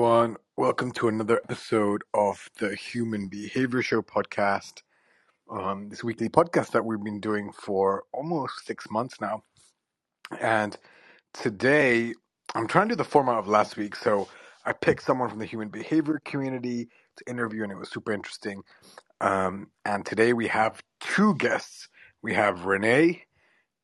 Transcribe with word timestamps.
everyone. 0.00 0.34
Welcome 0.56 0.92
to 0.92 1.08
another 1.08 1.42
episode 1.44 2.04
of 2.14 2.48
the 2.58 2.74
Human 2.74 3.28
Behavior 3.28 3.82
Show 3.82 4.00
podcast. 4.00 4.80
Um, 5.50 5.90
this 5.90 6.02
weekly 6.02 6.30
podcast 6.30 6.70
that 6.70 6.82
we've 6.82 7.04
been 7.04 7.20
doing 7.20 7.52
for 7.52 8.04
almost 8.10 8.64
six 8.64 8.90
months 8.90 9.20
now. 9.20 9.42
And 10.40 10.74
today, 11.34 12.14
I'm 12.54 12.66
trying 12.66 12.88
to 12.88 12.94
do 12.94 12.96
the 12.96 13.04
format 13.04 13.36
of 13.36 13.46
last 13.46 13.76
week. 13.76 13.94
So 13.94 14.26
I 14.64 14.72
picked 14.72 15.02
someone 15.02 15.28
from 15.28 15.38
the 15.38 15.44
human 15.44 15.68
behavior 15.68 16.18
community 16.24 16.88
to 17.18 17.30
interview, 17.30 17.62
and 17.62 17.70
it 17.70 17.76
was 17.76 17.90
super 17.90 18.12
interesting. 18.12 18.62
Um, 19.20 19.66
and 19.84 20.06
today 20.06 20.32
we 20.32 20.46
have 20.46 20.80
two 21.00 21.34
guests. 21.34 21.90
We 22.22 22.32
have 22.32 22.64
Renee 22.64 23.24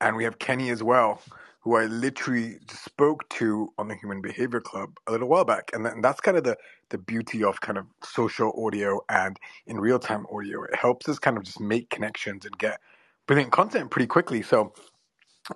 and 0.01 0.17
we 0.17 0.25
have 0.25 0.39
Kenny 0.39 0.71
as 0.71 0.83
well 0.83 1.21
who 1.67 1.77
I 1.77 1.87
literally 1.87 2.59
spoke 2.71 3.29
to 3.31 3.75
on 3.77 3.89
the 3.89 3.97
Human 3.97 4.23
Behavior 4.23 4.61
Club 4.61 4.99
a 5.09 5.13
little 5.13 5.29
while 5.29 5.45
back. 5.45 5.73
And, 5.75 5.85
and 5.89 6.05
that's 6.05 6.21
kind 6.23 6.39
of 6.39 6.45
the, 6.45 6.57
the 6.91 6.99
beauty 6.99 7.45
of 7.45 7.61
kind 7.61 7.77
of 7.77 7.87
social 8.05 8.55
audio 8.65 9.01
and 9.11 9.37
in 9.67 9.81
real 9.81 9.99
time 9.99 10.29
audio. 10.33 10.63
It 10.63 10.77
helps 10.77 11.11
us 11.11 11.19
kind 11.19 11.37
of 11.37 11.43
just 11.43 11.61
make 11.61 11.91
connections 11.91 12.47
and 12.47 12.57
get 12.59 12.81
brilliant 13.27 13.53
content 13.53 13.91
pretty 13.91 14.07
quickly. 14.07 14.43
So 14.43 14.75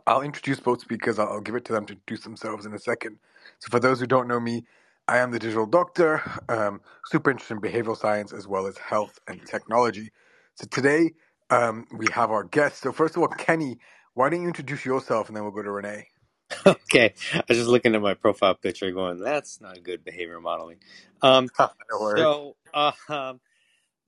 I'll 0.06 0.22
introduce 0.22 0.60
both 0.60 0.82
speakers. 0.82 1.18
I'll, 1.20 1.28
I'll 1.28 1.40
give 1.42 1.56
it 1.56 1.66
to 1.66 1.74
them 1.74 1.86
to 1.86 1.94
introduce 1.94 2.24
themselves 2.24 2.66
in 2.66 2.74
a 2.74 2.80
second. 2.80 3.18
So 3.60 3.70
for 3.70 3.80
those 3.80 4.00
who 4.00 4.08
don't 4.08 4.28
know 4.28 4.40
me, 4.40 4.66
I 5.08 5.18
am 5.18 5.32
the 5.32 5.40
digital 5.40 5.66
doctor, 5.66 6.22
um, 6.50 6.82
super 7.06 7.30
interested 7.32 7.54
in 7.56 7.62
behavioral 7.62 7.98
science 7.98 8.32
as 8.34 8.48
well 8.48 8.66
as 8.68 8.78
health 8.78 9.20
and 9.28 9.46
technology. 9.46 10.12
So 10.56 10.66
today 10.70 11.12
um, 11.50 11.86
we 11.96 12.08
have 12.14 12.32
our 12.32 12.44
guests. 12.44 12.80
So 12.82 12.92
first 12.92 13.16
of 13.16 13.22
all, 13.22 13.28
Kenny, 13.28 13.78
why 14.14 14.30
don't 14.30 14.42
you 14.42 14.48
introduce 14.48 14.86
yourself 14.86 15.28
and 15.28 15.36
then 15.36 15.44
we'll 15.44 15.54
go 15.54 15.62
to 15.62 15.72
Renee? 15.72 16.08
Okay, 16.66 17.14
I 17.34 17.42
was 17.48 17.58
just 17.58 17.70
looking 17.70 17.94
at 17.94 18.02
my 18.02 18.14
profile 18.14 18.54
picture, 18.54 18.90
going, 18.90 19.20
"That's 19.20 19.60
not 19.60 19.82
good 19.82 20.04
behavior 20.04 20.40
modeling." 20.40 20.78
Um, 21.22 21.48
no 21.58 21.66
worries. 22.00 22.22
so, 22.22 22.56
uh, 22.74 22.92
um, 23.08 23.40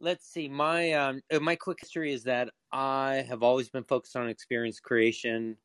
let's 0.01 0.27
see. 0.27 0.49
My 0.49 0.93
um, 0.93 1.23
uh, 1.33 1.41
my 1.41 1.57
quick 1.57 1.79
history 1.81 2.13
is 2.13 2.25
that 2.25 2.51
I 2.73 3.25
have 3.29 3.43
always 3.43 3.69
been 3.69 3.85
focused 3.85 4.17
on 4.17 4.29
experience 4.29 4.81
creation. 4.81 5.57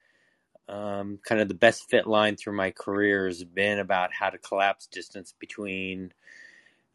Um, 0.70 1.20
kind 1.24 1.40
of 1.42 1.48
the 1.48 1.54
best 1.54 1.90
fit 1.90 2.08
line 2.08 2.36
through 2.36 2.56
my 2.56 2.72
career 2.72 3.28
has 3.28 3.44
been 3.44 3.80
about 3.80 4.14
how 4.14 4.30
to 4.30 4.38
collapse 4.38 4.88
distance 4.88 5.34
between 5.40 6.14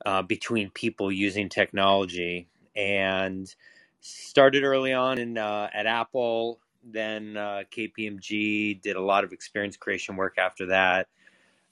uh, 0.07 0.23
between 0.23 0.71
people 0.71 1.11
using 1.11 1.49
technology, 1.49 2.49
and 2.77 3.53
started 4.01 4.63
early 4.65 4.93
on 4.93 5.19
in 5.19 5.39
uh, 5.39 5.69
at 5.73 5.87
Apple 5.87 6.61
then 6.85 7.37
uh, 7.37 7.63
KPMG 7.71 8.81
did 8.81 8.97
a 8.97 9.01
lot 9.01 9.25
of 9.25 9.33
experience 9.33 9.77
creation 9.77 10.17
work 10.17 10.39
after 10.39 10.67
that. 10.67 11.09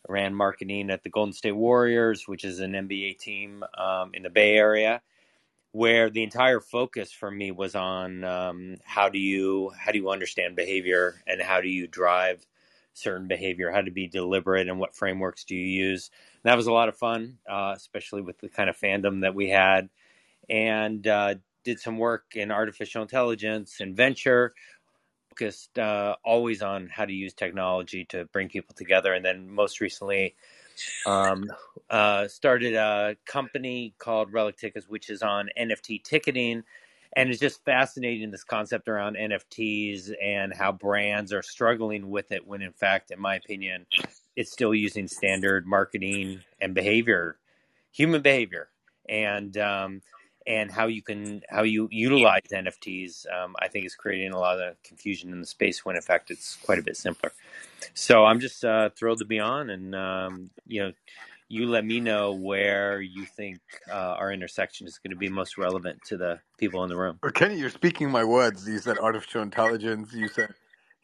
Ran 0.09 0.35
marketing 0.35 0.91
at 0.91 1.03
the 1.03 1.11
Golden 1.11 1.33
State 1.33 1.53
Warriors, 1.53 2.27
which 2.27 2.45
is 2.45 2.61
an 2.61 2.73
NBA 2.73 3.19
team 3.19 3.63
um, 3.77 4.13
in 4.15 4.23
the 4.23 4.31
Bay 4.31 4.57
Area, 4.57 5.03
where 5.73 6.11
the 6.11 6.23
entire 6.23 6.61
focus 6.61 7.13
for 7.13 7.31
me 7.31 7.51
was 7.51 7.75
on 7.75 8.25
um, 8.25 8.77
how 8.83 9.09
do 9.09 9.19
you 9.19 9.71
how 9.79 9.93
do 9.93 9.99
you 9.99 10.11
understand 10.11 10.57
behavior 10.57 11.23
and 11.27 11.41
how 11.41 11.61
do 11.61 11.69
you 11.69 11.87
drive 11.87 12.47
certain 12.95 13.29
behavior, 13.29 13.71
how 13.71 13.81
to 13.81 13.91
be 13.91 14.07
deliberate, 14.07 14.69
and 14.69 14.79
what 14.79 14.95
frameworks 14.95 15.45
do 15.45 15.55
you 15.55 15.67
use. 15.67 16.11
And 16.43 16.51
that 16.51 16.57
was 16.57 16.67
a 16.67 16.73
lot 16.73 16.89
of 16.89 16.97
fun, 16.97 17.39
uh, 17.49 17.75
especially 17.77 18.23
with 18.23 18.39
the 18.39 18.49
kind 18.49 18.71
of 18.71 18.79
fandom 18.79 19.23
that 19.23 19.35
we 19.35 19.49
had, 19.49 19.89
and 20.49 21.07
uh, 21.07 21.35
did 21.65 21.79
some 21.79 21.99
work 21.99 22.25
in 22.35 22.51
artificial 22.51 23.03
intelligence 23.03 23.81
and 23.81 23.97
venture 23.97 24.55
focused 25.31 25.79
uh, 25.79 26.17
always 26.25 26.63
on 26.63 26.89
how 26.89 27.05
to 27.05 27.13
use 27.13 27.33
technology 27.33 28.05
to 28.07 28.25
bring 28.27 28.49
people 28.49 28.75
together, 28.77 29.13
and 29.13 29.25
then 29.25 29.51
most 29.51 29.81
recently 29.81 30.35
um, 31.07 31.51
uh, 31.89 32.29
started 32.29 32.75
a 32.75 33.17
company 33.27 33.95
called 33.99 34.33
Relic 34.33 34.57
Tickets, 34.57 34.89
which 34.89 35.11
is 35.11 35.23
on 35.23 35.49
NFT 35.59 36.03
ticketing, 36.03 36.65
and 37.17 37.31
it's 37.31 37.41
just 37.41 37.65
fascinating 37.65 38.31
this 38.31 38.45
concept 38.45 38.89
around 38.89 39.17
NFTs 39.17 40.13
and 40.23 40.55
how 40.55 40.73
brands 40.73 41.33
are 41.33 41.43
struggling 41.43 42.11
with 42.11 42.33
it. 42.33 42.47
When 42.47 42.63
in 42.63 42.73
fact, 42.73 43.11
in 43.11 43.21
my 43.21 43.37
opinion, 43.37 43.87
it's 44.37 44.53
still 44.53 44.75
using 44.75 45.09
standard 45.09 45.67
marketing 45.67 46.41
and 46.61 46.75
behavior, 46.75 47.37
human 47.93 48.23
behavior, 48.23 48.69
and 49.09 49.57
um, 49.59 50.03
and 50.51 50.69
how 50.69 50.89
you 50.89 51.01
can 51.01 51.43
how 51.49 51.63
you 51.63 51.89
utilize 51.93 52.43
NFTs, 52.53 53.25
um, 53.33 53.55
I 53.61 53.69
think 53.69 53.87
is 53.87 53.95
creating 53.95 54.33
a 54.33 54.39
lot 54.39 54.61
of 54.61 54.83
confusion 54.83 55.33
in 55.33 55.41
the 55.41 55.47
space 55.47 55.85
when 55.85 55.95
in 55.95 56.03
fact 56.03 56.31
it's 56.31 56.57
quite 56.57 56.81
a 56.81 56.83
bit 56.83 56.97
simpler. 56.97 57.33
So 57.95 58.25
I'm 58.25 58.41
just 58.41 58.65
uh, 58.65 58.91
thrilled 58.91 59.21
to 59.21 59.25
be 59.25 59.39
on, 59.39 59.71
and 59.71 59.95
um, 59.95 60.51
you 60.67 60.83
know, 60.83 60.93
you 61.49 61.69
let 61.69 61.85
me 61.85 62.01
know 62.01 62.33
where 62.33 63.01
you 63.01 63.27
think 63.27 63.61
uh, 63.89 64.17
our 64.19 64.33
intersection 64.33 64.89
is 64.89 64.99
going 64.99 65.13
to 65.13 65.17
be 65.17 65.29
most 65.29 65.57
relevant 65.57 66.03
to 66.07 66.17
the 66.17 66.41
people 66.59 66.83
in 66.83 66.89
the 66.89 66.97
room. 66.97 67.21
Well, 67.23 67.33
Kenny, 67.33 67.57
you're 67.57 67.71
speaking 67.71 68.11
my 68.11 68.25
words. 68.25 68.69
You 68.69 68.79
said 68.79 68.99
artificial 68.99 69.43
intelligence. 69.43 70.13
You 70.13 70.27
said, 70.27 70.53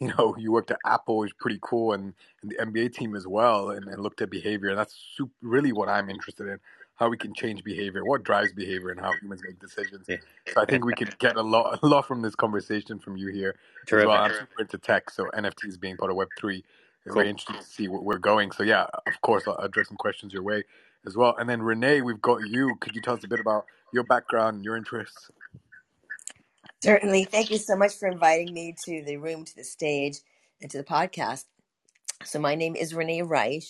you 0.00 0.08
know, 0.08 0.34
you 0.38 0.50
worked 0.50 0.72
at 0.72 0.78
Apple, 0.84 1.18
which 1.18 1.30
is 1.30 1.36
pretty 1.38 1.60
cool, 1.62 1.92
and, 1.92 2.12
and 2.42 2.50
the 2.50 2.56
NBA 2.56 2.94
team 2.94 3.14
as 3.14 3.28
well, 3.28 3.70
and, 3.70 3.86
and 3.86 4.02
looked 4.02 4.22
at 4.22 4.30
behavior. 4.30 4.70
And 4.70 4.78
that's 4.78 4.96
super, 5.14 5.32
really 5.40 5.72
what 5.72 5.88
I'm 5.88 6.10
interested 6.10 6.48
in 6.48 6.58
how 6.96 7.08
we 7.08 7.16
can 7.16 7.32
change 7.34 7.62
behavior, 7.62 8.04
what 8.04 8.22
drives 8.22 8.52
behavior, 8.52 8.90
and 8.90 8.98
how 8.98 9.12
humans 9.20 9.42
make 9.46 9.60
decisions. 9.60 10.06
Yeah. 10.08 10.16
So 10.52 10.62
I 10.62 10.64
think 10.64 10.84
we 10.84 10.94
could 10.94 11.18
get 11.18 11.36
a 11.36 11.42
lot, 11.42 11.78
a 11.82 11.86
lot 11.86 12.06
from 12.06 12.22
this 12.22 12.34
conversation 12.34 12.98
from 12.98 13.16
you 13.16 13.28
here. 13.28 13.56
Terrific. 13.86 14.08
Well, 14.08 14.22
I'm 14.22 14.32
super 14.32 14.62
into 14.62 14.78
tech, 14.78 15.10
so 15.10 15.26
NFTs 15.36 15.78
being 15.78 15.96
part 15.96 16.10
of 16.10 16.16
Web 16.16 16.28
three 16.38 16.58
is 16.58 16.64
cool. 17.12 17.14
very 17.16 17.28
interesting 17.28 17.56
to 17.56 17.62
see 17.62 17.88
where 17.88 18.00
we're 18.00 18.18
going. 18.18 18.50
So 18.50 18.62
yeah, 18.62 18.86
of 19.06 19.20
course, 19.20 19.44
I'll 19.46 19.56
address 19.56 19.88
some 19.88 19.96
questions 19.96 20.32
your 20.32 20.42
way 20.42 20.64
as 21.06 21.16
well. 21.16 21.36
And 21.38 21.48
then 21.48 21.62
Renee, 21.62 22.00
we've 22.00 22.20
got 22.20 22.48
you. 22.48 22.74
Could 22.80 22.94
you 22.94 23.02
tell 23.02 23.14
us 23.14 23.24
a 23.24 23.28
bit 23.28 23.40
about 23.40 23.66
your 23.92 24.04
background 24.04 24.64
your 24.64 24.76
interests? 24.76 25.30
Certainly. 26.82 27.24
Thank 27.24 27.50
you 27.50 27.58
so 27.58 27.76
much 27.76 27.94
for 27.98 28.08
inviting 28.08 28.52
me 28.52 28.74
to 28.84 29.02
the 29.04 29.16
room, 29.16 29.44
to 29.44 29.56
the 29.56 29.64
stage, 29.64 30.18
and 30.60 30.70
to 30.70 30.78
the 30.78 30.84
podcast. 30.84 31.44
So 32.24 32.38
my 32.38 32.54
name 32.54 32.74
is 32.74 32.94
Renee 32.94 33.22
Reich. 33.22 33.64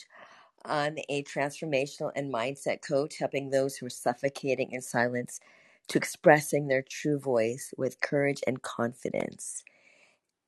I'm 0.69 0.99
a 1.09 1.22
transformational 1.25 2.12
and 2.16 2.32
mindset 2.32 2.82
coach, 2.82 3.19
helping 3.19 3.50
those 3.50 3.77
who 3.77 3.87
are 3.87 3.91
suffocating 3.91 4.72
in 4.72 4.82
silence 4.82 5.41
to 5.88 5.99
expressing 5.99 6.69
their 6.69 6.82
true 6.82 7.19
voice 7.19 7.72
with 7.78 8.00
courage 8.00 8.43
and 8.47 8.62
confidence. 8.62 9.65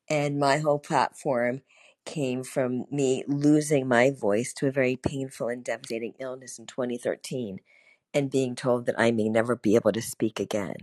And 0.09 0.39
my 0.39 0.59
whole 0.59 0.79
platform 0.81 1.63
came 2.07 2.45
from 2.45 2.87
me 2.91 3.25
losing 3.29 3.89
my 3.89 4.11
voice 4.11 4.53
to 4.55 4.69
a 4.69 4.73
very 4.73 4.97
painful 4.97 5.49
and 5.49 5.65
devastating 5.65 6.15
illness 6.21 6.59
in 6.59 6.67
2013 6.67 7.61
and 8.15 8.31
being 8.31 8.57
told 8.57 8.87
that 8.87 8.99
I 8.99 9.11
may 9.11 9.29
never 9.29 9.57
be 9.57 9.75
able 9.77 9.93
to 9.93 10.03
speak 10.03 10.41
again. 10.41 10.77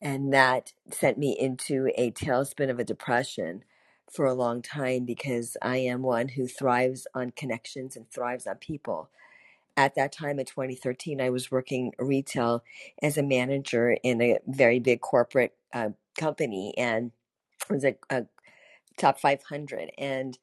And 0.00 0.32
that 0.32 0.72
sent 0.90 1.18
me 1.18 1.36
into 1.38 1.90
a 1.96 2.12
tailspin 2.12 2.70
of 2.70 2.78
a 2.78 2.84
depression 2.84 3.64
for 4.10 4.26
a 4.26 4.34
long 4.34 4.62
time 4.62 5.04
because 5.04 5.56
I 5.62 5.78
am 5.78 6.02
one 6.02 6.28
who 6.28 6.46
thrives 6.46 7.06
on 7.14 7.32
connections 7.32 7.96
and 7.96 8.10
thrives 8.10 8.46
on 8.46 8.56
people. 8.56 9.10
At 9.76 9.94
that 9.94 10.12
time 10.12 10.38
in 10.38 10.46
2013, 10.46 11.20
I 11.20 11.30
was 11.30 11.50
working 11.50 11.92
retail 11.98 12.64
as 13.02 13.18
a 13.18 13.22
manager 13.22 13.96
in 14.02 14.20
a 14.22 14.38
very 14.46 14.80
big 14.80 15.00
corporate 15.00 15.54
uh, 15.72 15.90
company 16.18 16.74
and 16.76 17.12
it 17.70 17.72
was 17.72 17.84
a, 17.84 17.96
a 18.10 18.26
top 18.98 19.20
500. 19.20 19.90
And 19.98 20.38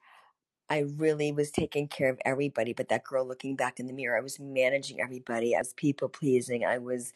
I 0.70 0.80
really 0.98 1.32
was 1.32 1.52
taking 1.52 1.88
care 1.88 2.10
of 2.10 2.20
everybody, 2.26 2.74
but 2.74 2.90
that 2.90 3.06
girl 3.06 3.28
looking 3.28 3.56
back 3.56 3.80
in 3.80 3.88
the 3.88 3.94
mirror, 3.94 4.18
I 4.18 4.22
was 4.22 4.40
managing 4.40 5.02
everybody. 5.02 5.56
I 5.56 5.60
was 5.60 5.74
people 5.74 6.10
pleasing. 6.10 6.66
I 6.66 6.80
was 6.80 7.14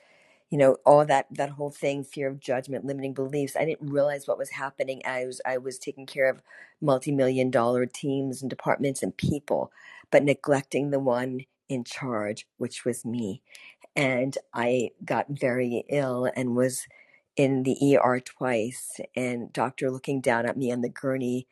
you 0.52 0.60
know 0.60 0.78
all 0.86 1.06
that 1.06 1.28
that 1.32 1.52
whole 1.52 1.72
thing 1.72 2.06
fear 2.06 2.30
of 2.30 2.42
judgment 2.42 2.86
limiting 2.86 3.16
beliefs. 3.16 3.58
I 3.58 3.66
didn't 3.66 3.92
realize 3.92 4.28
what 4.28 4.40
was 4.40 4.52
happening 4.52 5.04
i 5.06 5.26
was 5.28 5.42
i 5.48 5.58
was 5.60 5.80
taking 5.80 6.08
care 6.08 6.30
of 6.30 6.44
multi-million 6.82 7.52
dollar 7.52 7.88
teams 7.88 8.42
and 8.44 8.52
departments 8.52 9.04
and 9.04 9.18
people 9.18 9.72
but 10.12 10.24
neglecting 10.26 10.92
the 10.92 11.00
one 11.00 11.42
in 11.70 11.86
charge 11.86 12.48
which 12.60 12.86
was 12.86 13.06
me. 13.06 13.44
And 13.96 14.38
i 14.54 14.92
got 15.06 15.28
very 15.30 15.86
ill 15.90 16.30
and 16.36 16.56
was 16.58 16.88
in 17.38 17.64
the 17.64 17.98
er 18.04 18.22
twice 18.22 19.00
and 19.16 19.54
doctor 19.54 19.92
looking 19.92 20.22
down 20.22 20.46
at 20.48 20.58
me 20.58 20.72
on 20.74 20.82
the 20.82 20.90
gurney 20.90 21.48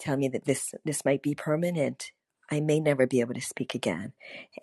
telling 0.00 0.20
me 0.20 0.28
that 0.28 0.46
this 0.46 0.74
this 0.84 1.04
might 1.06 1.22
be 1.22 1.34
permanent. 1.36 2.12
I 2.50 2.60
may 2.60 2.80
never 2.80 3.06
be 3.08 3.20
able 3.20 3.34
to 3.34 3.42
speak 3.42 3.74
again. 3.74 4.14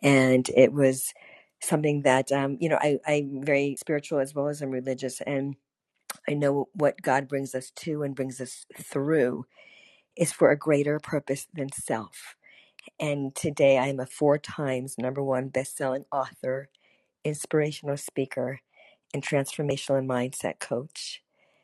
And 0.04 0.50
it 0.56 0.74
was 0.74 1.14
something 1.62 2.04
that 2.04 2.32
um, 2.32 2.58
you 2.60 2.70
know 2.70 2.80
I, 2.82 3.00
I'm 3.08 3.44
very 3.44 3.76
spiritual 3.80 4.20
as 4.20 4.36
well 4.36 4.50
as 4.50 4.62
I'm 4.62 4.72
religious, 4.72 5.22
and 5.22 5.56
I 6.30 6.34
know 6.36 6.70
what 6.74 7.02
God 7.02 7.28
brings 7.28 7.56
us 7.56 7.72
to 7.78 8.04
and 8.04 8.16
brings 8.16 8.42
us 8.42 8.66
through 8.82 9.46
is 10.18 10.32
for 10.32 10.52
a 10.52 10.58
greater 10.58 11.00
purpose 11.00 11.48
than 11.54 11.72
self. 11.72 12.36
And 13.00 13.36
today 13.36 13.78
I 13.78 13.88
am 13.88 14.00
a 14.00 14.06
four 14.06 14.38
times 14.40 14.98
number 14.98 15.24
one 15.24 15.50
best-selling 15.50 16.06
author, 16.12 16.70
inspirational 17.26 17.98
speaker, 17.98 18.62
and 19.14 19.24
transformational 19.24 20.00
and 20.00 20.10
mindset 20.10 20.60
coach, 20.60 21.24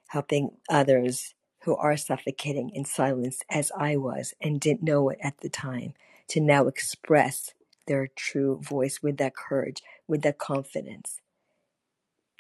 helping 0.10 0.52
others 0.70 1.36
who 1.64 1.76
are 1.78 1.98
suffocating 1.98 2.70
in 2.72 2.86
silence 2.86 3.42
as 3.50 3.72
I 3.78 3.98
was 3.98 4.34
and 4.42 4.60
didn't 4.62 4.84
know 4.84 5.10
it 5.10 5.20
at 5.22 5.40
the 5.40 5.50
time 5.50 5.94
to 6.30 6.42
now 6.42 6.68
express 6.68 7.54
their 7.88 8.08
true 8.16 8.60
voice 8.62 9.00
with 9.02 9.18
that 9.18 9.36
courage, 9.36 9.82
with 10.08 10.22
that 10.24 10.38
confidence 10.38 11.20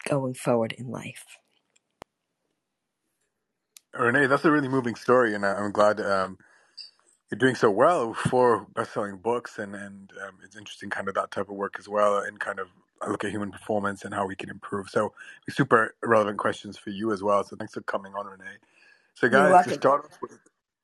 going 0.07 0.33
forward 0.33 0.73
in 0.73 0.89
life. 0.89 1.37
Renee, 3.97 4.27
that's 4.27 4.45
a 4.45 4.51
really 4.51 4.67
moving 4.67 4.95
story, 4.95 5.33
and 5.33 5.45
I'm 5.45 5.71
glad 5.71 6.01
um, 6.01 6.37
you're 7.31 7.39
doing 7.39 7.55
so 7.55 7.71
well 7.71 8.13
for 8.13 8.67
best-selling 8.75 9.17
books, 9.17 9.57
and 9.57 9.73
and 9.75 10.11
um, 10.25 10.37
it's 10.43 10.55
interesting, 10.55 10.89
kind 10.89 11.07
of 11.07 11.15
that 11.15 11.31
type 11.31 11.49
of 11.49 11.55
work 11.55 11.75
as 11.79 11.87
well, 11.87 12.19
and 12.19 12.39
kind 12.39 12.59
of 12.59 12.67
look 13.07 13.23
at 13.23 13.31
human 13.31 13.51
performance 13.51 14.03
and 14.03 14.13
how 14.13 14.25
we 14.25 14.35
can 14.35 14.49
improve. 14.49 14.89
So, 14.89 15.13
super 15.49 15.95
relevant 16.03 16.37
questions 16.37 16.77
for 16.77 16.89
you 16.89 17.11
as 17.11 17.23
well. 17.23 17.43
So, 17.43 17.55
thanks 17.55 17.73
for 17.73 17.81
coming 17.81 18.13
on, 18.15 18.25
Renee. 18.25 18.57
So, 19.13 19.29
guys, 19.29 19.65
to 19.65 19.73
start 19.73 20.05
off 20.05 20.17
with, 20.21 20.39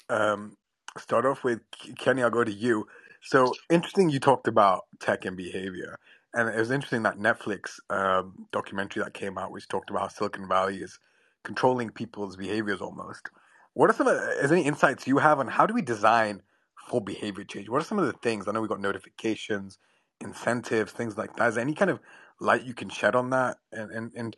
um, 0.09 0.55
start 0.97 1.25
off 1.25 1.43
with 1.43 1.59
Kenny, 1.97 2.23
I'll 2.23 2.29
go 2.29 2.43
to 2.43 2.51
you. 2.51 2.87
So, 3.21 3.53
interesting, 3.69 4.09
you 4.09 4.19
talked 4.19 4.47
about 4.47 4.85
tech 4.99 5.25
and 5.25 5.37
behavior, 5.37 5.97
and 6.33 6.49
it 6.49 6.57
was 6.57 6.71
interesting 6.71 7.03
that 7.03 7.17
Netflix 7.17 7.79
um, 7.89 8.47
documentary 8.51 9.03
that 9.03 9.13
came 9.13 9.37
out, 9.37 9.51
which 9.51 9.67
talked 9.67 9.89
about 9.89 10.03
how 10.03 10.07
Silicon 10.09 10.47
Valley 10.47 10.77
is 10.77 10.99
controlling 11.43 11.89
people's 11.89 12.35
behaviors 12.35 12.81
almost. 12.81 13.29
What 13.73 13.89
are 13.89 13.93
some 13.93 14.07
of 14.07 14.15
is 14.15 14.49
there 14.49 14.57
any 14.57 14.67
insights 14.67 15.07
you 15.07 15.19
have 15.19 15.39
on 15.39 15.47
how 15.47 15.65
do 15.65 15.73
we 15.73 15.81
design 15.81 16.41
for 16.89 17.01
behavior 17.01 17.43
change? 17.43 17.69
What 17.69 17.81
are 17.81 17.85
some 17.85 17.99
of 17.99 18.05
the 18.05 18.13
things? 18.13 18.47
I 18.47 18.51
know 18.51 18.61
we 18.61 18.67
got 18.67 18.81
notifications, 18.81 19.77
incentives, 20.19 20.91
things 20.91 21.17
like 21.17 21.35
that. 21.35 21.49
Is 21.49 21.55
there 21.55 21.63
any 21.63 21.73
kind 21.75 21.91
of 21.91 21.99
light 22.39 22.63
you 22.63 22.73
can 22.73 22.89
shed 22.89 23.15
on 23.15 23.29
that? 23.31 23.57
And 23.71 23.91
and, 23.91 24.11
and 24.15 24.35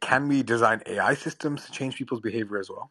can 0.00 0.28
we 0.28 0.42
design 0.42 0.82
AI 0.86 1.14
systems 1.14 1.64
to 1.66 1.72
change 1.72 1.96
people's 1.96 2.20
behavior 2.20 2.58
as 2.58 2.70
well? 2.70 2.90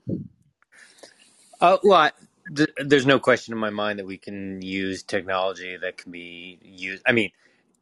Uh, 1.61 1.77
well, 1.83 2.11
th- 2.55 2.69
there's 2.77 3.05
no 3.07 3.19
question 3.19 3.53
in 3.53 3.59
my 3.59 3.71
mind 3.71 3.99
that 3.99 4.05
we 4.07 4.17
can 4.17 4.61
use 4.61 5.03
technology 5.03 5.77
that 5.77 5.97
can 5.97 6.11
be 6.11 6.59
used. 6.63 7.03
I 7.07 7.13
mean, 7.13 7.31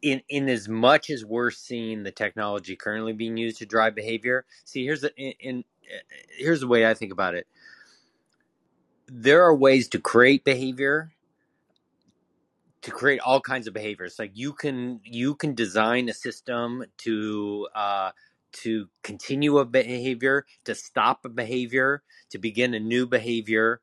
in 0.01 0.21
in 0.29 0.49
as 0.49 0.69
much 0.69 1.09
as 1.09 1.25
we're 1.25 1.51
seeing 1.51 2.03
the 2.03 2.11
technology 2.11 2.75
currently 2.75 3.13
being 3.13 3.37
used 3.37 3.59
to 3.59 3.65
drive 3.65 3.95
behavior. 3.95 4.45
See, 4.65 4.85
here's 4.85 5.01
the 5.01 5.15
in, 5.17 5.33
in 5.39 5.63
here's 6.37 6.61
the 6.61 6.67
way 6.67 6.87
I 6.87 6.93
think 6.95 7.11
about 7.13 7.35
it. 7.35 7.47
There 9.07 9.43
are 9.43 9.55
ways 9.55 9.87
to 9.89 9.99
create 9.99 10.43
behavior 10.45 11.11
to 12.83 12.91
create 12.91 13.21
all 13.21 13.41
kinds 13.41 13.67
of 13.67 13.75
behaviors 13.75 14.19
like 14.19 14.31
you 14.35 14.53
can 14.53 15.01
you 15.05 15.35
can 15.35 15.55
design 15.55 16.09
a 16.09 16.15
system 16.15 16.85
to 16.99 17.69
uh, 17.75 18.11
to 18.53 18.89
continue 19.03 19.59
a 19.59 19.65
behavior 19.65 20.47
to 20.65 20.75
stop 20.75 21.25
a 21.25 21.29
behavior 21.29 22.03
to 22.31 22.39
begin 22.39 22.75
a 22.75 22.81
new 22.81 23.07
behavior 23.07 23.81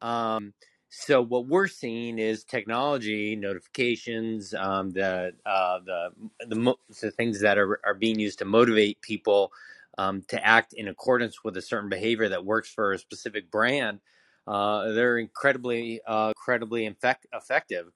um, 0.00 0.52
so 0.90 1.22
what 1.22 1.46
we're 1.46 1.68
seeing 1.68 2.18
is 2.18 2.44
technology 2.44 3.36
notifications 3.36 4.54
um, 4.54 4.90
the 4.90 5.32
uh, 5.44 5.78
the 5.84 6.10
the, 6.46 6.56
mo- 6.56 6.78
the 7.00 7.10
things 7.10 7.40
that 7.40 7.58
are, 7.58 7.80
are 7.84 7.94
being 7.94 8.18
used 8.18 8.38
to 8.38 8.44
motivate 8.44 9.00
people 9.02 9.52
um, 9.98 10.22
to 10.28 10.44
act 10.44 10.72
in 10.72 10.88
accordance 10.88 11.44
with 11.44 11.56
a 11.56 11.62
certain 11.62 11.88
behavior 11.88 12.28
that 12.28 12.44
works 12.44 12.70
for 12.70 12.92
a 12.92 12.98
specific 12.98 13.50
brand 13.50 14.00
uh, 14.48 14.92
they're 14.92 15.18
incredibly 15.18 16.00
uh, 16.06 16.32
incredibly 16.34 16.86
effective. 16.86 17.92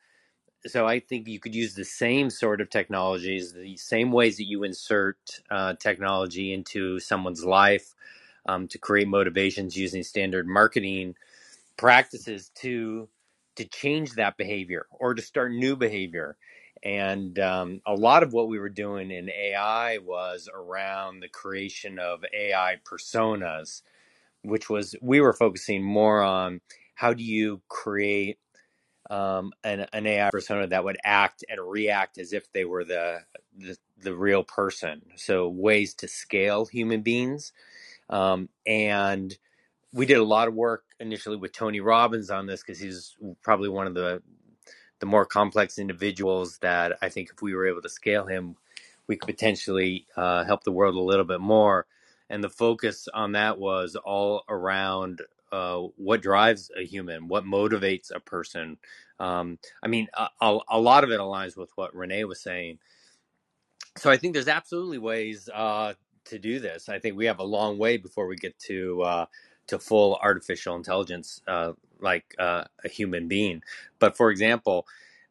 So 0.66 0.86
I 0.86 1.00
think 1.00 1.26
you 1.26 1.40
could 1.40 1.54
use 1.54 1.74
the 1.74 1.84
same 1.84 2.30
sort 2.30 2.60
of 2.60 2.70
technologies, 2.70 3.52
the 3.52 3.76
same 3.78 4.12
ways 4.12 4.36
that 4.36 4.44
you 4.44 4.62
insert 4.62 5.18
uh, 5.50 5.74
technology 5.74 6.52
into 6.52 7.00
someone's 7.00 7.44
life 7.44 7.94
um, 8.46 8.68
to 8.68 8.78
create 8.78 9.08
motivations 9.08 9.76
using 9.76 10.02
standard 10.02 10.46
marketing 10.46 11.14
practices 11.78 12.50
to 12.56 13.08
to 13.56 13.66
change 13.66 14.12
that 14.14 14.36
behavior 14.38 14.86
or 14.90 15.14
to 15.14 15.22
start 15.22 15.52
new 15.52 15.76
behavior. 15.76 16.36
And 16.84 17.38
um, 17.38 17.82
a 17.86 17.94
lot 17.94 18.22
of 18.24 18.32
what 18.32 18.48
we 18.48 18.58
were 18.58 18.70
doing 18.70 19.10
in 19.12 19.30
AI 19.30 19.98
was 19.98 20.48
around 20.54 21.20
the 21.20 21.28
creation 21.28 21.98
of 21.98 22.24
AI 22.34 22.78
personas, 22.84 23.82
which 24.44 24.70
was 24.70 24.96
we 25.02 25.20
were 25.20 25.34
focusing 25.34 25.82
more 25.84 26.22
on 26.22 26.60
how 26.96 27.14
do 27.14 27.24
you 27.24 27.62
create 27.68 28.38
um, 29.10 29.52
an, 29.64 29.86
an 29.92 30.06
AI 30.06 30.30
persona 30.30 30.66
that 30.68 30.84
would 30.84 30.98
act 31.04 31.44
and 31.48 31.60
react 31.66 32.18
as 32.18 32.32
if 32.32 32.52
they 32.52 32.64
were 32.64 32.84
the, 32.84 33.20
the, 33.56 33.76
the 34.02 34.16
real 34.16 34.44
person. 34.44 35.02
So 35.16 35.48
ways 35.48 35.94
to 35.96 36.08
scale 36.08 36.66
human 36.66 37.02
beings, 37.02 37.52
um, 38.10 38.48
and 38.66 39.36
we 39.92 40.06
did 40.06 40.18
a 40.18 40.24
lot 40.24 40.48
of 40.48 40.54
work 40.54 40.84
initially 41.00 41.36
with 41.36 41.52
Tony 41.52 41.80
Robbins 41.80 42.30
on 42.30 42.46
this 42.46 42.62
because 42.62 42.80
he's 42.80 43.16
probably 43.42 43.68
one 43.68 43.86
of 43.86 43.94
the 43.94 44.22
the 45.00 45.06
more 45.06 45.24
complex 45.24 45.78
individuals 45.78 46.58
that 46.58 46.96
I 47.02 47.08
think 47.08 47.30
if 47.30 47.42
we 47.42 47.54
were 47.54 47.66
able 47.66 47.82
to 47.82 47.88
scale 47.88 48.24
him, 48.24 48.54
we 49.08 49.16
could 49.16 49.26
potentially 49.26 50.06
uh, 50.16 50.44
help 50.44 50.62
the 50.62 50.70
world 50.70 50.94
a 50.94 51.00
little 51.00 51.24
bit 51.24 51.40
more. 51.40 51.86
And 52.30 52.42
the 52.42 52.48
focus 52.48 53.08
on 53.12 53.32
that 53.32 53.58
was 53.58 53.96
all 53.96 54.44
around 54.48 55.20
uh, 55.50 55.80
what 55.96 56.22
drives 56.22 56.70
a 56.78 56.84
human, 56.84 57.26
what 57.26 57.44
motivates 57.44 58.12
a 58.14 58.20
person. 58.20 58.78
Um, 59.18 59.58
I 59.82 59.88
mean, 59.88 60.06
a, 60.14 60.58
a, 60.70 60.78
lot 60.78 61.02
of 61.02 61.10
it 61.10 61.18
aligns 61.18 61.56
with 61.56 61.70
what 61.74 61.94
Renee 61.94 62.24
was 62.24 62.40
saying. 62.40 62.78
So 63.98 64.08
I 64.08 64.16
think 64.16 64.32
there's 64.32 64.48
absolutely 64.48 64.98
ways 64.98 65.48
uh, 65.52 65.94
to 66.26 66.38
do 66.38 66.60
this. 66.60 66.88
I 66.88 67.00
think 67.00 67.16
we 67.16 67.26
have 67.26 67.40
a 67.40 67.44
long 67.44 67.76
way 67.76 67.96
before 67.96 68.28
we 68.28 68.36
get 68.36 68.58
to 68.60 69.02
uh, 69.02 69.26
to 69.68 69.78
full 69.78 70.18
artificial 70.22 70.76
intelligence, 70.76 71.40
uh, 71.46 71.72
like 72.00 72.34
uh, 72.38 72.64
a 72.84 72.88
human 72.88 73.28
being. 73.28 73.62
But 73.98 74.16
for 74.16 74.30
example, 74.30 74.86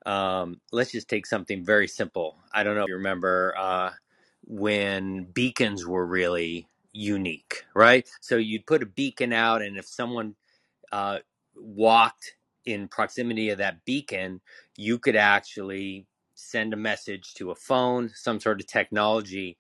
um, 0.06 0.62
let's 0.72 0.92
just 0.92 1.10
take 1.10 1.26
something 1.26 1.64
very 1.64 1.88
simple. 1.88 2.38
I 2.54 2.64
don't 2.64 2.76
know 2.76 2.84
if 2.84 2.90
you 2.90 2.96
remember 2.96 3.54
uh, 3.58 3.92
when 4.46 5.26
beacons 5.26 5.86
were 5.86 6.06
really 6.06 6.68
unique, 6.92 7.66
right? 7.74 8.10
So 8.20 8.38
you'd 8.38 8.66
put 8.66 8.84
a 8.84 8.88
beacon 8.88 9.34
out, 9.34 9.62
and 9.62 9.78
if 9.78 9.86
someone 9.86 10.36
uh, 10.92 11.20
walked 11.56 12.36
in 12.66 12.88
proximity 12.88 13.50
of 13.50 13.58
that 13.60 13.86
beacon, 13.86 14.42
you 14.76 15.00
could 15.00 15.16
actually 15.16 16.06
send 16.36 16.74
a 16.74 16.78
message 16.78 17.34
to 17.36 17.52
a 17.52 17.56
phone, 17.56 18.10
some 18.14 18.40
sort 18.40 18.60
of 18.60 18.68
technology. 18.68 19.58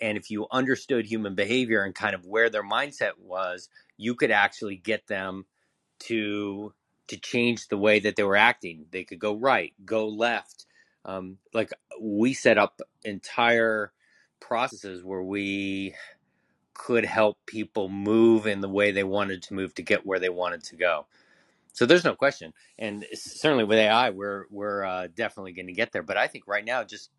And 0.00 0.18
if 0.18 0.30
you 0.30 0.46
understood 0.50 1.06
human 1.06 1.34
behavior 1.34 1.84
and 1.84 1.94
kind 1.94 2.14
of 2.14 2.26
where 2.26 2.50
their 2.50 2.64
mindset 2.64 3.12
was, 3.18 3.68
you 3.96 4.14
could 4.14 4.30
actually 4.30 4.76
get 4.76 5.06
them 5.06 5.46
to 6.00 6.72
to 7.08 7.18
change 7.18 7.68
the 7.68 7.78
way 7.78 8.00
that 8.00 8.16
they 8.16 8.22
were 8.24 8.36
acting. 8.36 8.86
They 8.90 9.04
could 9.04 9.18
go 9.18 9.34
right, 9.36 9.74
go 9.84 10.08
left. 10.08 10.66
Um, 11.04 11.38
like 11.52 11.70
we 12.00 12.34
set 12.34 12.58
up 12.58 12.80
entire 13.04 13.92
processes 14.40 15.04
where 15.04 15.22
we 15.22 15.94
could 16.74 17.04
help 17.04 17.38
people 17.46 17.88
move 17.88 18.46
in 18.46 18.60
the 18.60 18.68
way 18.68 18.92
they 18.92 19.04
wanted 19.04 19.42
to 19.44 19.54
move 19.54 19.74
to 19.74 19.82
get 19.82 20.06
where 20.06 20.18
they 20.20 20.30
wanted 20.30 20.64
to 20.64 20.76
go. 20.76 21.06
So 21.72 21.86
there's 21.86 22.04
no 22.04 22.14
question, 22.16 22.52
and 22.78 23.04
certainly 23.14 23.64
with 23.64 23.78
AI, 23.78 24.10
we're 24.10 24.46
we're 24.50 24.84
uh, 24.84 25.08
definitely 25.14 25.52
going 25.52 25.66
to 25.66 25.72
get 25.72 25.92
there. 25.92 26.02
But 26.04 26.16
I 26.18 26.28
think 26.28 26.48
right 26.48 26.64
now, 26.64 26.84
just 26.84 27.10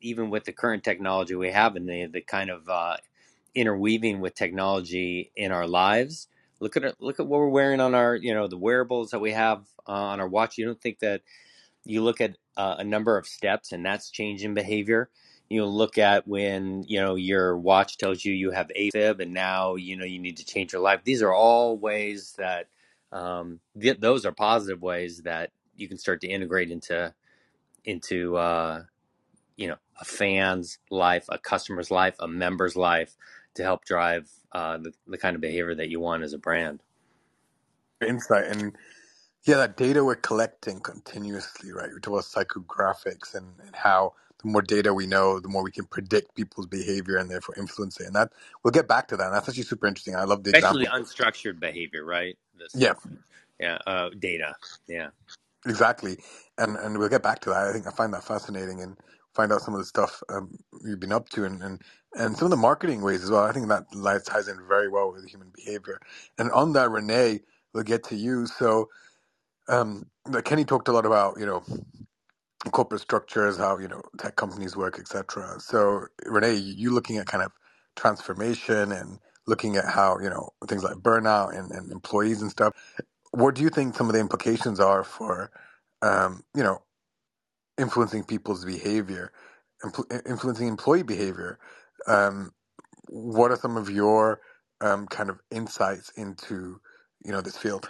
even 0.00 0.30
with 0.30 0.44
the 0.44 0.52
current 0.52 0.84
technology 0.84 1.34
we 1.34 1.52
have 1.52 1.76
and 1.76 1.88
the 1.88 2.06
the 2.06 2.20
kind 2.22 2.50
of 2.50 2.68
uh, 2.68 2.96
interweaving 3.54 4.20
with 4.20 4.34
technology 4.34 5.32
in 5.36 5.52
our 5.52 5.66
lives, 5.66 6.28
look 6.60 6.76
at 6.76 7.00
look 7.00 7.20
at 7.20 7.26
what 7.26 7.40
we're 7.40 7.48
wearing 7.48 7.80
on 7.80 7.94
our 7.94 8.16
you 8.16 8.34
know 8.34 8.48
the 8.48 8.58
wearables 8.58 9.10
that 9.10 9.20
we 9.20 9.32
have 9.32 9.64
uh, 9.88 9.92
on 9.92 10.20
our 10.20 10.28
watch. 10.28 10.58
You 10.58 10.66
don't 10.66 10.80
think 10.80 11.00
that 11.00 11.22
you 11.84 12.02
look 12.02 12.20
at 12.20 12.36
uh, 12.56 12.76
a 12.78 12.84
number 12.84 13.16
of 13.16 13.26
steps 13.26 13.72
and 13.72 13.84
that's 13.84 14.10
changing 14.10 14.54
behavior 14.54 15.10
you 15.50 15.66
look 15.66 15.98
at 15.98 16.26
when 16.28 16.84
you 16.84 17.00
know 17.00 17.16
your 17.16 17.58
watch 17.58 17.98
tells 17.98 18.24
you 18.24 18.32
you 18.32 18.52
have 18.52 18.70
AFib 18.78 19.20
and 19.20 19.34
now 19.34 19.74
you 19.74 19.96
know 19.96 20.04
you 20.04 20.20
need 20.20 20.36
to 20.38 20.44
change 20.44 20.72
your 20.72 20.80
life. 20.80 21.00
These 21.04 21.22
are 21.22 21.32
all 21.32 21.76
ways 21.76 22.34
that 22.38 22.68
um, 23.10 23.58
th- 23.78 23.98
those 23.98 24.24
are 24.24 24.32
positive 24.32 24.80
ways 24.80 25.22
that 25.22 25.50
you 25.76 25.88
can 25.88 25.98
start 25.98 26.20
to 26.20 26.28
integrate 26.28 26.70
into 26.70 27.12
into 27.84 28.36
uh, 28.36 28.84
you 29.56 29.66
know 29.66 29.76
a 30.00 30.04
fan's 30.04 30.78
life, 30.88 31.26
a 31.28 31.38
customer's 31.38 31.90
life, 31.90 32.14
a 32.20 32.28
member's 32.28 32.76
life 32.76 33.16
to 33.56 33.62
help 33.64 33.84
drive 33.84 34.30
uh, 34.52 34.78
the, 34.78 34.92
the 35.06 35.18
kind 35.18 35.34
of 35.36 35.42
behavior 35.42 35.74
that 35.76 35.90
you 35.90 36.00
want 36.00 36.22
as 36.24 36.32
a 36.34 36.38
brand. 36.38 36.82
Insight 38.06 38.46
and 38.46 38.76
yeah, 39.46 39.56
that 39.56 39.76
data 39.76 40.04
we're 40.04 40.16
collecting 40.16 40.80
continuously, 40.80 41.72
right? 41.72 41.90
We 41.94 42.00
talk 42.00 42.12
about 42.14 42.24
psychographics 42.24 43.34
and, 43.34 43.54
and 43.66 43.74
how 43.76 44.14
the 44.42 44.50
more 44.50 44.62
data 44.62 44.94
we 44.94 45.06
know, 45.06 45.40
the 45.40 45.48
more 45.48 45.64
we 45.64 45.72
can 45.72 45.86
predict 45.86 46.34
people's 46.36 46.66
behavior 46.66 47.16
and 47.18 47.30
therefore 47.30 47.54
influence 47.58 48.00
it. 48.00 48.06
And 48.06 48.16
that 48.16 48.32
we'll 48.64 48.72
get 48.72 48.88
back 48.88 49.08
to 49.08 49.16
that. 49.18 49.26
And 49.26 49.34
that's 49.34 49.48
actually 49.48 49.64
super 49.64 49.86
interesting. 49.86 50.16
I 50.16 50.24
love 50.24 50.44
the 50.44 50.50
Especially 50.50 50.86
example. 50.86 50.86
unstructured 50.86 51.60
behavior, 51.60 52.04
right? 52.04 52.36
This, 52.58 52.74
Yeah, 52.74 52.94
yeah, 53.60 53.78
uh, 53.86 54.10
data. 54.18 54.56
Yeah. 54.88 55.10
exactly. 55.66 56.18
And 56.58 56.76
and 56.76 56.98
we'll 56.98 57.08
get 57.10 57.22
back 57.22 57.40
to 57.42 57.50
that. 57.50 57.68
I 57.68 57.72
think 57.72 57.86
I 57.86 57.92
find 57.92 58.14
that 58.14 58.24
fascinating 58.24 58.82
and 58.82 58.98
find 59.34 59.52
out 59.52 59.62
some 59.62 59.74
of 59.74 59.80
the 59.80 59.86
stuff 59.86 60.22
um, 60.30 60.56
you've 60.84 61.00
been 61.00 61.12
up 61.12 61.28
to 61.30 61.44
and, 61.44 61.62
and 61.62 61.82
and 62.16 62.36
some 62.36 62.46
of 62.46 62.50
the 62.50 62.56
marketing 62.58 63.02
ways 63.02 63.24
as 63.24 63.30
well. 63.30 63.44
I 63.44 63.52
think 63.52 63.68
that 63.68 63.86
ties 64.26 64.48
in 64.48 64.58
very 64.68 64.88
well 64.88 65.12
with 65.12 65.28
human 65.28 65.52
behavior. 65.54 66.00
And 66.38 66.50
on 66.52 66.72
that, 66.74 66.90
Renee, 66.90 67.40
we'll 67.74 67.84
get 67.84 68.04
to 68.04 68.16
you. 68.16 68.46
So 68.46 68.88
um, 69.68 70.06
Kenny 70.44 70.64
talked 70.64 70.88
a 70.88 70.92
lot 70.92 71.06
about 71.06 71.38
you 71.40 71.46
know 71.46 71.62
corporate 72.72 73.02
structures, 73.02 73.58
how 73.58 73.78
you 73.78 73.88
know 73.88 74.02
tech 74.18 74.36
companies 74.36 74.76
work, 74.76 74.98
etc. 74.98 75.60
So 75.60 76.06
Renee, 76.26 76.54
you 76.56 76.92
looking 76.92 77.18
at 77.18 77.26
kind 77.26 77.44
of 77.44 77.52
transformation 77.96 78.92
and 78.92 79.18
looking 79.46 79.76
at 79.76 79.86
how 79.86 80.18
you 80.20 80.30
know 80.30 80.50
things 80.68 80.84
like 80.84 80.96
burnout 80.98 81.58
and, 81.58 81.70
and 81.72 81.92
employees 81.92 82.42
and 82.42 82.50
stuff. 82.50 82.74
What 83.32 83.54
do 83.56 83.62
you 83.62 83.70
think 83.70 83.96
some 83.96 84.08
of 84.08 84.14
the 84.14 84.20
implications 84.20 84.80
are 84.80 85.04
for 85.04 85.50
um, 86.02 86.44
you 86.56 86.62
know 86.64 86.82
influencing 87.78 88.24
people's 88.24 88.64
behavior, 88.64 89.32
impl- 89.84 90.28
influencing 90.28 90.68
employee 90.68 91.02
behavior? 91.02 91.58
Um, 92.06 92.52
what 93.08 93.50
are 93.50 93.56
some 93.56 93.76
of 93.76 93.90
your 93.90 94.40
um, 94.80 95.06
kind 95.08 95.30
of 95.30 95.40
insights 95.50 96.10
into 96.16 96.80
you 97.24 97.32
know 97.32 97.40
this 97.40 97.56
field? 97.56 97.88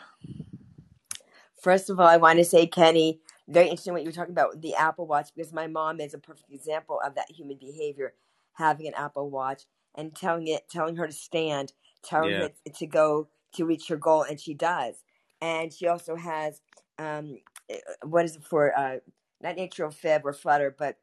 First 1.61 1.91
of 1.91 2.01
all, 2.01 2.07
I 2.07 2.17
want 2.17 2.39
to 2.39 2.45
say, 2.45 2.67
Kenny, 2.67 3.21
very 3.49 3.67
interesting 3.67 3.93
what 3.93 4.03
you 4.03 4.09
were 4.09 4.15
talking 4.15 4.33
about 4.33 4.61
the 4.63 4.75
Apple 4.75 5.07
Watch 5.07 5.31
because 5.35 5.53
my 5.53 5.67
mom 5.67 6.01
is 6.01 6.15
a 6.15 6.19
perfect 6.19 6.53
example 6.53 7.01
of 7.05 7.15
that 7.17 7.31
human 7.31 7.59
behavior, 7.59 8.15
having 8.55 8.87
an 8.87 8.95
Apple 8.97 9.31
Watch 9.31 9.65
and 9.95 10.15
telling 10.15 10.49
it, 10.49 10.69
telling 10.71 10.97
her 10.97 11.07
to 11.07 11.13
stand, 11.13 11.73
telling 12.03 12.33
Yeah. 12.33 12.49
her 12.65 12.73
to 12.75 12.87
go 12.87 13.29
to 13.55 13.67
reach 13.67 13.89
her 13.89 13.97
goal, 13.97 14.23
and 14.23 14.41
she 14.41 14.55
does. 14.55 15.05
And 15.43 15.73
she 15.73 15.87
also 15.87 16.17
has, 16.17 16.61
um, 16.99 17.39
eh, 17.69 17.79
what 18.05 18.25
is 18.25 18.37
it 18.37 18.45
for? 18.45 18.77
Uh, 18.79 18.99
not 19.43 19.57
atrial 19.57 19.93
fib 19.93 20.23
or 20.25 20.33
flutter, 20.33 20.75
but 20.77 20.97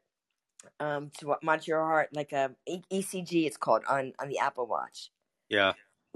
um, 0.80 1.10
to 1.18 1.36
monitor 1.42 1.72
your 1.72 1.84
heart, 1.84 2.10
like 2.12 2.32
a 2.32 2.54
E- 2.66 2.82
ECG, 2.92 3.46
it's 3.46 3.56
called 3.56 3.82
on 3.88 4.12
on 4.18 4.28
the 4.28 4.38
Apple 4.38 4.66
Watch. 4.66 5.10
Yeah. 5.48 5.72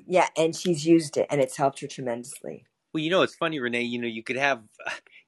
Yeah, 0.07 0.29
and 0.37 0.55
she's 0.55 0.87
used 0.87 1.17
it, 1.17 1.27
and 1.31 1.41
it's 1.41 1.57
helped 1.57 1.81
her 1.81 1.87
tremendously. 1.87 2.65
Well, 2.93 3.03
you 3.03 3.11
know, 3.11 3.23
it's 3.23 3.35
funny, 3.35 3.61
Renee. 3.61 3.83
You 3.83 4.01
know, 4.01 4.09
you 4.09 4.23
could 4.23 4.37
have, 4.37 4.63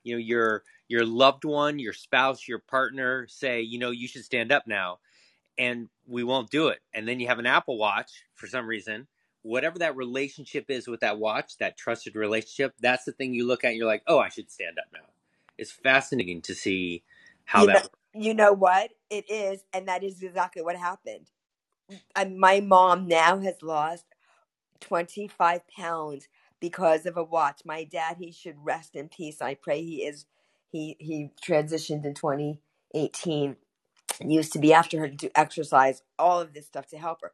you 0.03 0.15
know, 0.15 0.19
your 0.19 0.65
your 0.89 1.05
loved 1.05 1.45
one, 1.45 1.79
your 1.79 1.93
spouse, 1.93 2.47
your 2.47 2.59
partner 2.59 3.27
say, 3.29 3.63
you 3.63 3.79
know, 3.79 3.91
you 3.91 4.09
should 4.09 4.25
stand 4.25 4.53
up 4.53 4.67
now, 4.67 4.99
and 5.59 5.89
we 6.07 6.25
won't 6.25 6.51
do 6.51 6.69
it. 6.69 6.81
And 6.93 7.07
then 7.09 7.21
you 7.21 7.29
have 7.29 7.39
an 7.39 7.47
Apple 7.47 7.79
Watch 7.79 8.11
for 8.35 8.47
some 8.47 8.67
reason. 8.67 9.07
Whatever 9.43 9.79
that 9.81 9.97
relationship 9.97 10.67
is 10.71 10.89
with 10.89 11.01
that 11.01 11.19
watch, 11.19 11.59
that 11.59 11.77
trusted 11.77 12.17
relationship, 12.17 12.73
that's 12.81 13.05
the 13.05 13.13
thing 13.13 13.35
you 13.35 13.47
look 13.47 13.63
at. 13.63 13.69
and 13.69 13.77
You're 13.77 13.87
like, 13.87 14.03
oh, 14.07 14.19
I 14.19 14.31
should 14.31 14.51
stand 14.51 14.79
up 14.79 14.87
now. 14.93 15.01
It's 15.59 15.73
fascinating 15.73 16.43
to 16.43 16.55
see 16.55 17.05
how 17.45 17.61
You 17.61 17.67
that. 17.67 17.75
know, 17.75 17.83
works. 17.85 17.99
you 18.15 18.35
know 18.35 18.53
what 18.53 18.91
it 19.11 19.31
is, 19.31 19.65
and 19.73 19.89
that 19.89 20.05
is 20.05 20.23
exactly 20.23 20.63
what 20.63 20.77
happened. 20.77 21.31
And 22.17 22.39
my 22.39 22.61
mom 22.61 23.09
now 23.09 23.39
has 23.41 23.63
lost 23.63 24.07
25 24.81 25.63
pounds 25.69 26.29
because 26.61 27.07
of 27.07 27.17
a 27.17 27.25
watch. 27.25 27.63
My 27.65 27.85
dad, 27.85 28.17
he 28.19 28.33
should 28.33 28.57
rest 28.65 28.97
in 28.97 29.09
peace. 29.09 29.43
I 29.43 29.55
pray 29.55 29.83
he 29.83 30.05
is. 30.05 30.27
He 30.71 30.97
he 31.01 31.31
transitioned 31.47 32.05
in 32.07 32.15
2018. 32.15 33.57
Used 34.25 34.53
to 34.55 34.61
be 34.61 34.73
after 34.75 35.01
her 35.01 35.09
to 35.09 35.17
do 35.17 35.31
exercise, 35.37 36.03
all 36.19 36.41
of 36.41 36.55
this 36.55 36.67
stuff 36.67 36.87
to 36.89 36.99
help 36.99 37.23
her. 37.23 37.33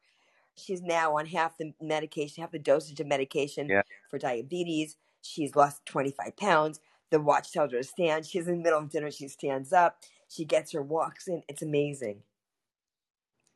She's 0.57 0.83
now 0.83 1.17
on 1.19 1.27
half 1.27 1.59
the 1.59 1.75
medication, 1.81 2.43
half 2.43 2.53
the 2.53 2.61
dosage 2.61 3.01
of 3.01 3.09
medication 3.09 3.73
Yeah. 3.73 3.83
for 4.11 4.19
diabetes. 4.19 4.97
She's 5.23 5.57
lost 5.57 5.87
25 5.87 6.37
pounds. 6.37 6.81
The 7.11 7.21
watch 7.21 7.53
tells 7.53 7.73
her 7.73 7.79
to 7.79 7.85
stand. 7.85 8.27
She's 8.27 8.49
in 8.49 8.59
the 8.59 8.63
middle 8.63 8.81
of 8.81 8.91
dinner. 8.91 9.11
She 9.11 9.29
stands 9.29 9.73
up. 9.73 9.99
She 10.29 10.45
gets 10.45 10.73
her 10.73 10.83
walks 10.83 11.29
in. 11.29 11.43
It's 11.49 11.63
amazing. 11.63 12.23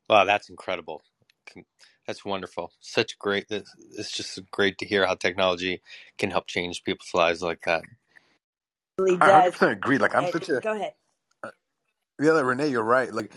Wow, 0.09 0.25
that's 0.25 0.49
incredible. 0.49 1.01
That's 2.07 2.25
wonderful. 2.25 2.71
Such 2.79 3.17
great. 3.19 3.47
It's 3.49 3.73
it's 3.97 4.11
just 4.11 4.39
great 4.51 4.77
to 4.79 4.85
hear 4.85 5.07
how 5.07 5.15
technology 5.15 5.81
can 6.17 6.31
help 6.31 6.47
change 6.47 6.83
people's 6.83 7.13
lives 7.13 7.41
like 7.41 7.61
that. 7.65 7.83
It 8.97 9.03
really 9.03 9.17
I 9.21 9.29
does. 9.29 9.53
100% 9.53 9.71
agree. 9.71 9.97
Like 9.99 10.15
I'm 10.15 10.27
such 10.27 10.49
a 10.49 10.61
go 10.61 10.75
ahead. 10.75 10.93
Uh, 11.43 11.51
yeah, 12.21 12.31
like, 12.33 12.45
Renee, 12.45 12.69
you're 12.69 12.83
right. 12.83 13.13
Like 13.13 13.33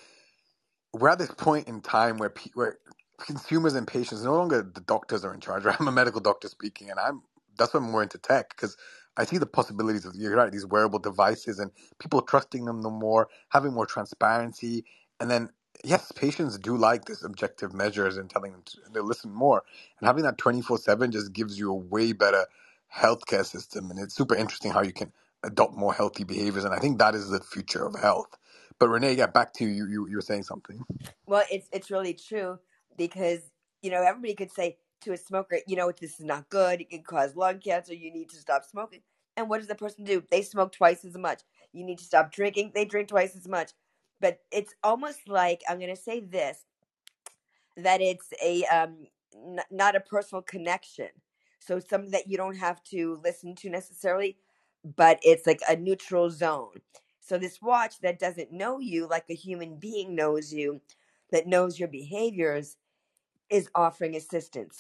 we're 0.95 1.11
at 1.11 1.19
this 1.19 1.33
point 1.33 1.69
in 1.69 1.81
time 1.83 2.19
where 2.19 2.31
pe- 2.31 2.51
where 2.55 2.79
consumers 3.21 3.75
and 3.75 3.87
patients 3.89 4.25
no 4.25 4.35
longer 4.37 4.63
the 4.63 4.83
doctors 4.83 5.25
are 5.25 5.35
in 5.35 5.41
charge. 5.41 5.65
Right? 5.65 5.77
I'm 5.81 5.89
a 5.89 5.93
medical 5.93 6.21
doctor 6.21 6.49
speaking, 6.49 6.91
and 6.91 7.01
I'm 7.01 7.23
that's 7.59 7.75
why 7.75 7.81
I'm 7.81 7.91
more 7.91 8.03
into 8.05 8.19
tech 8.19 8.51
because 8.51 8.77
I 9.19 9.27
see 9.27 9.39
the 9.39 9.47
possibilities 9.47 10.07
of 10.07 10.17
you're 10.17 10.37
right 10.37 10.53
these 10.53 10.67
wearable 10.67 11.01
devices 11.01 11.61
and 11.61 11.73
people 12.01 12.23
trusting 12.23 12.67
them 12.67 12.83
no 12.83 12.91
more, 12.91 13.29
having 13.51 13.75
more 13.75 13.87
transparency, 13.87 14.87
and 15.21 15.31
then 15.31 15.51
yes, 15.85 16.13
patients 16.13 16.59
do 16.59 16.77
like 16.77 17.07
this 17.07 17.25
objective 17.25 17.75
measures 17.75 18.19
and 18.19 18.31
telling 18.31 18.53
them 18.53 18.63
to, 18.67 18.79
they 18.95 19.01
listen 19.01 19.33
more, 19.33 19.65
and 20.01 20.09
having 20.09 20.25
that 20.25 20.39
twenty 20.39 20.63
four 20.63 20.79
seven 20.79 21.13
just 21.13 21.35
gives 21.35 21.59
you 21.59 21.73
a 21.73 21.77
way 21.77 22.13
better 22.15 22.47
healthcare 22.97 23.47
system, 23.47 23.91
and 23.93 24.01
it's 24.01 24.17
super 24.17 24.37
interesting 24.37 24.73
how 24.73 24.83
you 24.83 24.95
can 24.95 25.13
adopt 25.45 25.77
more 25.77 25.95
healthy 25.95 26.25
behaviors, 26.25 26.65
and 26.65 26.75
I 26.75 26.81
think 26.81 26.99
that 27.01 27.15
is 27.17 27.31
the 27.31 27.41
future 27.41 27.87
of 27.87 27.97
health. 28.01 28.37
But 28.81 28.91
Renee, 28.91 29.15
yeah, 29.15 29.29
back 29.29 29.55
to 29.57 29.67
you. 29.67 29.87
You 29.89 30.09
you 30.09 30.17
were 30.17 30.23
saying 30.23 30.45
something. 30.45 30.85
Well, 31.27 31.45
it's 31.51 31.69
it's 31.73 31.91
really 31.91 32.15
true 32.15 32.61
because 32.97 33.41
you 33.83 33.91
know 33.91 34.03
everybody 34.03 34.35
could 34.35 34.53
say 34.53 34.79
to 35.03 35.13
a 35.13 35.17
smoker, 35.17 35.59
you 35.67 35.77
know, 35.77 35.93
this 35.93 36.19
is 36.19 36.25
not 36.27 36.49
good. 36.49 36.81
It 36.81 36.91
can 36.91 37.03
cause 37.03 37.37
lung 37.37 37.61
cancer. 37.61 37.95
You 37.95 38.13
need 38.13 38.31
to 38.31 38.37
stop 38.37 38.65
smoking. 38.65 39.01
And 39.37 39.49
what 39.49 39.59
does 39.59 39.69
the 39.69 39.75
person 39.75 40.05
do? 40.05 40.23
They 40.31 40.43
smoke 40.43 40.73
twice 40.73 41.05
as 41.05 41.17
much. 41.17 41.43
You 41.73 41.85
need 41.85 41.99
to 41.99 42.05
stop 42.05 42.33
drinking. 42.33 42.73
They 42.75 42.85
drink 42.85 43.09
twice 43.09 43.37
as 43.37 43.49
much. 43.49 43.73
But 44.21 44.41
it's 44.53 44.75
almost 44.83 45.29
like 45.29 45.63
I'm 45.69 45.79
going 45.79 45.95
to 45.95 46.01
say 46.01 46.21
this 46.21 46.65
that 47.77 48.01
it's 48.01 48.29
a 48.43 48.65
um 48.67 49.07
n- 49.35 49.61
not 49.71 49.97
a 49.97 50.01
personal 50.01 50.43
connection. 50.43 51.09
So 51.61 51.79
something 51.81 52.11
that 52.13 52.29
you 52.29 52.37
don't 52.37 52.57
have 52.57 52.83
to 52.85 53.21
listen 53.25 53.55
to 53.57 53.71
necessarily, 53.71 54.39
but 54.97 55.19
it's 55.23 55.47
like 55.47 55.61
a 55.69 55.77
neutral 55.77 56.31
zone. 56.31 56.81
So 57.21 57.39
this 57.39 57.61
watch 57.61 58.01
that 58.01 58.19
doesn't 58.19 58.53
know 58.53 58.79
you 58.79 59.07
like 59.09 59.27
a 59.31 59.35
human 59.35 59.77
being 59.77 60.15
knows 60.15 60.53
you, 60.53 60.81
that 61.31 61.47
knows 61.47 61.79
your 61.79 61.89
behaviors, 61.89 62.77
is 63.51 63.71
offering 63.75 64.17
assistance. 64.17 64.77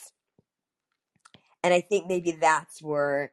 And 1.64 1.74
I 1.74 1.80
think 1.82 2.08
maybe 2.08 2.32
that's 2.32 2.82
where 2.82 3.32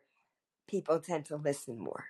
people 0.69 0.99
tend 0.99 1.25
to 1.27 1.37
listen 1.37 1.79
more. 1.79 2.05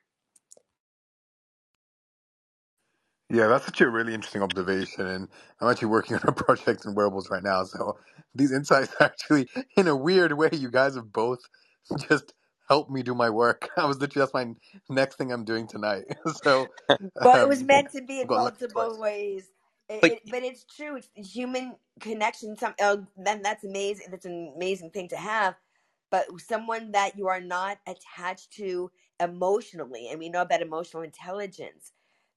Yeah, 3.29 3.49
that's 3.49 3.65
such 3.65 3.81
a 3.81 3.89
really 3.91 4.15
interesting 4.15 4.43
observation, 4.43 5.07
and 5.07 5.29
I'm 5.61 5.69
actually 5.69 5.89
working 5.89 6.17
on 6.17 6.23
a 6.27 6.33
project 6.33 6.85
in 6.85 6.95
wearables 6.95 7.29
right 7.31 7.43
now. 7.43 7.65
So 7.65 7.99
these 8.35 8.53
insights 8.53 8.95
actually, 9.01 9.49
in 9.77 9.89
a 9.89 9.97
weird 9.97 10.33
way, 10.33 10.51
you 10.53 10.71
guys 10.71 10.95
have 10.95 11.13
both 11.13 11.41
just 12.09 12.33
helped 12.69 12.91
me 12.91 13.03
do 13.03 13.15
my 13.15 13.31
work. 13.31 13.69
I 13.77 13.85
was 13.87 13.99
literally 13.99 14.23
that's 14.25 14.35
my 14.35 14.55
next 14.95 15.17
thing 15.17 15.33
I'm 15.33 15.45
doing 15.45 15.67
tonight. 15.67 16.05
So 16.43 16.71
Well, 17.21 17.41
it 17.41 17.49
was 17.49 17.63
um, 17.63 17.63
meant 17.63 17.91
to 17.93 18.01
be 18.01 18.21
in 18.21 18.33
multiple 18.33 18.97
ways. 18.99 19.45
It, 19.89 20.01
But 20.01 20.11
it, 20.11 20.21
but 20.31 20.43
it's 20.43 20.65
true. 20.65 20.97
It's 20.97 21.31
human 21.35 21.75
connection. 21.99 22.57
Some 22.57 22.73
uh, 22.81 22.97
then 23.17 23.41
that's 23.43 23.63
amazing. 23.63 24.07
That's 24.09 24.25
an 24.25 24.53
amazing 24.55 24.91
thing 24.91 25.09
to 25.09 25.17
have. 25.17 25.55
But 26.11 26.25
someone 26.41 26.91
that 26.93 27.17
you 27.17 27.27
are 27.27 27.41
not 27.41 27.77
attached 27.87 28.53
to 28.53 28.89
emotionally, 29.19 30.07
and 30.09 30.19
we 30.19 30.29
know 30.29 30.41
about 30.41 30.61
emotional 30.61 31.03
intelligence, 31.03 31.91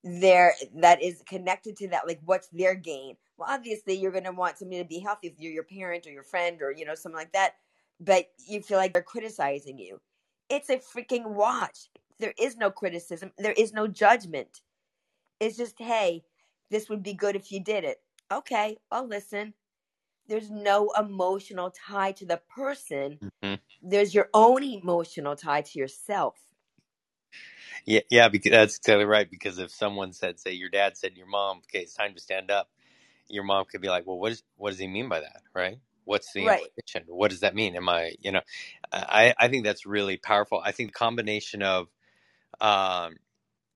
there 0.05 0.55
that 0.77 1.03
is 1.03 1.23
connected 1.27 1.77
to 1.79 1.89
that. 1.89 2.07
Like, 2.07 2.21
what's 2.25 2.49
their 2.49 2.75
gain? 2.75 3.17
Well, 3.39 3.49
obviously, 3.51 3.95
you're 3.95 4.13
going 4.13 4.25
to 4.25 4.33
want 4.33 4.59
somebody 4.59 4.83
to 4.83 4.89
be 4.89 4.99
healthy 4.99 5.29
if 5.29 5.35
you're 5.39 5.53
your 5.53 5.63
parent 5.65 6.07
or 6.07 6.11
your 6.11 6.25
friend 6.25 6.61
or 6.61 6.73
you 6.73 6.85
know 6.85 6.95
something 6.95 7.17
like 7.19 7.33
that. 7.33 7.55
But 8.01 8.27
you 8.47 8.61
feel 8.61 8.77
like 8.79 8.93
they're 8.93 9.03
criticizing 9.03 9.79
you. 9.79 10.01
It's 10.51 10.69
a 10.69 10.77
freaking 10.77 11.31
watch. 11.35 11.89
There 12.21 12.35
is 12.39 12.57
no 12.57 12.71
criticism. 12.71 13.33
There 13.39 13.53
is 13.53 13.73
no 13.73 13.87
judgment. 13.87 14.61
It's 15.41 15.57
just, 15.57 15.77
hey, 15.79 16.25
this 16.71 16.89
would 16.89 17.03
be 17.03 17.15
good 17.15 17.37
if 17.37 17.53
you 17.53 17.61
did 17.63 17.85
it. 17.85 17.99
Okay, 18.33 18.79
I'll 18.91 19.07
listen. 19.09 19.55
There's 20.29 20.51
no 20.51 20.91
emotional 20.99 21.71
tie 21.73 22.13
to 22.13 22.27
the 22.27 22.41
person. 22.55 23.21
Mhm. 23.23 23.61
There's 23.83 24.15
your 24.15 24.31
own 24.35 24.63
emotional 24.65 25.37
tie 25.37 25.63
to 25.63 25.79
yourself. 25.79 26.37
yeah, 27.87 28.01
yeah, 28.11 28.29
because 28.29 28.53
that's 28.53 28.77
exactly 28.79 29.05
right. 29.05 29.31
Because 29.31 29.59
if 29.59 29.71
someone 29.71 30.13
said, 30.13 30.41
say, 30.41 30.53
your 30.53 30.69
dad 30.71 30.97
said, 30.97 31.17
your 31.17 31.27
mom, 31.27 31.59
okay, 31.59 31.81
it's 31.83 31.95
time 31.95 32.15
to 32.15 32.21
stand 32.21 32.51
up, 32.51 32.71
your 33.29 33.45
mom 33.45 33.67
could 33.67 33.81
be 33.81 33.89
like, 33.89 34.07
well, 34.07 34.19
what 34.19 34.33
is 34.33 34.43
what 34.57 34.71
does 34.71 34.79
he 34.79 34.89
mean 34.89 35.09
by 35.09 35.21
that, 35.21 35.43
right? 35.55 35.79
What's 36.05 36.33
the 36.33 36.47
Right. 36.47 36.73
implication? 36.77 37.05
What 37.09 37.31
does 37.31 37.41
that 37.41 37.55
mean? 37.55 37.77
Am 37.77 37.89
I, 37.89 38.15
you 38.21 38.33
know, 38.33 38.43
I 38.93 39.35
I 39.39 39.49
think 39.49 39.65
that's 39.65 39.87
really 39.87 40.17
powerful. 40.19 40.63
I 40.65 40.73
think 40.73 40.91
the 40.91 40.99
combination 40.99 41.63
of, 41.63 41.89
um, 42.61 43.17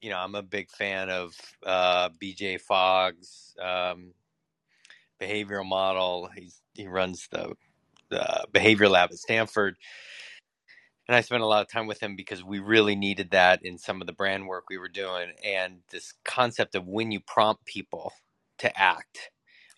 you 0.02 0.10
know, 0.10 0.18
I'm 0.18 0.34
a 0.34 0.42
big 0.42 0.68
fan 0.70 1.08
of 1.08 1.34
uh, 1.64 2.10
BJ 2.20 2.60
Fogg's 2.60 3.54
um, 3.62 4.12
behavioral 5.20 5.64
model. 5.64 6.28
He's 6.34 6.60
he 6.74 6.88
runs 6.88 7.28
the 7.30 7.54
the 8.10 8.46
behavior 8.52 8.88
lab 8.88 9.10
at 9.12 9.18
Stanford. 9.18 9.76
And 11.08 11.16
I 11.16 11.20
spent 11.20 11.42
a 11.42 11.46
lot 11.46 11.62
of 11.62 11.68
time 11.68 11.86
with 11.86 12.00
him 12.00 12.16
because 12.16 12.44
we 12.44 12.58
really 12.58 12.94
needed 12.94 13.30
that 13.30 13.64
in 13.64 13.76
some 13.78 14.00
of 14.00 14.06
the 14.06 14.12
brand 14.12 14.46
work 14.46 14.64
we 14.68 14.78
were 14.78 14.88
doing. 14.88 15.32
And 15.44 15.80
this 15.90 16.14
concept 16.24 16.74
of 16.74 16.86
when 16.86 17.10
you 17.10 17.20
prompt 17.20 17.64
people 17.64 18.12
to 18.58 18.80
act, 18.80 19.30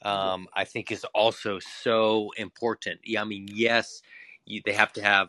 um, 0.02 0.48
I 0.54 0.64
think 0.64 0.92
is 0.92 1.04
also 1.14 1.58
so 1.58 2.30
important. 2.36 3.00
Yeah, 3.04 3.22
I 3.22 3.24
mean, 3.24 3.48
yes, 3.50 4.02
you, 4.44 4.60
they 4.64 4.72
have 4.72 4.92
to 4.94 5.02
have 5.02 5.28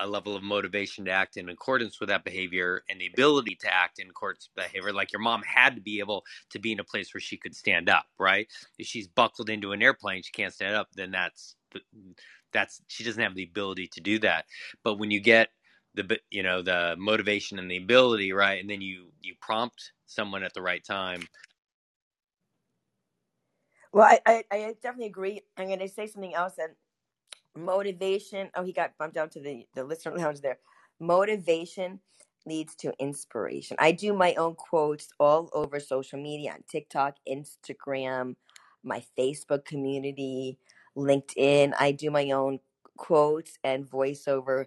a 0.00 0.06
level 0.06 0.36
of 0.36 0.42
motivation 0.42 1.04
to 1.04 1.10
act 1.10 1.36
in 1.36 1.48
accordance 1.48 2.00
with 2.00 2.08
that 2.08 2.24
behavior 2.24 2.82
and 2.88 3.00
the 3.00 3.06
ability 3.06 3.56
to 3.60 3.72
act 3.72 3.98
in 3.98 4.08
accordance 4.10 4.48
behavior. 4.56 4.92
Like 4.92 5.12
your 5.12 5.20
mom 5.22 5.42
had 5.42 5.76
to 5.76 5.80
be 5.80 6.00
able 6.00 6.24
to 6.50 6.58
be 6.58 6.72
in 6.72 6.80
a 6.80 6.84
place 6.84 7.14
where 7.14 7.20
she 7.20 7.36
could 7.36 7.54
stand 7.54 7.88
up, 7.88 8.06
right? 8.18 8.48
If 8.78 8.86
she's 8.86 9.08
buckled 9.08 9.50
into 9.50 9.72
an 9.72 9.82
airplane, 9.82 10.22
she 10.22 10.32
can't 10.32 10.52
stand 10.52 10.74
up, 10.74 10.88
then 10.94 11.10
that's 11.10 11.56
that's 12.52 12.82
she 12.88 13.04
doesn't 13.04 13.22
have 13.22 13.34
the 13.34 13.44
ability 13.44 13.88
to 13.88 14.00
do 14.00 14.18
that. 14.20 14.46
But 14.82 14.94
when 14.98 15.10
you 15.10 15.20
get 15.20 15.50
the 15.94 16.18
you 16.30 16.42
know 16.42 16.62
the 16.62 16.96
motivation 16.98 17.58
and 17.58 17.70
the 17.70 17.76
ability, 17.76 18.32
right, 18.32 18.60
and 18.60 18.68
then 18.68 18.80
you 18.80 19.12
you 19.22 19.34
prompt 19.40 19.92
someone 20.06 20.42
at 20.42 20.54
the 20.54 20.62
right 20.62 20.84
time. 20.84 21.22
Well, 23.92 24.04
I, 24.04 24.18
I, 24.26 24.44
I 24.50 24.74
definitely 24.82 25.06
agree. 25.06 25.40
I'm 25.56 25.68
going 25.68 25.78
to 25.78 25.88
say 25.88 26.08
something 26.08 26.34
else 26.34 26.54
that 26.56 26.74
motivation. 27.56 28.50
Oh, 28.54 28.64
he 28.64 28.72
got 28.72 28.96
bumped 28.98 29.14
down 29.14 29.30
to 29.30 29.40
the, 29.40 29.66
the 29.74 29.84
listener 29.84 30.16
lounge 30.16 30.40
there. 30.40 30.58
Motivation 31.00 32.00
leads 32.46 32.74
to 32.76 32.92
inspiration. 32.98 33.76
I 33.80 33.92
do 33.92 34.12
my 34.12 34.34
own 34.34 34.54
quotes 34.54 35.08
all 35.18 35.48
over 35.52 35.80
social 35.80 36.20
media 36.20 36.52
on 36.52 36.64
TikTok, 36.68 37.16
Instagram, 37.28 38.36
my 38.82 39.02
Facebook 39.18 39.64
community, 39.64 40.58
LinkedIn. 40.96 41.72
I 41.78 41.92
do 41.92 42.10
my 42.10 42.30
own 42.30 42.60
quotes 42.96 43.58
and 43.64 43.88
voiceover 43.88 44.66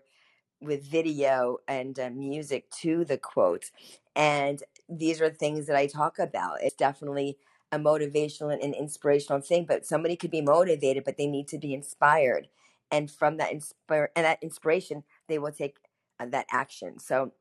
with 0.60 0.90
video 0.90 1.58
and 1.68 2.00
uh, 2.00 2.10
music 2.10 2.70
to 2.72 3.06
the 3.06 3.18
quotes. 3.18 3.72
And 4.16 4.64
these 4.90 5.22
are 5.22 5.30
things 5.30 5.68
that 5.68 5.76
I 5.76 5.86
talk 5.88 6.18
about. 6.18 6.58
It's 6.62 6.76
definitely 6.76 7.38
a 7.72 7.78
motivational 7.78 8.52
and 8.52 8.62
an 8.64 8.74
inspirational 8.74 9.42
thing, 9.42 9.66
but 9.66 9.86
somebody 9.86 10.16
could 10.16 10.32
be 10.32 10.42
motivated, 10.42 11.04
but 11.04 11.18
they 11.18 11.28
need 11.28 11.48
to 11.50 11.58
be 11.60 11.74
inspired. 11.74 12.48
And 12.92 13.10
from 13.12 13.38
that 13.38 13.52
inspire 13.52 14.10
and 14.16 14.26
that 14.26 14.40
inspiration, 14.42 15.04
they 15.28 15.40
will 15.40 15.52
take 15.52 15.78
uh, 16.20 16.26
that 16.28 16.46
action. 16.52 17.00
So 17.00 17.34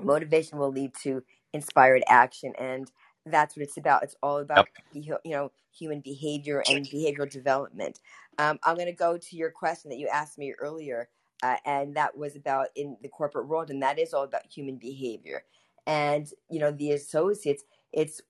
motivation 0.00 0.58
will 0.58 0.70
lead 0.70 0.92
to 1.02 1.22
inspired 1.52 2.02
action 2.08 2.52
and 2.58 2.90
that's 3.28 3.56
what 3.56 3.64
it's 3.64 3.76
about. 3.76 4.02
It's 4.04 4.16
all 4.22 4.38
about 4.38 4.68
you 4.92 5.16
know 5.24 5.50
human 5.76 6.00
behavior 6.00 6.62
and 6.68 6.86
behavioral 6.86 7.30
development. 7.30 8.00
Um, 8.38 8.58
i'm 8.62 8.76
going 8.76 8.86
to 8.86 8.92
go 8.92 9.18
to 9.18 9.36
your 9.36 9.50
question 9.50 9.90
that 9.90 9.98
you 9.98 10.08
asked 10.08 10.38
me 10.38 10.54
earlier 10.60 11.08
uh, 11.42 11.56
and 11.64 11.96
that 11.96 12.16
was 12.16 12.36
about 12.36 12.68
in 12.76 12.96
the 13.02 13.08
corporate 13.08 13.48
world 13.48 13.70
and 13.70 13.82
that 13.82 13.98
is 13.98 14.14
all 14.14 14.24
about 14.24 14.42
human 14.48 14.76
behavior. 14.76 15.42
And 15.86 16.26
you 16.48 16.60
know 16.60 16.70
the 16.70 16.92
associates 16.92 17.64
it's 17.92 18.20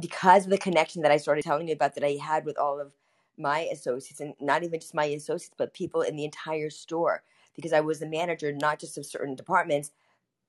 because 0.00 0.44
of 0.44 0.50
the 0.50 0.58
connection 0.58 1.02
that 1.02 1.12
i 1.12 1.16
started 1.16 1.44
telling 1.44 1.68
you 1.68 1.74
about 1.74 1.94
that 1.94 2.04
i 2.04 2.18
had 2.20 2.44
with 2.44 2.58
all 2.58 2.80
of 2.80 2.92
my 3.38 3.60
associates 3.72 4.20
and 4.20 4.34
not 4.40 4.62
even 4.62 4.80
just 4.80 4.94
my 4.94 5.06
associates 5.06 5.54
but 5.56 5.74
people 5.74 6.02
in 6.02 6.16
the 6.16 6.24
entire 6.24 6.70
store 6.70 7.22
because 7.54 7.72
i 7.72 7.80
was 7.80 8.00
the 8.00 8.06
manager 8.06 8.52
not 8.52 8.78
just 8.78 8.98
of 8.98 9.06
certain 9.06 9.34
departments 9.34 9.92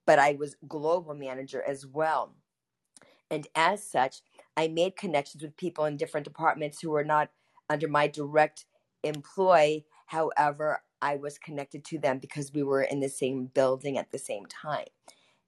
but 0.05 0.19
i 0.19 0.33
was 0.33 0.55
global 0.67 1.13
manager 1.13 1.63
as 1.67 1.85
well 1.85 2.33
and 3.29 3.47
as 3.55 3.83
such 3.83 4.21
i 4.57 4.67
made 4.67 4.95
connections 4.95 5.43
with 5.43 5.57
people 5.57 5.85
in 5.85 5.97
different 5.97 6.25
departments 6.25 6.81
who 6.81 6.89
were 6.89 7.03
not 7.03 7.29
under 7.69 7.87
my 7.87 8.07
direct 8.07 8.65
employ 9.03 9.83
however 10.07 10.81
I 11.01 11.15
was 11.15 11.37
connected 11.37 11.85
to 11.85 11.97
them 11.97 12.19
because 12.19 12.53
we 12.53 12.63
were 12.63 12.81
in 12.81 12.99
the 12.99 13.09
same 13.09 13.45
building 13.45 13.97
at 13.97 14.11
the 14.11 14.17
same 14.17 14.45
time. 14.45 14.87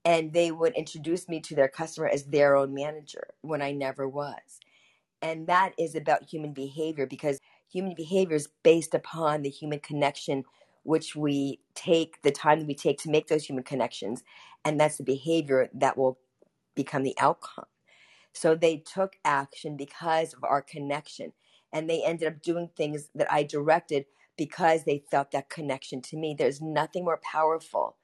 And 0.03 0.33
they 0.33 0.51
would 0.51 0.73
introduce 0.73 1.27
me 1.27 1.39
to 1.41 1.55
their 1.55 1.67
customer 1.67 2.07
as 2.07 2.25
their 2.25 2.55
own 2.55 2.73
manager 2.73 3.27
when 3.41 3.61
I 3.61 3.71
never 3.71 4.07
was. 4.07 4.59
And 5.21 5.47
that 5.47 5.73
is 5.77 5.95
about 5.95 6.29
human 6.29 6.53
behavior 6.53 7.05
because 7.05 7.39
human 7.71 7.93
behavior 7.95 8.35
is 8.35 8.49
based 8.63 8.93
upon 8.93 9.41
the 9.41 9.49
human 9.49 9.79
connection 9.79 10.43
which 10.83 11.15
we 11.15 11.59
take, 11.75 12.21
the 12.23 12.31
time 12.31 12.59
that 12.59 12.67
we 12.67 12.73
take 12.73 12.97
to 12.99 13.09
make 13.09 13.27
those 13.27 13.45
human 13.45 13.63
connections. 13.63 14.23
And 14.65 14.79
that's 14.79 14.97
the 14.97 15.03
behavior 15.03 15.69
that 15.75 15.97
will 15.97 16.17
become 16.75 17.03
the 17.03 17.15
outcome. 17.19 17.65
So 18.33 18.55
they 18.55 18.77
took 18.77 19.17
action 19.25 19.77
because 19.77 20.33
of 20.33 20.43
our 20.43 20.61
connection. 20.61 21.33
And 21.73 21.89
they 21.89 22.03
ended 22.03 22.27
up 22.27 22.41
doing 22.41 22.69
things 22.75 23.09
that 23.15 23.31
I 23.31 23.43
directed 23.43 24.05
because 24.37 24.83
they 24.83 25.03
felt 25.11 25.31
that 25.31 25.49
connection 25.49 26.01
to 26.03 26.17
me. 26.17 26.35
There's 26.37 26.61
nothing 26.61 27.05
more 27.05 27.19
powerful 27.23 27.97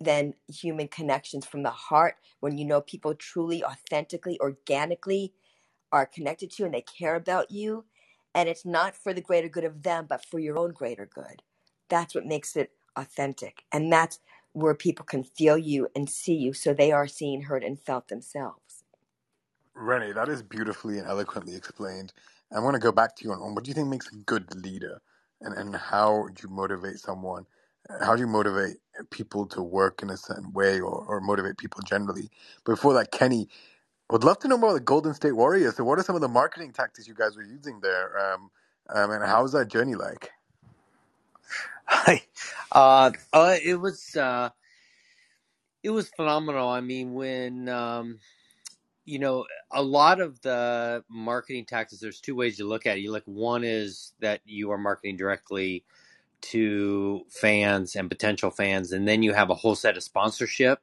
than 0.00 0.34
human 0.48 0.88
connections 0.88 1.46
from 1.46 1.62
the 1.62 1.70
heart 1.70 2.16
when 2.40 2.58
you 2.58 2.64
know 2.64 2.80
people 2.80 3.14
truly, 3.14 3.64
authentically, 3.64 4.38
organically 4.40 5.32
are 5.92 6.06
connected 6.06 6.50
to 6.52 6.62
you 6.62 6.66
and 6.66 6.74
they 6.74 6.82
care 6.82 7.16
about 7.16 7.50
you. 7.50 7.84
And 8.34 8.48
it's 8.48 8.66
not 8.66 8.96
for 8.96 9.14
the 9.14 9.20
greater 9.22 9.48
good 9.48 9.64
of 9.64 9.82
them, 9.82 10.06
but 10.08 10.24
for 10.24 10.38
your 10.40 10.58
own 10.58 10.72
greater 10.72 11.06
good. 11.06 11.42
That's 11.88 12.14
what 12.14 12.26
makes 12.26 12.56
it 12.56 12.72
authentic. 12.96 13.64
And 13.72 13.92
that's 13.92 14.20
where 14.52 14.74
people 14.74 15.04
can 15.06 15.24
feel 15.24 15.58
you 15.58 15.88
and 15.96 16.10
see 16.10 16.34
you 16.34 16.52
so 16.54 16.74
they 16.74 16.92
are 16.92 17.08
seen, 17.08 17.42
heard, 17.44 17.64
and 17.64 17.80
felt 17.80 18.08
themselves. 18.08 18.84
Renee, 19.74 20.12
that 20.12 20.28
is 20.28 20.42
beautifully 20.42 20.98
and 20.98 21.08
eloquently 21.08 21.56
explained. 21.56 22.12
I 22.54 22.60
want 22.60 22.74
to 22.74 22.80
go 22.80 22.92
back 22.92 23.16
to 23.16 23.24
you 23.24 23.32
on, 23.32 23.40
on 23.40 23.54
what 23.54 23.64
do 23.64 23.70
you 23.70 23.74
think 23.74 23.88
makes 23.88 24.12
a 24.12 24.16
good 24.16 24.54
leader? 24.54 25.00
and, 25.42 25.54
and 25.54 25.76
how 25.76 26.28
do 26.34 26.48
you 26.48 26.54
motivate 26.54 26.98
someone? 26.98 27.46
How 28.02 28.16
do 28.16 28.20
you 28.22 28.28
motivate 28.28 28.76
people 29.10 29.46
to 29.48 29.62
work 29.62 30.02
in 30.02 30.10
a 30.10 30.18
certain 30.18 30.52
way 30.52 30.80
or, 30.80 31.06
or 31.08 31.20
motivate 31.22 31.58
people 31.58 31.82
generally? 31.86 32.30
Before 32.66 32.94
that, 32.94 33.12
Kenny, 33.12 33.48
would 34.10 34.24
love 34.24 34.38
to 34.40 34.48
know 34.48 34.58
more 34.58 34.70
about 34.70 34.78
the 34.78 34.84
Golden 34.84 35.14
State 35.14 35.32
Warriors. 35.32 35.76
So, 35.76 35.84
what 35.84 35.98
are 35.98 36.02
some 36.02 36.16
of 36.16 36.22
the 36.22 36.28
marketing 36.28 36.72
tactics 36.72 37.08
you 37.08 37.14
guys 37.14 37.36
were 37.36 37.44
using 37.44 37.80
there? 37.80 38.18
Um, 38.18 38.50
um, 38.88 39.10
and 39.12 39.24
how 39.24 39.42
was 39.42 39.52
that 39.52 39.68
journey 39.68 39.94
like? 39.94 40.30
Hi. 41.86 42.22
Uh, 42.72 43.12
uh, 43.32 43.56
it 43.64 43.76
was 43.80 44.16
uh, 44.16 44.50
it 45.82 45.90
was 45.90 46.08
phenomenal. 46.10 46.68
I 46.68 46.80
mean, 46.80 47.14
when 47.14 47.68
um, 47.68 48.18
you 49.04 49.18
know, 49.18 49.46
a 49.72 49.82
lot 49.82 50.20
of 50.20 50.40
the 50.42 51.04
marketing 51.08 51.66
tactics, 51.66 52.00
there's 52.00 52.20
two 52.20 52.34
ways 52.36 52.58
to 52.58 52.64
look 52.64 52.86
at 52.86 52.98
it. 52.98 53.02
You 53.02 53.12
look, 53.12 53.24
one 53.26 53.64
is 53.64 54.12
that 54.20 54.40
you 54.44 54.72
are 54.72 54.78
marketing 54.78 55.16
directly 55.16 55.84
to 56.42 57.24
fans 57.30 57.96
and 57.96 58.10
potential 58.10 58.50
fans, 58.50 58.92
and 58.92 59.08
then 59.08 59.22
you 59.22 59.32
have 59.34 59.50
a 59.50 59.54
whole 59.54 59.76
set 59.76 59.96
of 59.96 60.02
sponsorship 60.02 60.80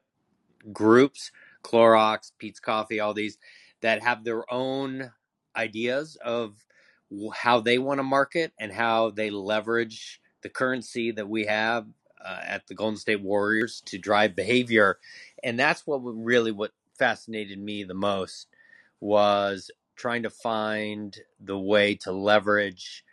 groups, 0.74 1.32
Clorox, 1.64 2.32
Peet's 2.40 2.60
Coffee, 2.60 3.00
all 3.00 3.14
these 3.14 3.38
that 3.82 4.04
have 4.04 4.24
their 4.24 4.52
own 4.54 5.12
ideas 5.56 6.18
of 6.24 6.56
how 7.34 7.60
they 7.60 7.78
want 7.78 8.00
to 8.00 8.04
market 8.04 8.54
and 8.60 8.72
how 8.72 9.12
they 9.12 9.30
leverage 9.30 10.22
the 10.44 10.50
currency 10.50 11.12
that 11.12 11.30
we 11.30 11.46
have 11.46 11.88
uh, 12.24 12.40
at 12.44 12.68
the 12.68 12.76
Golden 12.76 12.98
State 12.98 13.22
Warriors 13.22 13.82
to 13.88 13.98
drive 13.98 14.36
behavior. 14.36 15.00
And 15.44 15.60
that's 15.60 15.86
what 15.88 16.00
really 16.00 16.52
what 16.52 16.72
fascinated 16.98 17.60
me 17.60 17.84
the 17.84 17.94
most 17.94 18.48
was 19.00 19.72
trying 19.96 20.24
to 20.24 20.30
find 20.30 21.18
the 21.40 21.60
way 21.60 21.96
to 21.96 22.12
leverage 22.12 23.04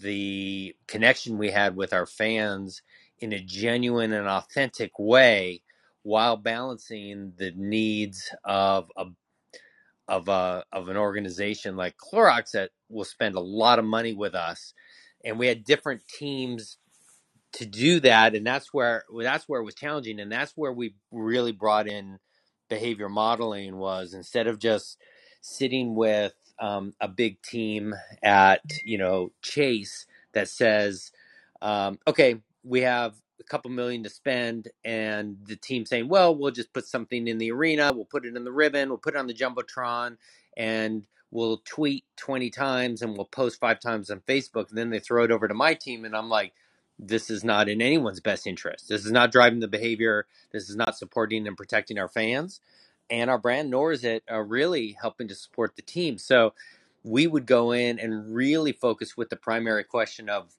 the 0.00 0.76
connection 0.86 1.38
we 1.38 1.50
had 1.50 1.76
with 1.76 1.92
our 1.94 2.06
fans 2.06 2.82
in 3.20 3.32
a 3.32 3.40
genuine 3.40 4.12
and 4.12 4.28
authentic 4.28 4.98
way 4.98 5.62
while 6.06 6.36
balancing 6.36 7.32
the 7.36 7.52
needs 7.56 8.30
of 8.44 8.90
a 8.96 9.06
of 10.08 10.28
a 10.28 10.64
of 10.72 10.88
an 10.88 10.96
organization 10.96 11.76
like 11.76 11.96
Clorox 11.96 12.52
that 12.52 12.70
will 12.88 13.04
spend 13.04 13.34
a 13.34 13.40
lot 13.40 13.78
of 13.78 13.84
money 13.84 14.14
with 14.14 14.34
us 14.34 14.72
and 15.24 15.38
we 15.38 15.48
had 15.48 15.64
different 15.64 16.02
teams 16.06 16.78
to 17.54 17.66
do 17.66 17.98
that 18.00 18.34
and 18.36 18.46
that's 18.46 18.72
where 18.72 19.04
that's 19.22 19.48
where 19.48 19.60
it 19.60 19.64
was 19.64 19.74
challenging 19.74 20.20
and 20.20 20.30
that's 20.30 20.52
where 20.56 20.72
we 20.72 20.94
really 21.10 21.52
brought 21.52 21.88
in 21.88 22.18
behavior 22.68 23.08
modeling 23.08 23.76
was 23.76 24.14
instead 24.14 24.46
of 24.46 24.60
just 24.60 24.98
sitting 25.40 25.96
with 25.96 26.34
um, 26.60 26.94
a 27.00 27.08
big 27.08 27.42
team 27.42 27.94
at 28.22 28.62
you 28.84 28.98
know 28.98 29.32
Chase 29.42 30.06
that 30.34 30.48
says, 30.48 31.10
um, 31.62 31.98
okay, 32.06 32.36
we 32.62 32.82
have 32.82 33.14
couple 33.48 33.70
million 33.70 34.02
to 34.04 34.10
spend, 34.10 34.68
and 34.84 35.36
the 35.46 35.56
team 35.56 35.86
saying, 35.86 36.08
well, 36.08 36.34
we'll 36.34 36.50
just 36.50 36.72
put 36.72 36.86
something 36.86 37.28
in 37.28 37.38
the 37.38 37.52
arena, 37.52 37.92
we'll 37.94 38.04
put 38.04 38.26
it 38.26 38.36
in 38.36 38.44
the 38.44 38.52
ribbon, 38.52 38.88
we'll 38.88 38.98
put 38.98 39.14
it 39.14 39.18
on 39.18 39.26
the 39.26 39.34
jumbotron, 39.34 40.16
and 40.56 41.06
we'll 41.30 41.58
tweet 41.64 42.04
20 42.16 42.50
times 42.50 43.02
and 43.02 43.16
we'll 43.16 43.26
post 43.26 43.60
five 43.60 43.80
times 43.80 44.10
on 44.10 44.20
Facebook. 44.20 44.68
And 44.68 44.78
then 44.78 44.90
they 44.90 45.00
throw 45.00 45.24
it 45.24 45.30
over 45.30 45.48
to 45.48 45.54
my 45.54 45.74
team, 45.74 46.04
and 46.04 46.16
I'm 46.16 46.28
like, 46.28 46.52
this 46.98 47.28
is 47.28 47.44
not 47.44 47.68
in 47.68 47.82
anyone's 47.82 48.20
best 48.20 48.46
interest. 48.46 48.88
This 48.88 49.04
is 49.04 49.12
not 49.12 49.30
driving 49.30 49.60
the 49.60 49.68
behavior. 49.68 50.26
This 50.52 50.70
is 50.70 50.76
not 50.76 50.96
supporting 50.96 51.46
and 51.46 51.56
protecting 51.56 51.98
our 51.98 52.08
fans 52.08 52.60
and 53.10 53.30
our 53.30 53.38
brand, 53.38 53.70
nor 53.70 53.92
is 53.92 54.04
it 54.04 54.24
uh, 54.30 54.40
really 54.40 54.96
helping 55.00 55.28
to 55.28 55.34
support 55.34 55.76
the 55.76 55.82
team. 55.82 56.18
So 56.18 56.54
we 57.04 57.26
would 57.26 57.46
go 57.46 57.72
in 57.72 57.98
and 57.98 58.34
really 58.34 58.72
focus 58.72 59.16
with 59.16 59.30
the 59.30 59.36
primary 59.36 59.84
question 59.84 60.28
of, 60.28 60.56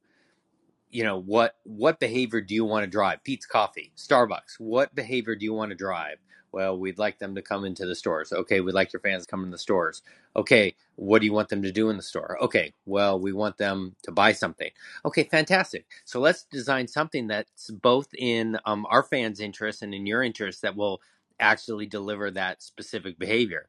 you 0.90 1.04
know, 1.04 1.20
what 1.20 1.56
what 1.64 2.00
behavior 2.00 2.42
do 2.42 2.56
you 2.56 2.66
want 2.66 2.84
to 2.84 2.90
drive? 2.90 3.24
Peet's 3.24 3.46
Coffee, 3.46 3.92
Starbucks. 3.98 4.60
What 4.60 4.96
behavior 4.96 5.36
do 5.36 5.46
you 5.46 5.54
want 5.54 5.72
to 5.72 5.76
drive? 5.76 6.18
Well, 6.52 6.80
we'd 6.80 6.98
like 6.98 7.20
them 7.20 7.36
to 7.36 7.42
come 7.42 7.66
into 7.66 7.86
the 7.86 7.96
stores. 7.96 8.32
Okay, 8.32 8.62
we'd 8.62 8.74
like 8.74 8.94
your 8.94 9.02
fans 9.02 9.26
to 9.26 9.30
come 9.30 9.44
in 9.44 9.52
the 9.52 9.58
stores. 9.58 10.02
Okay, 10.36 10.76
what 10.96 11.20
do 11.20 11.26
you 11.26 11.34
want 11.34 11.50
them 11.50 11.62
to 11.62 11.72
do 11.72 11.90
in 11.90 11.98
the 11.98 12.04
store? 12.04 12.38
Okay, 12.42 12.74
well, 12.86 13.20
we 13.20 13.34
want 13.34 13.58
them 13.58 13.96
to 14.04 14.12
buy 14.12 14.32
something. 14.32 14.72
Okay, 15.06 15.26
fantastic. 15.26 15.86
So 16.06 16.20
let's 16.20 16.44
design 16.44 16.88
something 16.88 17.28
that's 17.28 17.70
both 17.70 18.08
in 18.18 18.58
um, 18.66 18.88
our 18.90 19.04
fans' 19.04 19.42
interest 19.42 19.82
and 19.82 19.94
in 19.94 20.06
your 20.06 20.24
interest 20.24 20.62
that 20.62 20.76
will 20.76 21.02
actually 21.40 21.86
deliver 21.86 22.32
that 22.32 22.64
specific 22.64 23.20
behavior. 23.20 23.68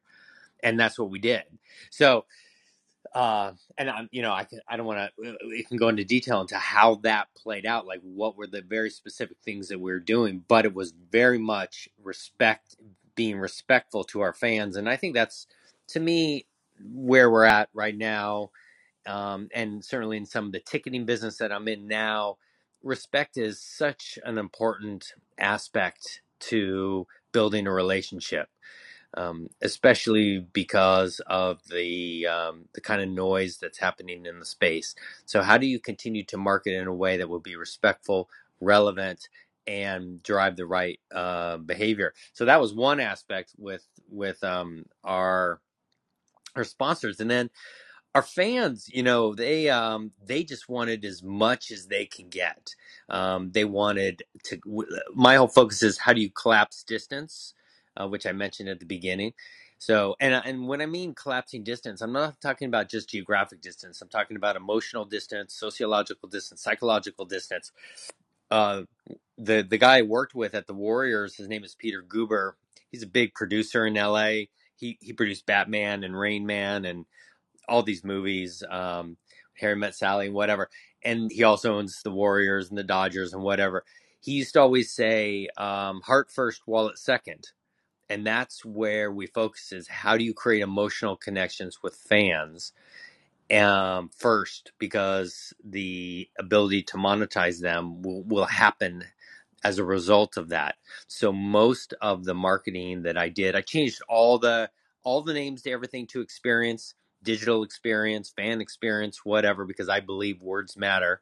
And 0.63 0.79
that's 0.79 0.97
what 0.97 1.09
we 1.09 1.19
did. 1.19 1.43
So 1.89 2.25
uh 3.15 3.51
and 3.77 3.89
i'm 3.89 4.09
you 4.11 4.21
know 4.21 4.31
i 4.33 4.43
can 4.43 4.59
i 4.69 4.77
don't 4.77 4.85
want 4.85 5.11
to 5.17 5.37
we 5.47 5.63
can 5.63 5.77
go 5.77 5.89
into 5.89 6.05
detail 6.05 6.41
into 6.41 6.57
how 6.57 6.95
that 6.95 7.27
played 7.35 7.65
out 7.65 7.87
like 7.87 8.01
what 8.03 8.37
were 8.37 8.47
the 8.47 8.61
very 8.61 8.89
specific 8.89 9.37
things 9.43 9.69
that 9.69 9.79
we 9.79 9.91
were 9.91 9.99
doing 9.99 10.43
but 10.47 10.65
it 10.65 10.73
was 10.75 10.93
very 11.11 11.39
much 11.39 11.89
respect 12.03 12.77
being 13.15 13.39
respectful 13.39 14.03
to 14.03 14.21
our 14.21 14.33
fans 14.33 14.77
and 14.77 14.89
i 14.89 14.95
think 14.95 15.15
that's 15.15 15.47
to 15.87 15.99
me 15.99 16.45
where 16.93 17.31
we're 17.31 17.45
at 17.45 17.69
right 17.73 17.97
now 17.97 18.51
um 19.07 19.49
and 19.53 19.83
certainly 19.85 20.17
in 20.17 20.25
some 20.25 20.47
of 20.47 20.51
the 20.53 20.61
ticketing 20.61 21.05
business 21.05 21.37
that 21.37 21.51
i'm 21.51 21.67
in 21.67 21.87
now 21.87 22.37
respect 22.83 23.37
is 23.37 23.61
such 23.61 24.19
an 24.25 24.37
important 24.37 25.13
aspect 25.39 26.21
to 26.39 27.07
building 27.33 27.67
a 27.67 27.73
relationship 27.73 28.49
um, 29.15 29.49
especially 29.61 30.39
because 30.39 31.21
of 31.27 31.61
the 31.69 32.27
um, 32.27 32.65
the 32.73 32.81
kind 32.81 33.01
of 33.01 33.09
noise 33.09 33.57
that's 33.57 33.79
happening 33.79 34.25
in 34.25 34.39
the 34.39 34.45
space. 34.45 34.95
So, 35.25 35.41
how 35.41 35.57
do 35.57 35.67
you 35.67 35.79
continue 35.79 36.23
to 36.25 36.37
market 36.37 36.75
in 36.75 36.87
a 36.87 36.93
way 36.93 37.17
that 37.17 37.29
will 37.29 37.39
be 37.41 37.55
respectful, 37.57 38.29
relevant, 38.61 39.29
and 39.67 40.23
drive 40.23 40.55
the 40.57 40.67
right 40.67 40.99
uh, 41.13 41.57
behavior? 41.57 42.13
So 42.33 42.45
that 42.45 42.61
was 42.61 42.73
one 42.73 42.99
aspect 42.99 43.53
with 43.57 43.85
with 44.09 44.43
um, 44.43 44.85
our 45.03 45.61
our 46.55 46.63
sponsors, 46.65 47.19
and 47.21 47.31
then 47.31 47.49
our 48.13 48.21
fans, 48.21 48.89
you 48.93 49.03
know, 49.03 49.33
they 49.33 49.69
um, 49.69 50.11
they 50.25 50.43
just 50.43 50.67
wanted 50.67 51.05
as 51.05 51.23
much 51.23 51.71
as 51.71 51.87
they 51.87 52.05
can 52.05 52.27
get. 52.29 52.75
Um, 53.09 53.51
they 53.51 53.65
wanted 53.65 54.23
to. 54.45 54.59
My 55.13 55.35
whole 55.35 55.47
focus 55.47 55.81
is 55.81 55.97
how 55.99 56.13
do 56.13 56.21
you 56.21 56.29
collapse 56.29 56.83
distance, 56.83 57.53
uh, 57.99 58.07
which 58.07 58.25
I 58.25 58.31
mentioned 58.31 58.69
at 58.69 58.79
the 58.79 58.85
beginning. 58.85 59.33
So, 59.77 60.15
and 60.19 60.33
and 60.33 60.67
when 60.67 60.81
I 60.81 60.85
mean 60.85 61.13
collapsing 61.13 61.63
distance, 61.63 62.01
I'm 62.01 62.11
not 62.11 62.41
talking 62.41 62.67
about 62.67 62.89
just 62.89 63.09
geographic 63.09 63.61
distance. 63.61 64.01
I'm 64.01 64.09
talking 64.09 64.37
about 64.37 64.55
emotional 64.55 65.05
distance, 65.05 65.53
sociological 65.53 66.27
distance, 66.27 66.61
psychological 66.61 67.25
distance. 67.25 67.71
Uh, 68.51 68.83
the 69.37 69.65
the 69.67 69.77
guy 69.77 69.99
I 69.99 70.01
worked 70.01 70.35
with 70.35 70.53
at 70.53 70.67
the 70.67 70.73
Warriors, 70.73 71.35
his 71.35 71.47
name 71.47 71.63
is 71.63 71.75
Peter 71.75 72.03
Guber. 72.03 72.53
He's 72.91 73.03
a 73.03 73.07
big 73.07 73.33
producer 73.33 73.85
in 73.85 73.93
LA. 73.93 74.47
He 74.75 74.97
he 74.99 75.13
produced 75.13 75.45
Batman 75.45 76.03
and 76.03 76.17
Rain 76.17 76.45
Man 76.45 76.83
and 76.85 77.05
all 77.69 77.83
these 77.83 78.03
movies, 78.03 78.63
um, 78.69 79.15
Harry 79.59 79.75
Met 79.75 79.95
Sally 79.95 80.25
and 80.25 80.35
whatever. 80.35 80.69
And 81.03 81.31
he 81.31 81.43
also 81.43 81.77
owns 81.77 82.01
the 82.03 82.11
Warriors 82.11 82.69
and 82.69 82.77
the 82.77 82.83
Dodgers 82.83 83.33
and 83.33 83.43
whatever. 83.43 83.85
He 84.21 84.33
used 84.33 84.53
to 84.53 84.61
always 84.61 84.93
say, 84.93 85.47
um, 85.55 86.01
heart 86.01 86.29
first, 86.31 86.63
wallet 86.67 86.97
second. 86.97 87.47
And 88.09 88.25
that's 88.25 88.65
where 88.65 89.11
we 89.11 89.27
focus 89.27 89.71
is 89.71 89.87
how 89.87 90.17
do 90.17 90.23
you 90.23 90.33
create 90.33 90.61
emotional 90.61 91.15
connections 91.15 91.83
with 91.83 91.95
fans 91.95 92.73
um, 93.53 94.09
first, 94.15 94.71
because 94.79 95.53
the 95.63 96.29
ability 96.37 96.83
to 96.83 96.97
monetize 96.97 97.59
them 97.59 98.01
will, 98.01 98.23
will 98.23 98.45
happen 98.45 99.03
as 99.63 99.77
a 99.77 99.83
result 99.83 100.37
of 100.37 100.49
that. 100.49 100.75
So 101.07 101.31
most 101.31 101.93
of 102.01 102.23
the 102.25 102.33
marketing 102.33 103.03
that 103.03 103.17
I 103.17 103.29
did, 103.29 103.55
I 103.55 103.61
changed 103.61 104.01
all 104.07 104.39
the 104.39 104.69
all 105.03 105.21
the 105.21 105.33
names 105.33 105.61
to 105.63 105.71
everything 105.71 106.07
to 106.07 106.21
experience, 106.21 106.93
digital 107.23 107.63
experience, 107.63 108.29
fan 108.29 108.61
experience, 108.61 109.23
whatever, 109.23 109.65
because 109.65 109.89
I 109.89 109.99
believe 109.99 110.41
words 110.41 110.77
matter. 110.77 111.21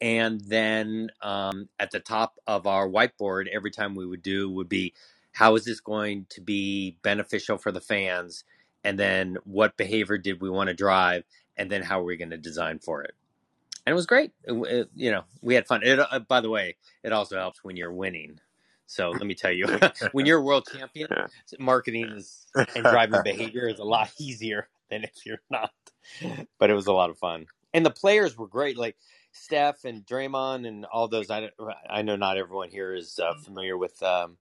And 0.00 0.40
then 0.40 1.10
um, 1.22 1.68
at 1.78 1.90
the 1.90 2.00
top 2.00 2.38
of 2.46 2.66
our 2.66 2.88
whiteboard, 2.88 3.46
every 3.52 3.70
time 3.70 3.94
we 3.94 4.06
would 4.06 4.22
do 4.22 4.50
would 4.50 4.68
be, 4.68 4.94
how 5.38 5.56
is 5.56 5.64
this 5.66 5.80
going 5.80 6.26
to 6.30 6.42
be 6.42 6.98
beneficial 7.02 7.58
for 7.58 7.72
the 7.72 7.82
fans? 7.82 8.44
And 8.84 8.98
then 8.98 9.38
what 9.44 9.76
behavior 9.78 10.18
did 10.18 10.42
we 10.42 10.50
want 10.50 10.68
to 10.68 10.74
drive? 10.74 11.24
And 11.56 11.70
then 11.70 11.82
how 11.84 12.00
are 12.00 12.04
we 12.04 12.18
going 12.18 12.30
to 12.30 12.38
design 12.38 12.80
for 12.80 13.02
it? 13.04 13.12
and 13.86 13.92
it 13.92 13.96
was 13.96 14.06
great. 14.06 14.32
It, 14.44 14.54
it- 14.54 14.90
you 14.96 15.12
know, 15.12 15.24
we 15.42 15.56
had 15.56 15.68
fun. 15.68 15.82
It, 15.84 16.00
uh, 16.00 16.20
by 16.20 16.42
the 16.42 16.50
way, 16.50 16.76
it 17.04 17.12
also 17.12 17.38
helps 17.38 17.64
when 17.64 17.76
you're 17.76 17.92
winning. 17.92 18.40
So 18.86 19.10
let 19.10 19.26
me 19.26 19.34
tell 19.36 19.52
you, 19.52 19.66
when 20.12 20.26
you're 20.26 20.40
a 20.40 20.44
world 20.44 20.68
champion, 20.72 21.10
marketing 21.60 22.10
is 22.16 22.46
and 22.76 22.88
driving 22.88 23.22
behavior 23.22 23.68
is 23.68 23.80
a 23.80 23.84
lot 23.84 24.12
easier 24.20 24.68
than 24.90 25.04
if 25.04 25.26
you're 25.26 25.42
not. 25.50 25.72
But 26.58 26.70
it 26.70 26.74
was 26.74 26.88
a 26.88 26.94
lot 26.94 27.10
of 27.10 27.18
fun, 27.18 27.46
and 27.74 27.86
the 27.86 27.90
players 27.90 28.38
were 28.38 28.48
great. 28.48 28.78
Like 28.78 28.96
Steph 29.32 29.84
and 29.84 30.06
Draymond 30.06 30.68
and 30.68 30.86
all 30.86 31.08
those. 31.08 31.30
I 31.30 31.50
I 31.90 32.02
know 32.02 32.16
not 32.16 32.38
everyone 32.38 32.70
here 32.70 32.94
is 32.94 33.18
uh, 33.20 33.34
familiar 33.44 33.76
with 33.78 34.02
um, 34.02 34.38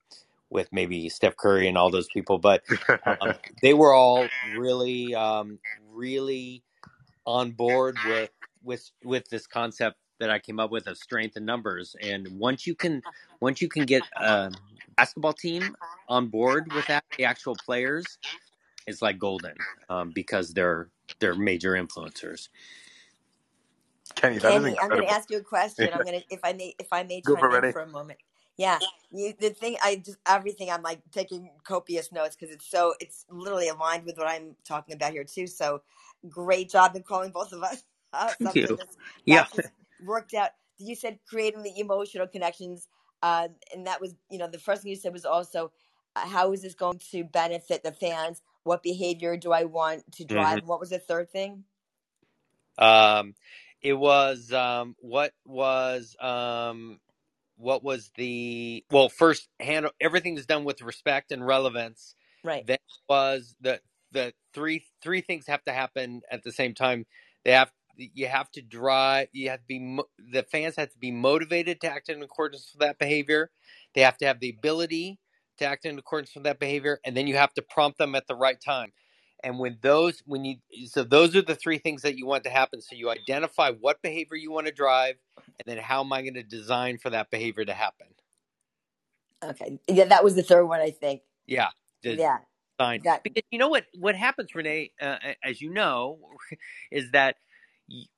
with 0.49 0.69
maybe 0.71 1.09
Steph 1.09 1.35
Curry 1.35 1.67
and 1.67 1.77
all 1.77 1.89
those 1.89 2.07
people, 2.07 2.37
but 2.37 2.63
um, 3.05 3.33
they 3.61 3.73
were 3.73 3.93
all 3.93 4.27
really 4.57 5.13
um, 5.15 5.59
really 5.91 6.63
on 7.25 7.51
board 7.51 7.97
with 8.07 8.29
with 8.63 8.89
with 9.03 9.29
this 9.29 9.47
concept 9.47 9.97
that 10.19 10.29
I 10.29 10.39
came 10.39 10.59
up 10.59 10.71
with 10.71 10.87
of 10.87 10.97
strength 10.97 11.35
and 11.35 11.45
numbers. 11.45 11.95
And 12.01 12.27
once 12.39 12.65
you 12.65 12.75
can 12.75 13.01
once 13.39 13.61
you 13.61 13.69
can 13.69 13.85
get 13.85 14.03
a 14.15 14.51
basketball 14.95 15.33
team 15.33 15.75
on 16.07 16.27
board 16.27 16.71
with 16.73 16.87
that, 16.87 17.03
the 17.17 17.25
actual 17.25 17.55
players, 17.55 18.17
it's 18.87 19.01
like 19.01 19.19
golden 19.19 19.55
um, 19.89 20.11
because 20.13 20.53
they're 20.53 20.89
they're 21.19 21.35
major 21.35 21.73
influencers. 21.73 22.49
Kenny, 24.15 24.37
that 24.39 24.53
is 24.53 24.63
Kenny, 24.63 24.79
I'm 24.79 24.89
going 24.89 25.03
to 25.03 25.11
ask 25.11 25.29
you 25.29 25.37
a 25.37 25.41
question. 25.41 25.89
I'm 25.93 26.03
going 26.03 26.19
to, 26.19 26.25
if 26.29 26.39
I 26.43 26.53
may, 26.53 26.73
if 26.79 26.87
I 26.91 27.03
may 27.03 27.21
Go 27.21 27.35
chime 27.35 27.65
in 27.65 27.71
for 27.71 27.81
a 27.81 27.87
moment. 27.87 28.19
Yeah, 28.57 28.79
you, 29.11 29.33
the 29.39 29.51
thing, 29.51 29.77
I 29.83 29.97
just 29.97 30.17
everything. 30.27 30.69
I'm 30.71 30.83
like 30.83 31.01
taking 31.11 31.51
copious 31.63 32.11
notes 32.11 32.35
because 32.35 32.53
it's 32.53 32.69
so, 32.69 32.93
it's 32.99 33.25
literally 33.29 33.69
aligned 33.69 34.05
with 34.05 34.17
what 34.17 34.27
I'm 34.29 34.55
talking 34.67 34.95
about 34.95 35.13
here 35.13 35.23
too. 35.25 35.47
So, 35.47 35.81
great 36.29 36.69
job 36.69 36.95
in 36.95 37.03
calling 37.03 37.31
both 37.31 37.53
of 37.53 37.63
us 37.63 37.83
out. 38.13 38.35
Thank 38.39 38.55
Something 38.55 38.55
you. 38.55 38.79
Yeah. 39.25 39.47
worked 40.03 40.33
out. 40.33 40.51
You 40.77 40.95
said 40.95 41.19
creating 41.27 41.63
the 41.63 41.79
emotional 41.79 42.27
connections, 42.27 42.87
uh, 43.23 43.47
and 43.73 43.87
that 43.87 44.01
was, 44.01 44.15
you 44.29 44.37
know, 44.37 44.49
the 44.49 44.59
first 44.59 44.83
thing 44.83 44.91
you 44.91 44.97
said 44.97 45.13
was 45.13 45.25
also, 45.25 45.71
uh, 46.15 46.27
how 46.27 46.51
is 46.51 46.61
this 46.61 46.75
going 46.75 46.99
to 47.11 47.23
benefit 47.23 47.83
the 47.83 47.91
fans? 47.91 48.41
What 48.63 48.83
behavior 48.83 49.37
do 49.37 49.51
I 49.53 49.63
want 49.65 50.11
to 50.13 50.25
drive? 50.25 50.63
What 50.63 50.79
was 50.79 50.89
the 50.89 50.99
third 50.99 51.31
thing? 51.31 51.63
Um, 52.77 53.35
it 53.81 53.93
was 53.93 54.51
um, 54.53 54.95
what 54.99 55.33
was 55.45 56.15
um, 56.19 56.99
what 57.57 57.83
was 57.83 58.11
the 58.15 58.83
well 58.91 59.09
first 59.09 59.49
handle 59.59 59.91
everything 59.99 60.37
is 60.37 60.45
done 60.45 60.63
with 60.63 60.81
respect 60.81 61.31
and 61.31 61.45
relevance. 61.45 62.15
Right. 62.43 62.65
that 62.67 62.81
was 63.09 63.55
the 63.59 63.81
the 64.11 64.33
three 64.53 64.85
three 65.01 65.21
things 65.21 65.47
have 65.47 65.63
to 65.65 65.73
happen 65.73 66.21
at 66.31 66.43
the 66.43 66.51
same 66.51 66.73
time. 66.73 67.05
They 67.43 67.51
have 67.51 67.71
you 67.97 68.27
have 68.27 68.51
to 68.51 68.61
drive 68.61 69.27
you 69.33 69.49
have 69.49 69.59
to 69.61 69.65
be 69.67 69.99
the 70.31 70.43
fans 70.43 70.75
have 70.77 70.91
to 70.91 70.99
be 70.99 71.11
motivated 71.11 71.81
to 71.81 71.91
act 71.91 72.09
in 72.09 72.21
accordance 72.21 72.71
with 72.73 72.81
that 72.81 72.99
behavior. 72.99 73.49
They 73.95 74.01
have 74.01 74.17
to 74.17 74.25
have 74.25 74.39
the 74.39 74.49
ability 74.49 75.19
to 75.57 75.65
act 75.65 75.85
in 75.85 75.97
accordance 75.97 76.35
with 76.35 76.43
that 76.43 76.59
behavior 76.59 76.99
and 77.03 77.17
then 77.17 77.27
you 77.27 77.35
have 77.35 77.53
to 77.55 77.63
prompt 77.63 77.97
them 77.97 78.13
at 78.13 78.27
the 78.27 78.35
right 78.35 78.61
time 78.61 78.91
and 79.43 79.59
when 79.59 79.77
those 79.81 80.23
when 80.25 80.45
you 80.45 80.57
so 80.87 81.03
those 81.03 81.35
are 81.35 81.41
the 81.43 81.55
three 81.55 81.79
things 81.79 82.03
that 82.03 82.17
you 82.17 82.25
want 82.27 82.43
to 82.45 82.51
happen 82.51 82.81
so 82.81 82.95
you 82.95 83.09
identify 83.09 83.71
what 83.71 84.01
behavior 84.01 84.37
you 84.37 84.51
want 84.51 84.67
to 84.67 84.73
drive 84.73 85.15
and 85.59 85.65
then 85.67 85.83
how 85.83 86.01
am 86.03 86.13
i 86.13 86.21
going 86.21 86.35
to 86.35 86.43
design 86.43 86.97
for 86.97 87.09
that 87.11 87.31
behavior 87.31 87.65
to 87.65 87.73
happen 87.73 88.07
Okay. 89.43 89.79
Yeah, 89.87 90.05
that 90.05 90.23
was 90.23 90.35
the 90.35 90.43
third 90.43 90.65
one, 90.67 90.81
I 90.81 90.91
think. 90.91 91.21
yeah 91.47 91.69
Yeah. 92.09 92.39
design 92.79 93.03
That 93.03 93.23
because 93.23 93.43
you 93.51 93.59
know 93.59 93.69
what 93.69 93.85
what 93.99 94.15
happens 94.15 94.55
renee 94.55 94.91
uh, 95.01 95.17
as 95.43 95.61
you 95.61 95.71
know 95.71 96.19
is 96.91 97.11
that 97.11 97.37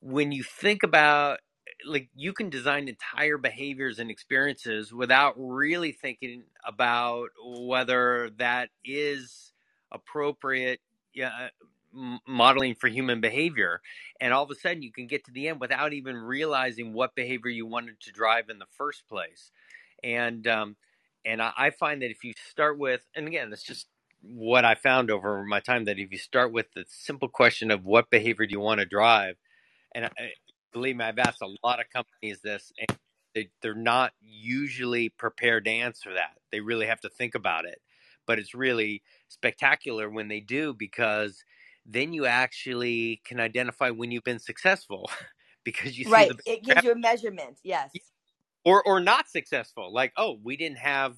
when 0.02 0.32
you 0.32 0.44
think 0.44 0.84
about 0.84 1.40
like 1.88 2.10
you 2.16 2.34
can 2.34 2.50
design 2.50 2.88
entire 2.88 3.38
behaviors 3.38 4.00
and 4.00 4.12
experiences 4.12 4.94
without 4.94 5.36
really 5.38 5.92
thinking 5.94 6.44
about 6.66 7.30
whether 7.44 8.32
that 8.38 8.70
is 8.86 9.54
appropriate 9.92 10.80
yeah, 11.14 11.50
modeling 12.28 12.76
for 12.76 12.88
human 12.88 13.20
behavior 13.20 13.82
and 14.22 14.32
all 14.32 14.44
of 14.44 14.52
a 14.52 14.56
sudden 14.56 14.84
you 14.84 14.92
can 14.92 15.08
get 15.08 15.26
to 15.26 15.32
the 15.32 15.48
end 15.48 15.60
without 15.60 15.92
even 15.92 16.16
realizing 16.16 16.94
what 16.94 17.16
behavior 17.16 17.50
you 17.50 17.66
wanted 17.66 18.00
to 18.00 18.12
drive 18.12 18.48
in 18.50 18.60
the 18.60 18.68
first 18.78 19.08
place 19.08 19.52
and 20.04 20.46
um 20.46 20.76
and 21.26 21.42
I, 21.42 21.52
I 21.58 21.70
find 21.72 22.04
that 22.04 22.12
if 22.12 22.24
you 22.24 22.34
start 22.52 22.78
with 22.78 23.02
and 23.16 23.28
again 23.28 23.52
it's 23.52 23.64
just 23.64 23.88
what 24.22 24.66
i 24.66 24.76
found 24.76 25.10
over 25.10 25.44
my 25.44 25.60
time 25.60 25.86
that 25.86 25.98
if 25.98 26.12
you 26.12 26.20
start 26.20 26.52
with 26.52 26.68
the 26.76 26.86
simple 26.88 27.28
question 27.28 27.72
of 27.72 27.86
what 27.86 28.12
behavior 28.12 28.46
do 28.46 28.52
you 28.52 28.60
want 28.60 28.80
to 28.82 28.86
drive 28.86 29.38
and 29.96 30.06
I, 30.06 30.12
believe 30.72 30.98
me, 30.98 31.06
I've 31.06 31.20
asked 31.20 31.42
a 31.42 31.56
lot 31.64 31.80
of 31.80 31.90
companies 31.90 32.42
this, 32.42 32.72
and 32.80 32.98
they, 33.34 33.50
they're 33.62 33.74
not 33.74 34.14
usually 34.22 35.10
prepared 35.10 35.66
to 35.66 35.72
answer 35.72 36.14
that. 36.14 36.38
They 36.52 36.60
really 36.60 36.88
have 36.88 37.02
to 37.02 37.10
think 37.10 37.36
about 37.36 37.66
it. 37.66 37.82
But 38.30 38.38
it's 38.38 38.54
really 38.54 39.02
spectacular 39.28 40.08
when 40.08 40.28
they 40.28 40.40
do 40.40 40.72
because 40.72 41.44
then 41.84 42.14
you 42.14 42.28
actually 42.28 43.20
can 43.26 43.40
identify 43.40 43.90
when 43.90 44.12
you've 44.12 44.24
been 44.24 44.38
successful 44.38 45.10
because 45.64 45.98
you 45.98 46.08
right. 46.12 46.30
see 46.30 46.36
the 46.46 46.54
it 46.54 46.64
gives 46.64 46.84
you 46.84 46.92
a 46.92 46.96
measurement. 46.96 47.60
Yes. 47.64 47.90
or 48.64 48.84
or 48.86 49.00
not 49.00 49.28
successful. 49.28 49.92
Like, 49.92 50.14
oh, 50.16 50.38
we 50.44 50.58
didn't 50.58 50.78
have 50.78 51.16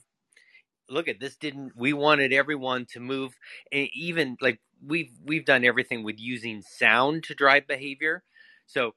look 0.89 1.09
at 1.09 1.19
this 1.19 1.35
didn't 1.35 1.73
we 1.75 1.91
wanted 1.91 2.31
everyone 2.31 2.85
to 2.85 3.01
move 3.01 3.37
and 3.73 3.89
even 3.93 4.37
like 4.41 4.59
we've 4.85 5.11
we've 5.25 5.45
done 5.45 5.65
everything 5.65 6.03
with 6.03 6.17
using 6.17 6.61
sound 6.61 7.25
to 7.25 7.35
drive 7.35 7.67
behavior. 7.67 8.23
So 8.67 8.95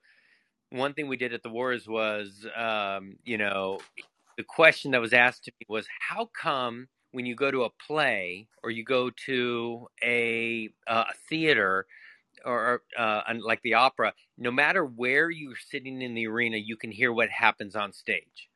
one 0.71 0.95
thing 0.95 1.09
we 1.09 1.17
did 1.17 1.35
at 1.35 1.43
the 1.43 1.51
wars 1.51 1.89
was 1.89 2.47
um, 2.57 3.17
you 3.25 3.39
know, 3.39 3.81
the 4.37 4.45
question 4.45 4.93
that 4.93 5.01
was 5.01 5.13
asked 5.13 5.47
to 5.47 5.53
me 5.59 5.67
was 5.69 5.89
how 5.99 6.31
come 6.41 6.87
when 7.15 7.27
you 7.27 7.37
go 7.37 7.51
to 7.51 7.63
a 7.63 7.71
play 7.71 8.49
or 8.63 8.71
you 8.71 8.85
go 8.85 9.09
to 9.27 9.87
a 10.03 10.69
uh, 10.87 11.05
a 11.11 11.15
theater 11.29 11.87
or 12.45 12.83
uh, 12.99 13.23
like 13.41 13.63
the 13.63 13.75
opera, 13.75 14.13
no 14.37 14.51
matter 14.51 14.85
where 14.85 15.31
you're 15.31 15.57
sitting 15.57 16.03
in 16.03 16.15
the 16.15 16.27
arena, 16.27 16.57
you 16.57 16.77
can 16.77 16.91
hear 16.91 17.13
what 17.13 17.31
happens 17.31 17.75
on 17.75 17.93
stage. 17.93 18.51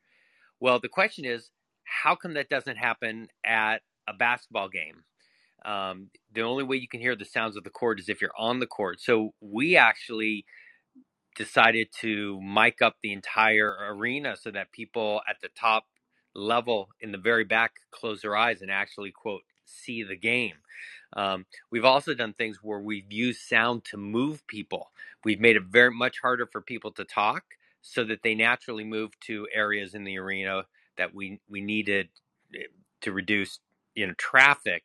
Well, 0.61 0.79
the 0.81 0.89
question 0.89 1.25
is, 1.25 1.51
how 1.85 2.17
come 2.17 2.35
that 2.35 2.51
doesn't 2.51 2.77
happen 2.77 3.29
at 3.47 3.83
a 4.07 4.13
basketball 4.13 4.69
game? 4.69 5.05
Um, 5.65 6.11
the 6.35 6.43
only 6.43 6.65
way 6.65 6.77
you 6.77 6.89
can 6.89 7.01
hear 7.01 7.17
the 7.17 7.25
sounds 7.25 7.57
of 7.57 7.65
the 7.65 7.71
court 7.71 8.01
is 8.01 8.09
if 8.09 8.21
you're 8.21 8.37
on 8.37 8.59
the 8.59 8.67
court. 8.67 9.01
So 9.01 9.33
we 9.41 9.77
actually 9.77 10.45
decided 11.37 11.89
to 12.01 12.41
mic 12.43 12.83
up 12.83 12.97
the 13.03 13.13
entire 13.13 13.75
arena 13.91 14.37
so 14.37 14.51
that 14.51 14.73
people 14.73 15.23
at 15.29 15.37
the 15.41 15.49
top 15.59 15.85
level 16.35 16.89
in 17.01 17.13
the 17.13 17.19
very 17.19 17.45
back 17.45 17.73
close 17.91 18.23
their 18.23 18.37
eyes 18.37 18.63
and 18.63 18.71
actually 18.71 19.11
quote 19.11 19.43
see 19.65 20.03
the 20.03 20.17
game. 20.17 20.55
Um, 21.15 21.47
we've 21.71 21.85
also 21.85 22.15
done 22.15 22.33
things 22.35 22.59
where 22.63 22.81
we've 22.81 23.11
used 23.13 23.41
sound 23.41 23.85
to 23.87 23.97
move 23.97 24.47
people. 24.47 24.91
We've 25.25 25.41
made 25.41 25.57
it 25.57 25.65
very 25.65 25.91
much 25.91 26.21
harder 26.21 26.47
for 26.47 26.61
people 26.61 26.93
to 26.93 27.05
talk 27.05 27.45
so 27.83 28.05
that 28.05 28.23
they 28.23 28.35
naturally 28.35 28.85
move 28.85 29.19
to 29.21 29.47
areas 29.55 29.95
in 29.95 30.05
the 30.05 30.19
arena 30.19 30.65
that 30.97 31.15
we 31.15 31.41
we 31.49 31.61
needed 31.61 32.09
eh, 32.55 32.65
to 33.03 33.13
reduce 33.13 33.61
you 33.95 34.07
know 34.07 34.15
traffic 34.19 34.85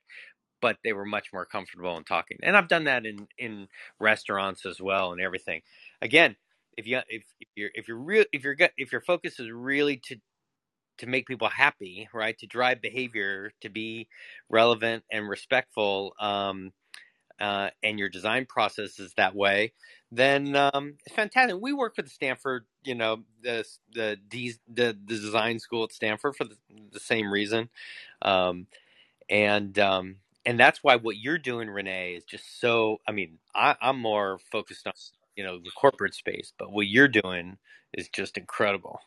but 0.61 0.77
they 0.83 0.93
were 0.93 1.05
much 1.05 1.33
more 1.33 1.45
comfortable 1.45 1.97
in 1.97 2.03
talking 2.03 2.37
and 2.43 2.55
i've 2.55 2.67
done 2.67 2.85
that 2.85 3.05
in 3.05 3.27
in 3.37 3.67
restaurants 3.99 4.65
as 4.65 4.79
well 4.79 5.11
and 5.11 5.21
everything 5.21 5.61
again 6.01 6.35
if 6.77 6.87
you 6.87 6.99
if, 7.09 7.23
you're 7.55 7.69
if 7.73 7.87
you're 7.87 7.97
real 7.97 8.25
if 8.31 8.43
your 8.43 8.55
if 8.77 8.91
your 8.91 9.01
focus 9.01 9.39
is 9.39 9.51
really 9.51 9.97
to 9.97 10.17
to 10.97 11.07
make 11.07 11.27
people 11.27 11.49
happy 11.49 12.07
right 12.13 12.37
to 12.39 12.47
drive 12.47 12.81
behavior 12.81 13.51
to 13.61 13.69
be 13.69 14.07
relevant 14.49 15.03
and 15.11 15.27
respectful 15.29 16.13
um, 16.19 16.71
uh, 17.39 17.69
and 17.83 17.99
your 17.99 18.09
design 18.09 18.45
process 18.45 18.99
is 18.99 19.13
that 19.15 19.35
way, 19.35 19.73
then 20.11 20.55
um, 20.55 20.95
it's 21.05 21.15
fantastic. 21.15 21.57
We 21.59 21.73
work 21.73 21.95
with 21.97 22.09
Stanford, 22.09 22.65
you 22.85 22.95
know, 22.95 23.23
the 23.41 23.65
the 23.93 24.17
the, 24.29 24.55
the 24.69 24.93
design 24.93 25.59
school 25.59 25.83
at 25.83 25.91
Stanford 25.91 26.35
for 26.35 26.45
the, 26.45 26.57
the 26.91 26.99
same 26.99 27.31
reason, 27.31 27.69
um, 28.21 28.67
and 29.29 29.77
um, 29.79 30.17
and 30.45 30.59
that's 30.59 30.83
why 30.83 30.95
what 30.97 31.17
you're 31.17 31.37
doing, 31.37 31.69
Renee, 31.69 32.15
is 32.15 32.23
just 32.23 32.61
so. 32.61 32.99
I 33.07 33.11
mean, 33.11 33.39
I, 33.55 33.75
I'm 33.81 33.99
more 33.99 34.39
focused 34.51 34.87
on 34.87 34.93
you 35.35 35.43
know 35.43 35.59
the 35.59 35.71
corporate 35.75 36.15
space, 36.15 36.53
but 36.57 36.71
what 36.71 36.87
you're 36.87 37.09
doing 37.09 37.57
is 37.93 38.09
just 38.09 38.37
incredible. 38.37 38.99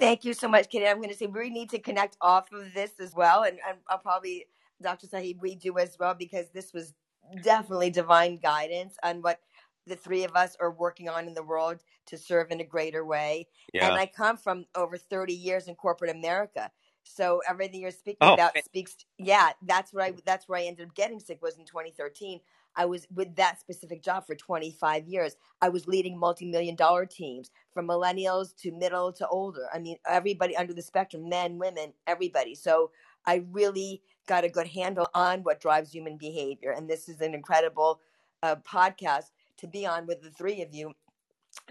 Thank 0.00 0.24
you 0.24 0.34
so 0.34 0.48
much, 0.48 0.70
Kenny. 0.70 0.88
I'm 0.88 0.98
going 0.98 1.10
to 1.10 1.16
say 1.16 1.26
we 1.26 1.50
need 1.50 1.70
to 1.70 1.78
connect 1.78 2.16
off 2.20 2.52
of 2.52 2.74
this 2.74 2.92
as 3.00 3.14
well, 3.14 3.44
and, 3.44 3.58
and 3.68 3.78
I'll 3.88 3.98
probably 3.98 4.46
Dr. 4.82 5.06
Sahib 5.06 5.40
we 5.40 5.54
do 5.54 5.78
as 5.78 5.96
well 5.98 6.14
because 6.14 6.50
this 6.50 6.72
was 6.72 6.94
definitely 7.42 7.90
divine 7.90 8.38
guidance 8.38 8.96
on 9.04 9.22
what 9.22 9.40
the 9.86 9.96
three 9.96 10.24
of 10.24 10.34
us 10.36 10.56
are 10.60 10.70
working 10.72 11.08
on 11.08 11.28
in 11.28 11.34
the 11.34 11.42
world 11.42 11.82
to 12.06 12.18
serve 12.18 12.50
in 12.50 12.60
a 12.60 12.64
greater 12.64 13.04
way. 13.04 13.48
Yeah. 13.72 13.88
And 13.88 13.98
I 13.98 14.06
come 14.06 14.36
from 14.36 14.66
over 14.74 14.96
30 14.98 15.34
years 15.34 15.68
in 15.68 15.74
corporate 15.74 16.10
America. 16.16 16.70
So 17.04 17.42
everything 17.48 17.80
you're 17.82 17.90
speaking 17.90 18.18
Oh, 18.22 18.34
about 18.34 18.52
speaks 18.64 18.96
yeah, 19.18 19.50
that's 19.62 19.92
where 19.92 20.06
I 20.06 20.14
that's 20.24 20.48
where 20.48 20.58
I 20.58 20.64
ended 20.64 20.88
up 20.88 20.94
getting 20.94 21.20
sick 21.20 21.42
was 21.42 21.58
in 21.58 21.66
2013. 21.66 22.40
I 22.76 22.86
was 22.86 23.06
with 23.14 23.36
that 23.36 23.60
specific 23.60 24.02
job 24.02 24.26
for 24.26 24.34
25 24.34 25.06
years. 25.06 25.36
I 25.60 25.68
was 25.68 25.86
leading 25.86 26.18
multi-million 26.18 26.76
dollar 26.76 27.06
teams 27.06 27.50
from 27.72 27.88
millennials 27.88 28.56
to 28.58 28.72
middle 28.72 29.12
to 29.14 29.28
older. 29.28 29.66
I 29.72 29.78
mean, 29.78 29.96
everybody 30.08 30.56
under 30.56 30.74
the 30.74 30.82
spectrum, 30.82 31.28
men, 31.28 31.58
women, 31.58 31.92
everybody. 32.06 32.54
So 32.54 32.90
I 33.26 33.44
really 33.50 34.02
got 34.26 34.44
a 34.44 34.48
good 34.48 34.68
handle 34.68 35.08
on 35.14 35.42
what 35.42 35.60
drives 35.60 35.92
human 35.92 36.16
behavior. 36.16 36.72
And 36.72 36.88
this 36.88 37.08
is 37.08 37.20
an 37.20 37.34
incredible 37.34 38.00
uh, 38.42 38.56
podcast 38.56 39.30
to 39.58 39.66
be 39.66 39.86
on 39.86 40.06
with 40.06 40.22
the 40.22 40.30
three 40.30 40.62
of 40.62 40.74
you 40.74 40.92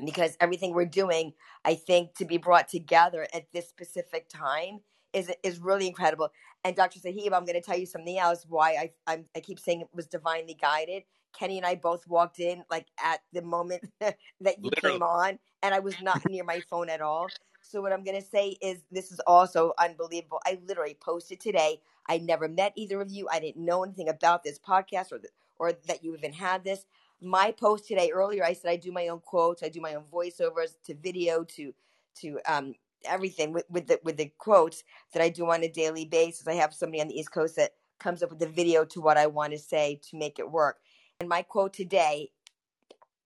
because 0.06 0.38
everything 0.39 0.74
we're 0.74 0.86
doing, 0.86 1.34
I 1.66 1.76
think, 1.76 2.16
to 2.16 2.26
be 2.26 2.38
brought 2.38 2.68
together 2.68 3.28
at 3.34 3.52
this 3.54 3.68
specific 3.70 4.30
time 4.30 4.80
is 5.13 5.32
is 5.43 5.60
really 5.60 5.88
incredible. 5.88 6.30
And 6.63 6.76
Dr. 6.76 6.99
Sahib, 6.99 7.34
I'm 7.34 7.45
going 7.45 7.60
to 7.60 7.62
tell 7.62 7.78
you 7.78 7.86
something 7.86 8.17
else. 8.17 8.45
Why 8.47 8.71
I 8.71 8.91
I'm, 9.08 9.26
I 9.36 9.39
keep 9.39 9.60
saying 9.60 9.82
it 9.82 9.88
was 9.93 10.08
divinely 10.08 10.58
guided. 10.60 11.04
Kenny 11.38 11.58
and 11.58 11.65
I 11.65 11.76
both 11.76 12.08
walked 12.08 12.39
in 12.39 12.63
like 12.69 12.88
at 13.04 13.21
the 13.32 13.41
moment 13.41 13.84
that 13.99 14.15
you 14.41 14.69
Literally. 14.69 14.93
came 14.95 15.04
on, 15.04 15.39
and 15.62 15.73
I 15.73 15.80
was 15.80 15.95
not 16.02 16.28
near 16.30 16.43
my 16.43 16.62
phone 16.69 16.89
at 16.89 17.02
all. 17.02 17.28
So 17.62 17.82
what 17.82 17.93
I'm 17.93 18.04
going 18.04 18.21
to 18.21 18.28
say 18.28 18.58
is 18.62 18.84
this 18.91 19.12
is 19.12 19.19
also 19.26 19.73
unbelievable. 19.80 20.39
I 20.45 20.60
literally 20.67 20.97
posted 20.99 21.39
today. 21.39 21.80
I 22.10 22.17
never 22.17 22.47
met 22.47 22.73
either 22.76 23.02
of 23.02 23.10
you. 23.10 23.28
I 23.32 23.39
didn't 23.39 23.63
know 23.63 23.84
anything 23.84 24.10
about 24.10 24.43
this 24.43 24.60
podcast 24.60 25.12
or 25.12 25.19
the, 25.19 25.30
or 25.58 25.71
that 25.88 26.04
you 26.04 26.15
even 26.15 26.34
had 26.34 26.63
this. 26.63 26.86
My 27.21 27.52
post 27.52 27.88
today 27.88 28.12
earlier, 28.13 28.43
I 28.43 28.52
said 28.54 28.69
I 28.69 28.76
do 28.76 28.91
my 28.91 29.08
own 29.08 29.21
quotes, 29.21 29.63
I 29.63 29.69
do 29.69 29.80
my 29.80 29.95
own 29.95 30.04
voiceovers 30.12 30.76
to 30.86 30.93
video 30.95 31.43
to 31.56 31.73
to 32.15 32.39
um 32.47 32.76
everything 33.06 33.54
with, 33.54 33.66
with 33.70 33.88
the 33.88 34.00
with 34.04 34.18
the 34.18 34.32
quotes 34.38 34.84
that 35.13 35.22
I 35.22 35.30
do 35.30 35.50
on 35.50 35.63
a 35.63 35.70
daily 35.70 36.06
basis. 36.06 36.48
I 36.48 36.54
have 36.54 36.74
somebody 36.74 37.02
on 37.02 37.08
the 37.08 37.20
East 37.20 37.32
Coast 37.32 37.56
that 37.56 37.72
comes 38.00 38.24
up 38.24 38.30
with 38.30 38.39
the 38.39 38.48
video 38.48 38.86
to 38.86 39.02
what 39.02 39.18
I 39.18 39.28
want 39.28 39.54
to 39.54 39.60
say 39.60 40.00
to 40.10 40.18
make 40.18 40.39
it 40.39 40.52
work. 40.52 40.78
And 41.20 41.30
my 41.30 41.42
quote 41.42 41.74
today, 41.74 42.32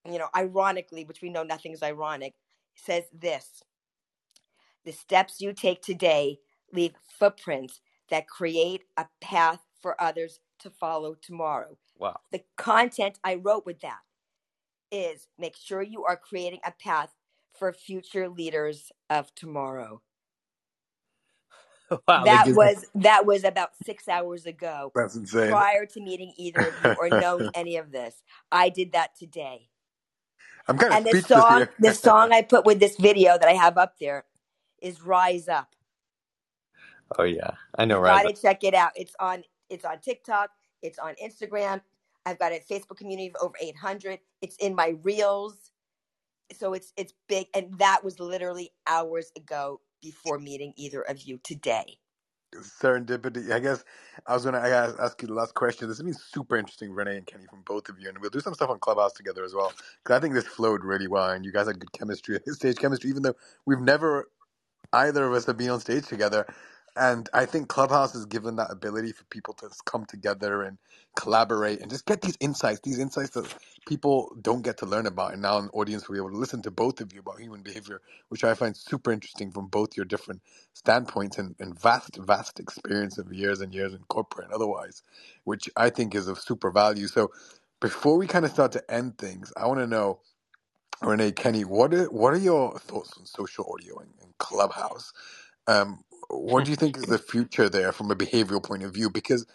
you 0.06 0.20
know, 0.20 0.28
ironically, 0.36 1.04
which 1.04 1.22
we 1.22 1.30
know 1.30 1.44
nothing 1.44 1.72
is 1.72 1.84
ironic, 1.84 2.36
says 2.76 3.04
this 3.14 3.64
The 4.86 4.92
steps 4.92 5.42
you 5.42 5.54
take 5.54 5.82
today 5.82 6.40
leave 6.72 6.94
footprints 7.20 7.82
that 8.10 8.28
create 8.28 8.84
a 8.96 9.08
path 9.22 9.62
for 9.82 10.02
others 10.02 10.40
to 10.60 10.70
follow 10.70 11.16
tomorrow. 11.16 11.78
Wow. 11.98 12.20
The 12.32 12.44
content 12.56 13.20
I 13.24 13.36
wrote 13.36 13.66
with 13.66 13.82
that 13.82 14.00
is 14.92 15.28
make 15.38 15.56
sure 15.56 15.82
you 15.82 16.06
are 16.06 16.18
creating 16.18 16.60
a 16.66 16.72
path 16.72 17.14
for 17.60 17.74
future 17.74 18.30
leaders 18.30 18.92
of 19.10 19.34
tomorrow. 19.36 20.02
Wow. 22.08 22.26
that 22.26 22.46
gives- 22.48 22.58
was 22.58 22.86
that 22.96 23.26
was 23.26 23.46
about 23.46 23.70
six 23.86 24.10
hours 24.10 24.46
ago 24.46 24.92
That's 24.94 25.16
insane. 25.16 25.50
prior 25.50 25.86
to 25.86 26.02
meeting 26.02 26.34
either 26.38 26.60
of 26.68 26.74
you 26.84 26.96
or 27.00 27.10
knowing 27.10 27.50
any 27.56 27.78
of 27.78 27.92
this. 27.94 28.22
I 28.52 28.68
did 28.70 28.92
that 28.92 29.16
today. 29.18 29.70
I'm 30.68 30.78
kind 30.78 30.92
of 30.92 30.98
and 30.98 31.06
the 31.06 31.22
song 31.22 31.68
the 31.80 31.94
song 31.94 32.34
i 32.34 32.42
put 32.42 32.66
with 32.66 32.82
this 32.82 32.98
video 32.98 33.38
that 33.38 33.48
i 33.48 33.54
have 33.54 33.78
up 33.78 33.94
there 34.02 34.26
is 34.82 35.02
rise 35.02 35.48
up. 35.48 35.76
Oh 37.18 37.24
yeah, 37.24 37.52
I 37.78 37.86
know, 37.86 38.00
you 38.00 38.04
right? 38.04 38.24
gotta 38.24 38.36
check 38.42 38.66
it 38.66 38.74
out. 38.74 38.92
It's 38.96 39.16
on 39.22 39.44
it's 39.70 39.86
on 39.86 40.00
tiktok. 40.02 40.50
It's 40.82 41.00
on 41.00 41.16
instagram. 41.24 41.80
I've 42.26 42.38
got 42.40 42.52
a 42.52 42.60
facebook 42.70 42.98
community 42.98 43.30
of 43.30 43.36
over 43.42 43.56
800 43.62 44.20
it's 44.42 44.58
in 44.58 44.76
my 44.76 44.96
reels 45.04 45.72
so 46.54 46.74
it's 46.74 46.94
it's 46.98 47.14
big 47.30 47.48
and 47.56 47.80
that 47.80 48.04
was 48.04 48.20
literally 48.20 48.72
hours 48.88 49.32
ago 49.38 49.82
before 50.02 50.40
meeting 50.40 50.74
either 50.78 51.02
of 51.04 51.22
you 51.24 51.40
today 51.44 51.98
serendipity. 52.56 53.52
I 53.52 53.60
guess 53.60 53.84
I 54.28 54.34
was 54.36 54.46
gonna 54.46 54.60
I 54.60 54.70
ask 54.70 55.22
you 55.22 55.28
the 55.30 55.34
last 55.34 55.54
question. 55.56 55.88
This 55.88 55.98
has 55.98 56.06
been 56.06 56.14
super 56.14 56.58
interesting, 56.58 56.92
Renee 56.94 57.18
and 57.18 57.26
Kenny, 57.28 57.46
from 57.50 57.64
both 57.66 57.90
of 57.90 58.00
you, 58.00 58.10
and 58.10 58.18
we'll 58.20 58.30
do 58.30 58.40
some 58.42 58.54
stuff 58.54 58.70
on 58.70 58.80
Clubhouse 58.80 59.14
together 59.14 59.44
as 59.44 59.54
well. 59.56 59.74
Because 60.04 60.18
I 60.18 60.22
think 60.22 60.34
this 60.34 60.48
flowed 60.48 60.84
really 60.84 61.08
well, 61.08 61.30
and 61.32 61.46
you 61.46 61.52
guys 61.54 61.68
have 61.68 61.80
good 61.80 61.94
chemistry, 61.94 62.40
stage 62.48 62.78
chemistry, 62.78 63.10
even 63.10 63.24
though 63.24 63.36
we've 63.66 63.82
never 63.82 64.28
either 64.94 65.26
of 65.26 65.34
us 65.34 65.46
have 65.46 65.58
been 65.58 65.70
on 65.72 65.80
stage 65.80 66.08
together. 66.08 66.46
And 66.98 67.30
I 67.34 67.46
think 67.46 67.70
Clubhouse 67.70 68.14
has 68.14 68.26
given 68.26 68.58
that 68.58 68.72
ability 68.72 69.14
for 69.14 69.26
people 69.26 69.54
to 69.56 69.70
come 69.86 70.06
together 70.06 70.64
and 70.64 70.80
collaborate 71.18 71.82
and 71.82 71.90
just 71.92 72.06
get 72.08 72.22
these 72.22 72.38
insights, 72.42 72.82
these 72.84 73.00
insights 73.00 73.32
that 73.32 73.54
people 73.88 74.36
don't 74.42 74.64
get 74.64 74.78
to 74.80 74.88
learn 74.88 75.08
about. 75.08 75.34
And 75.34 75.42
now 75.44 75.60
an 75.60 75.70
audience 75.74 76.08
will 76.08 76.16
be 76.16 76.20
able 76.20 76.32
to 76.32 76.38
listen 76.38 76.62
to 76.64 76.72
both 76.72 77.02
of 77.02 77.14
you 77.14 77.22
about 77.22 77.40
human 77.42 77.64
behavior, 77.64 78.02
which 78.30 78.44
I 78.44 78.56
find 78.56 78.78
super 78.78 79.12
interesting 79.12 79.52
from 79.52 79.68
both 79.68 79.98
your 79.98 80.06
different 80.06 80.42
standpoints 80.74 81.38
and, 81.40 81.56
and 81.60 81.80
vast, 81.80 82.18
vast 82.18 82.60
experience 82.60 83.18
of 83.20 83.34
years 83.34 83.62
and 83.62 83.74
years 83.74 83.94
in 83.94 84.02
corporate 84.10 84.48
and 84.48 84.56
otherwise, 84.56 85.04
which 85.46 85.70
I 85.78 85.92
think 85.92 86.16
is 86.16 86.28
of 86.28 86.40
super 86.40 86.72
value. 86.72 87.08
So 87.08 87.32
before 87.82 88.18
we 88.18 88.28
kind 88.28 88.46
of 88.46 88.52
start 88.52 88.74
to 88.74 88.92
end 88.94 89.18
things, 89.20 89.54
I 89.58 89.68
want 89.68 89.82
to 89.82 89.88
know, 89.88 90.22
Renee, 91.04 91.34
Kenny, 91.34 91.66
what 91.66 91.94
are, 91.94 92.06
what 92.06 92.34
are 92.34 92.38
your 92.40 92.78
thoughts 92.80 93.14
on 93.18 93.26
social 93.26 93.72
audio 93.74 94.00
and, 94.00 94.12
and 94.22 94.38
Clubhouse? 94.40 95.14
Um, 95.68 96.04
what 96.30 96.66
do 96.66 96.72
you 96.72 96.78
think 96.78 96.98
is 96.98 97.06
the 97.06 97.20
future 97.20 97.70
there 97.70 97.92
from 97.94 98.12
a 98.12 98.16
behavioral 98.16 98.64
point 98.64 98.84
of 98.84 98.94
view? 98.94 99.10
Because 99.10 99.46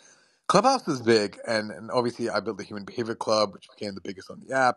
Clubhouse 0.48 0.86
is 0.88 1.00
big, 1.00 1.38
and, 1.46 1.70
and 1.70 1.90
obviously 1.90 2.28
I 2.28 2.40
built 2.40 2.58
the 2.58 2.64
Human 2.64 2.84
Behavior 2.84 3.14
Club, 3.14 3.52
which 3.54 3.68
became 3.70 3.94
the 3.94 4.00
biggest 4.02 4.30
on 4.30 4.40
the 4.46 4.54
app. 4.54 4.76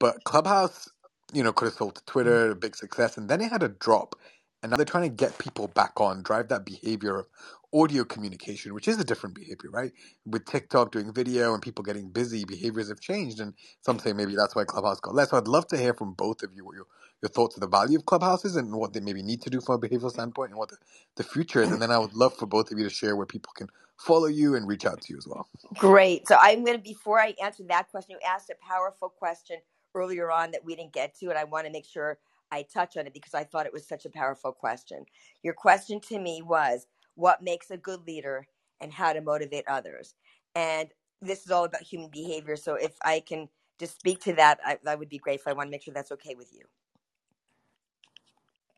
But 0.00 0.24
Clubhouse, 0.24 0.88
you 1.32 1.42
know, 1.42 1.52
could 1.52 1.66
have 1.66 1.74
sold 1.74 1.96
to 1.96 2.04
Twitter, 2.06 2.50
a 2.50 2.56
big 2.56 2.74
success, 2.74 3.16
and 3.16 3.28
then 3.28 3.40
it 3.40 3.50
had 3.50 3.62
a 3.62 3.68
drop. 3.68 4.16
And 4.62 4.70
now 4.70 4.76
they're 4.76 4.86
trying 4.86 5.08
to 5.08 5.14
get 5.14 5.38
people 5.38 5.68
back 5.68 6.00
on, 6.00 6.22
drive 6.22 6.48
that 6.48 6.64
behavior 6.66 7.20
of 7.20 7.26
audio 7.74 8.04
communication, 8.04 8.74
which 8.74 8.88
is 8.88 9.00
a 9.00 9.04
different 9.04 9.34
behavior, 9.36 9.70
right? 9.70 9.92
With 10.26 10.46
TikTok 10.46 10.92
doing 10.92 11.12
video 11.12 11.54
and 11.54 11.62
people 11.62 11.84
getting 11.84 12.10
busy, 12.10 12.44
behaviors 12.44 12.88
have 12.88 13.00
changed. 13.00 13.40
And 13.40 13.54
some 13.82 13.98
say 13.98 14.12
maybe 14.12 14.36
that's 14.36 14.56
why 14.56 14.64
Clubhouse 14.64 15.00
got 15.00 15.14
less. 15.14 15.30
So 15.30 15.38
I'd 15.38 15.48
love 15.48 15.66
to 15.68 15.78
hear 15.78 15.94
from 15.94 16.14
both 16.14 16.42
of 16.42 16.52
you 16.54 16.64
what 16.64 16.76
your, 16.76 16.86
your 17.22 17.30
thoughts 17.30 17.56
of 17.56 17.62
the 17.62 17.68
value 17.68 17.98
of 17.98 18.06
Clubhouses 18.06 18.56
and 18.56 18.74
what 18.74 18.94
they 18.94 19.00
maybe 19.00 19.22
need 19.22 19.42
to 19.42 19.50
do 19.50 19.60
from 19.60 19.76
a 19.76 19.80
behavioral 19.88 20.10
standpoint 20.10 20.50
and 20.50 20.58
what 20.58 20.70
the, 20.70 20.78
the 21.16 21.24
future 21.24 21.62
is. 21.62 21.72
And 21.72 21.82
then 21.82 21.92
I 21.92 21.98
would 21.98 22.14
love 22.14 22.36
for 22.36 22.46
both 22.46 22.72
of 22.72 22.78
you 22.78 22.84
to 22.84 22.90
share 22.90 23.16
where 23.16 23.26
people 23.26 23.52
can 23.56 23.68
follow 23.98 24.26
you 24.28 24.56
and 24.56 24.68
reach 24.68 24.86
out 24.86 25.02
to 25.02 25.12
you 25.12 25.18
as 25.18 25.28
well. 25.28 25.48
Great. 25.78 26.28
So 26.28 26.36
I'm 26.40 26.64
going 26.64 26.78
to, 26.78 26.82
before 26.82 27.20
I 27.20 27.34
answer 27.42 27.64
that 27.68 27.90
question, 27.90 28.12
you 28.20 28.28
asked 28.28 28.50
a 28.50 28.56
powerful 28.68 29.08
question 29.10 29.58
earlier 29.94 30.30
on 30.30 30.52
that 30.52 30.64
we 30.64 30.76
didn't 30.76 30.92
get 30.94 31.16
to, 31.20 31.30
and 31.30 31.38
I 31.38 31.44
want 31.44 31.66
to 31.66 31.72
make 31.72 31.86
sure 31.86 32.18
I 32.52 32.62
touch 32.72 32.96
on 32.96 33.06
it 33.08 33.14
because 33.14 33.34
I 33.34 33.44
thought 33.44 33.66
it 33.66 33.72
was 33.72 33.86
such 33.88 34.06
a 34.06 34.10
powerful 34.10 34.52
question. 34.52 35.06
Your 35.42 35.54
question 35.54 36.00
to 36.08 36.20
me 36.20 36.42
was, 36.42 36.86
what 37.14 37.42
makes 37.42 37.70
a 37.70 37.76
good 37.76 38.06
leader 38.06 38.46
and 38.80 38.92
how 38.92 39.12
to 39.12 39.20
motivate 39.20 39.64
others? 39.68 40.14
And 40.54 40.88
this 41.20 41.44
is 41.44 41.50
all 41.50 41.64
about 41.64 41.82
human 41.82 42.10
behavior. 42.10 42.56
So 42.56 42.74
if 42.74 42.92
I 43.04 43.20
can 43.20 43.48
just 43.78 43.98
speak 43.98 44.20
to 44.20 44.32
that, 44.34 44.58
I, 44.64 44.78
that 44.84 44.98
would 44.98 45.08
be 45.08 45.18
grateful. 45.18 45.50
I 45.50 45.54
want 45.54 45.68
to 45.68 45.70
make 45.70 45.82
sure 45.82 45.94
that's 45.94 46.12
okay 46.12 46.34
with 46.34 46.52
you. 46.52 46.62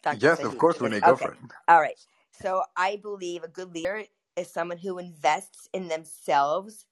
Dr. 0.02 0.18
Yes, 0.20 0.40
of 0.40 0.58
course, 0.58 0.80
Renee, 0.80 1.00
go 1.00 1.12
okay. 1.12 1.26
for 1.26 1.32
it. 1.32 1.38
All 1.68 1.80
right. 1.80 1.98
So 2.32 2.62
I 2.76 2.96
believe 3.02 3.42
a 3.42 3.48
good 3.48 3.74
leader 3.74 4.04
is 4.36 4.50
someone 4.52 4.78
who 4.78 4.98
invests 4.98 5.68
in 5.72 5.88
themselves 5.88 6.86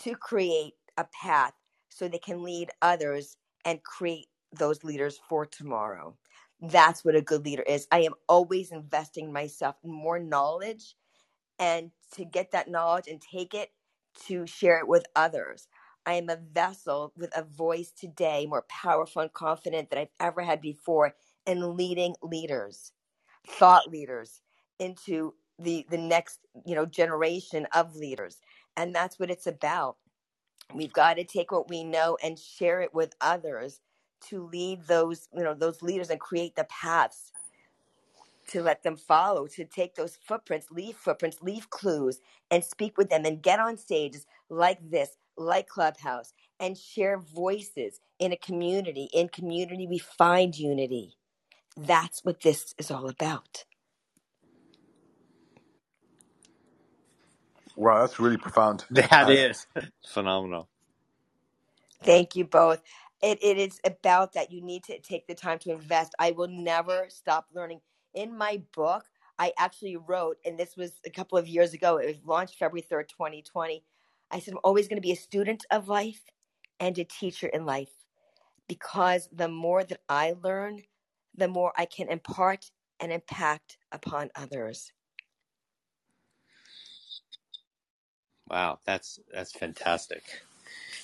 to 0.00 0.14
create 0.14 0.74
a 0.98 1.04
path 1.04 1.54
so 1.88 2.08
they 2.08 2.18
can 2.18 2.42
lead 2.42 2.70
others 2.82 3.36
and 3.64 3.82
create 3.82 4.26
those 4.52 4.84
leaders 4.84 5.18
for 5.28 5.46
tomorrow. 5.46 6.16
That's 6.70 7.04
what 7.04 7.16
a 7.16 7.22
good 7.22 7.44
leader 7.44 7.62
is. 7.64 7.88
I 7.92 8.02
am 8.02 8.14
always 8.28 8.72
investing 8.72 9.32
myself 9.32 9.76
in 9.84 9.92
more 9.92 10.18
knowledge 10.20 10.96
and 11.58 11.92
to 12.14 12.24
get 12.26 12.52
that 12.52 12.70
knowledge 12.70 13.08
and 13.08 13.20
take 13.22 13.54
it 13.54 13.70
to 14.26 14.46
share 14.46 14.78
it 14.80 14.88
with 14.88 15.06
others. 15.16 15.68
I 16.06 16.14
am 16.14 16.30
a 16.30 16.36
vessel 16.36 17.12
with 17.16 17.36
a 17.36 17.44
voice 17.44 17.92
today 17.92 18.46
more 18.48 18.66
powerful 18.68 19.22
and 19.22 19.32
confident 19.32 19.90
than 19.90 20.00
I've 20.00 20.08
ever 20.20 20.42
had 20.42 20.60
before 20.62 21.14
in 21.46 21.76
leading 21.76 22.16
leaders, 22.22 22.92
thought 23.48 23.88
leaders 23.90 24.42
into 24.78 25.34
the 25.58 25.86
the 25.90 25.98
next, 25.98 26.40
you 26.66 26.74
know, 26.74 26.86
generation 26.86 27.66
of 27.74 27.96
leaders. 27.96 28.38
And 28.76 28.94
that's 28.94 29.18
what 29.18 29.30
it's 29.30 29.46
about. 29.48 29.96
We've 30.74 30.92
got 30.92 31.14
to 31.14 31.24
take 31.24 31.52
what 31.52 31.68
we 31.70 31.84
know 31.84 32.18
and 32.22 32.38
share 32.38 32.80
it 32.82 32.94
with 32.94 33.14
others 33.20 33.80
to 34.30 34.44
lead 34.46 34.86
those, 34.88 35.28
you 35.36 35.44
know, 35.44 35.54
those 35.54 35.82
leaders 35.82 36.10
and 36.10 36.20
create 36.20 36.56
the 36.56 36.64
paths 36.66 37.32
to 38.48 38.62
let 38.62 38.82
them 38.82 38.96
follow, 38.96 39.46
to 39.48 39.64
take 39.64 39.94
those 39.96 40.16
footprints, 40.16 40.68
leave 40.70 40.96
footprints, 40.96 41.38
leave 41.42 41.70
clues, 41.70 42.20
and 42.50 42.64
speak 42.64 42.98
with 42.98 43.10
them 43.10 43.24
and 43.26 43.42
get 43.42 43.60
on 43.60 43.76
stages 43.78 44.26
like 44.50 44.78
this, 44.90 45.10
like 45.36 45.68
Clubhouse, 45.68 46.34
and 46.60 46.78
share 46.78 47.18
voices 47.18 48.00
in 48.20 48.32
a 48.32 48.36
community. 48.38 49.08
In 49.14 49.28
community, 49.28 49.86
we 49.88 49.98
find 49.98 50.58
unity. 50.58 51.14
That's 51.76 52.24
what 52.24 52.42
this 52.42 52.74
is 52.78 52.90
all 52.90 53.08
about. 53.08 53.64
Wow, 57.76 58.00
that's 58.02 58.20
really 58.20 58.38
profound. 58.38 58.84
That 58.90 59.28
I, 59.28 59.30
is 59.30 59.66
phenomenal. 60.06 60.68
Thank 62.04 62.36
you 62.36 62.44
both. 62.46 62.82
It, 63.24 63.40
it 63.42 63.58
is 63.58 63.80
about 63.86 64.34
that. 64.34 64.52
You 64.52 64.62
need 64.62 64.84
to 64.86 65.00
take 65.00 65.28
the 65.28 65.34
time 65.36 65.58
to 65.60 65.72
invest. 65.72 66.14
I 66.20 66.32
will 66.32 66.48
never 66.48 67.06
stop 67.10 67.48
learning. 67.54 67.80
In 68.14 68.38
my 68.38 68.62
book, 68.76 69.06
I 69.40 69.52
actually 69.58 69.96
wrote, 69.96 70.38
and 70.46 70.58
this 70.60 70.76
was 70.76 70.92
a 71.06 71.10
couple 71.10 71.38
of 71.38 71.48
years 71.48 71.74
ago, 71.74 71.98
it 71.98 72.08
was 72.08 72.24
launched 72.26 72.56
February 72.58 72.82
3rd, 72.90 73.08
2020. 73.10 73.84
I 74.32 74.40
said, 74.40 74.54
I'm 74.54 74.60
always 74.64 74.88
going 74.88 74.98
to 74.98 75.06
be 75.06 75.12
a 75.12 75.16
student 75.16 75.66
of 75.72 75.88
life 75.88 76.22
and 76.80 76.98
a 76.98 77.04
teacher 77.04 77.48
in 77.48 77.66
life 77.66 77.92
because 78.68 79.28
the 79.32 79.48
more 79.48 79.84
that 79.84 80.00
I 80.08 80.34
learn, 80.42 80.82
the 81.36 81.48
more 81.48 81.72
I 81.78 81.86
can 81.86 82.08
impart 82.10 82.70
and 83.00 83.12
impact 83.12 83.78
upon 83.92 84.30
others. 84.36 84.92
Wow, 88.48 88.80
that's 88.86 89.20
that's 89.32 89.52
fantastic. 89.52 90.24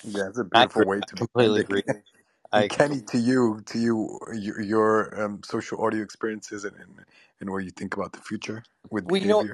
Yeah, 0.03 0.29
it's 0.29 0.39
a 0.39 0.45
beautiful 0.45 0.85
way 0.85 1.01
to 1.01 1.15
completely 1.15 1.61
agree. 1.61 1.83
I 2.53 2.69
Kenny, 2.69 3.01
to 3.01 3.17
you, 3.19 3.61
to 3.67 3.79
you, 3.79 4.19
your, 4.33 4.61
your 4.61 5.23
um, 5.23 5.41
social 5.43 5.83
audio 5.83 6.03
experiences 6.03 6.65
and, 6.65 6.75
and 6.77 7.05
and 7.41 7.49
what 7.51 7.63
you 7.65 7.71
think 7.71 7.95
about 7.95 8.13
the 8.13 8.19
future 8.21 8.63
with 8.91 9.07
behavior. 9.07 9.23
You 9.25 9.27
know, 9.29 9.51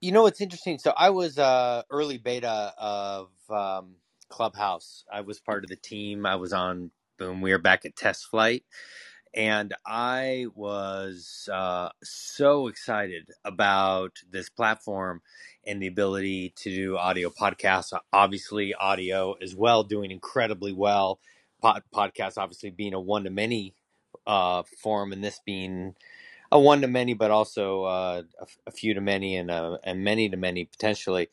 you 0.00 0.12
know 0.12 0.22
what's 0.24 0.40
interesting? 0.42 0.78
So 0.78 0.92
I 0.96 1.10
was 1.10 1.38
uh, 1.38 1.82
early 1.90 2.18
beta 2.18 2.74
of 2.78 3.30
um, 3.50 3.96
Clubhouse. 4.30 5.04
I 5.12 5.22
was 5.22 5.40
part 5.40 5.64
of 5.64 5.70
the 5.70 5.76
team. 5.76 6.26
I 6.26 6.36
was 6.36 6.52
on. 6.52 6.92
Boom, 7.18 7.40
we 7.42 7.52
were 7.52 7.58
back 7.58 7.86
at 7.86 7.96
Test 7.96 8.26
Flight, 8.26 8.64
and 9.34 9.74
I 9.86 10.46
was 10.54 11.48
uh, 11.52 11.90
so 12.02 12.68
excited 12.68 13.30
about 13.44 14.18
this 14.30 14.50
platform 14.50 15.22
and 15.66 15.82
the 15.82 15.88
ability 15.88 16.54
to 16.56 16.70
do 16.74 16.98
audio 16.98 17.30
podcasts. 17.30 17.98
Obviously, 18.12 18.74
audio 18.74 19.34
as 19.42 19.56
well, 19.56 19.84
doing 19.84 20.10
incredibly 20.10 20.72
well. 20.72 21.20
Pod- 21.60 21.82
podcasts, 21.94 22.38
obviously, 22.38 22.70
being 22.70 22.94
a 22.94 23.00
one 23.00 23.24
to 23.24 23.30
many 23.30 23.74
uh, 24.26 24.62
form, 24.82 25.12
and 25.12 25.22
this 25.22 25.40
being 25.44 25.94
a 26.52 26.60
one 26.60 26.80
to 26.82 26.88
many, 26.88 27.14
but 27.14 27.30
also 27.30 27.84
uh, 27.84 28.22
a, 28.40 28.46
a, 28.66 28.70
few 28.70 28.94
to 28.94 29.00
many 29.00 29.36
and 29.36 29.50
uh, 29.50 29.78
and 29.84 30.04
many 30.04 30.28
to 30.28 30.36
many 30.36 30.64
potentially. 30.64 31.28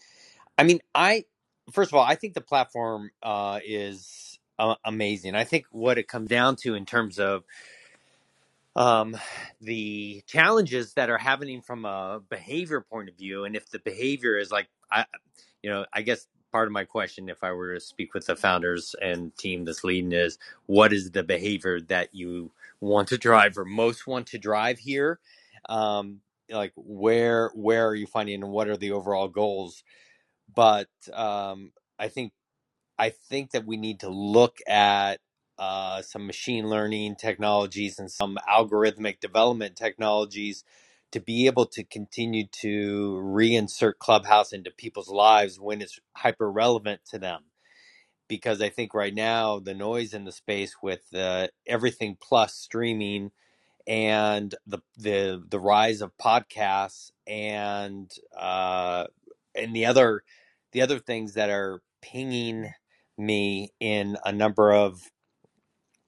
I 0.58 0.64
mean, 0.64 0.80
I 0.94 1.26
first 1.72 1.92
of 1.92 1.96
all, 1.96 2.04
I 2.04 2.16
think 2.16 2.34
the 2.34 2.42
platform 2.42 3.12
uh, 3.22 3.60
is 3.66 4.40
uh, 4.60 4.76
amazing. 4.86 5.36
I 5.36 5.44
think 5.44 5.66
what 5.72 5.98
it 5.98 6.08
comes 6.08 6.30
down 6.30 6.56
to 6.58 6.76
in 6.76 6.86
terms 6.86 7.20
of 7.20 7.44
um, 8.76 9.16
the 9.62 10.24
challenges 10.26 10.94
that 10.94 11.10
are 11.10 11.18
happening 11.18 11.62
from 11.62 11.86
a 11.86 12.22
behavior 12.30 12.82
point 12.82 13.10
of 13.10 13.18
view, 13.18 13.46
and 13.46 13.56
if 13.56 13.70
the 13.70 13.80
behavior 13.80 14.38
is 14.38 14.52
like, 14.52 14.68
I, 14.92 15.06
you 15.62 15.70
know, 15.70 15.86
I 15.94 16.02
guess 16.02 16.28
part 16.54 16.70
of 16.70 16.74
my 16.74 16.86
question, 16.86 17.30
if 17.30 17.44
I 17.44 17.54
were 17.54 17.76
to 17.76 17.82
speak 17.82 18.16
with 18.16 18.28
the 18.28 18.38
founders 18.38 18.96
and 19.02 19.38
team 19.38 19.66
that's 19.66 19.84
leading, 19.84 20.13
is 20.13 20.39
what 20.68 20.94
is 20.94 21.12
the 21.12 21.24
behavior 21.24 21.82
that 21.84 22.16
you 22.16 22.54
want 22.82 23.10
to 23.10 23.20
drive 23.20 23.58
or 23.60 23.66
most 23.66 24.08
want 24.08 24.28
to 24.30 24.39
drive 24.39 24.80
here? 24.80 25.20
Um, 25.70 26.22
like 26.52 26.74
where 26.78 27.52
where 27.56 27.89
are 27.89 27.96
you 27.96 28.08
finding 28.08 28.44
and 28.44 28.54
what 28.54 28.70
are 28.70 28.78
the 28.78 28.94
overall 28.94 29.30
goals? 29.30 29.84
But 30.56 30.89
um, 31.13 31.74
I 32.00 32.10
think 32.10 32.34
I 32.98 33.10
think 33.10 33.52
that 33.52 33.66
we 33.66 33.78
need 33.78 34.02
to 34.02 34.10
look 34.10 34.58
at 34.68 35.20
uh, 35.58 36.02
some 36.02 36.28
machine 36.28 36.70
learning 36.70 37.16
technologies 37.16 38.00
and 38.00 38.12
some 38.12 38.38
algorithmic 38.50 39.20
development 39.20 39.76
technologies 39.76 40.63
to 41.13 41.21
be 41.21 41.47
able 41.47 41.67
to 41.67 41.86
continue 41.86 42.47
to 42.62 43.21
reinsert 43.23 43.95
Clubhouse 43.99 44.54
into 44.54 44.71
people's 44.71 45.10
lives 45.10 45.60
when 45.60 45.82
it's 45.82 45.99
hyper 46.17 46.52
relevant 46.52 47.02
to 47.12 47.19
them. 47.19 47.43
Because 48.30 48.62
I 48.62 48.69
think 48.69 48.93
right 48.93 49.15
now 49.15 49.60
the 49.60 49.73
noise 49.76 50.13
in 50.13 50.26
the 50.26 50.34
space 50.34 50.76
with 50.84 51.04
uh, 51.15 51.47
everything 51.67 52.17
plus 52.21 52.56
streaming 52.56 53.32
and 53.88 54.56
the 54.67 54.80
the 54.97 55.43
the 55.49 55.60
rise 55.60 56.02
of 56.02 56.12
podcasts 56.17 57.12
and 57.28 58.12
uh, 58.38 59.06
and 59.56 59.76
the 59.76 59.86
other 59.88 60.23
the 60.73 60.82
other 60.82 60.99
things 60.99 61.36
that 61.36 61.49
are 61.49 61.82
pinging 62.02 62.71
me 63.17 63.71
in 63.80 64.17
a 64.26 64.32
number 64.32 64.73
of 64.73 65.02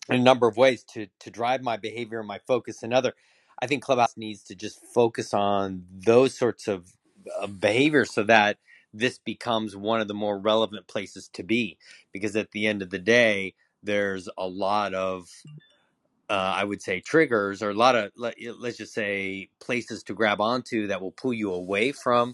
a 0.09 0.17
number 0.17 0.47
of 0.47 0.57
ways 0.57 0.83
to 0.93 1.07
to 1.21 1.31
drive 1.31 1.61
my 1.63 1.77
behavior 1.77 2.19
and 2.19 2.29
my 2.29 2.39
focus 2.47 2.83
and 2.83 2.93
other 2.93 3.13
i 3.61 3.67
think 3.67 3.83
clubhouse 3.83 4.17
needs 4.17 4.43
to 4.43 4.55
just 4.55 4.81
focus 4.93 5.33
on 5.33 5.83
those 5.91 6.37
sorts 6.37 6.67
of 6.67 6.93
uh, 7.41 7.47
behaviors 7.47 8.13
so 8.13 8.23
that 8.23 8.57
this 8.93 9.19
becomes 9.19 9.75
one 9.75 10.01
of 10.01 10.07
the 10.07 10.13
more 10.13 10.39
relevant 10.39 10.87
places 10.87 11.29
to 11.33 11.43
be 11.43 11.77
because 12.13 12.35
at 12.35 12.51
the 12.51 12.67
end 12.67 12.81
of 12.81 12.89
the 12.91 12.99
day 12.99 13.53
there's 13.83 14.29
a 14.37 14.47
lot 14.47 14.93
of 14.93 15.29
uh, 16.29 16.53
i 16.57 16.63
would 16.63 16.81
say 16.81 17.01
triggers 17.01 17.63
or 17.63 17.71
a 17.71 17.75
lot 17.75 17.95
of 17.95 18.11
let, 18.17 18.35
let's 18.59 18.77
just 18.77 18.93
say 18.93 19.49
places 19.61 20.03
to 20.03 20.13
grab 20.13 20.41
onto 20.41 20.87
that 20.87 21.01
will 21.01 21.11
pull 21.11 21.33
you 21.33 21.53
away 21.53 21.91
from 21.91 22.33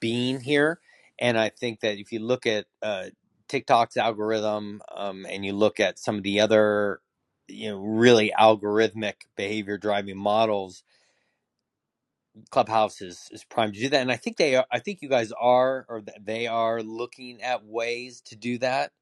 being 0.00 0.40
here. 0.40 0.80
And 1.18 1.38
i 1.38 1.48
think 1.48 1.80
that 1.80 1.98
if 1.98 2.12
you 2.12 2.20
look 2.20 2.46
at 2.46 2.66
uh, 2.82 3.06
TikTok's 3.48 3.96
algorithm, 3.96 4.82
um, 4.94 5.26
and 5.30 5.44
you 5.44 5.52
look 5.52 5.80
at 5.80 5.98
some 5.98 6.16
of 6.16 6.22
the 6.24 6.40
other, 6.40 7.00
you 7.48 7.70
know, 7.70 7.78
really 7.78 8.32
algorithmic 8.38 9.14
behavior 9.36 9.78
driving 9.78 10.18
models, 10.18 10.84
Clubhouse 12.50 13.02
is 13.02 13.28
is 13.32 13.44
primed 13.44 13.74
to 13.74 13.80
do 13.80 13.88
that, 13.90 14.02
and 14.02 14.12
I 14.12 14.16
think 14.16 14.38
they 14.38 14.56
are. 14.56 14.66
I 14.72 14.80
think 14.80 15.02
you 15.02 15.08
guys 15.10 15.32
are, 15.32 15.86
or 15.88 16.02
they 16.20 16.46
are 16.48 16.82
looking 16.82 17.42
at 17.42 17.64
ways 17.66 18.22
to 18.26 18.36
do 18.36 18.58
that. 18.58 18.92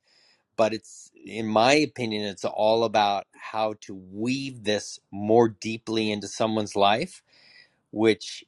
But 0.57 0.75
it's, 0.75 1.13
in 1.27 1.49
my 1.49 1.75
opinion, 1.75 2.27
it's 2.27 2.47
all 2.47 2.85
about 2.85 3.27
how 3.33 3.77
to 3.83 3.95
weave 3.97 4.65
this 4.65 5.01
more 5.13 5.51
deeply 5.51 6.13
into 6.13 6.29
someone's 6.29 6.77
life, 6.77 7.25
which, 7.93 8.45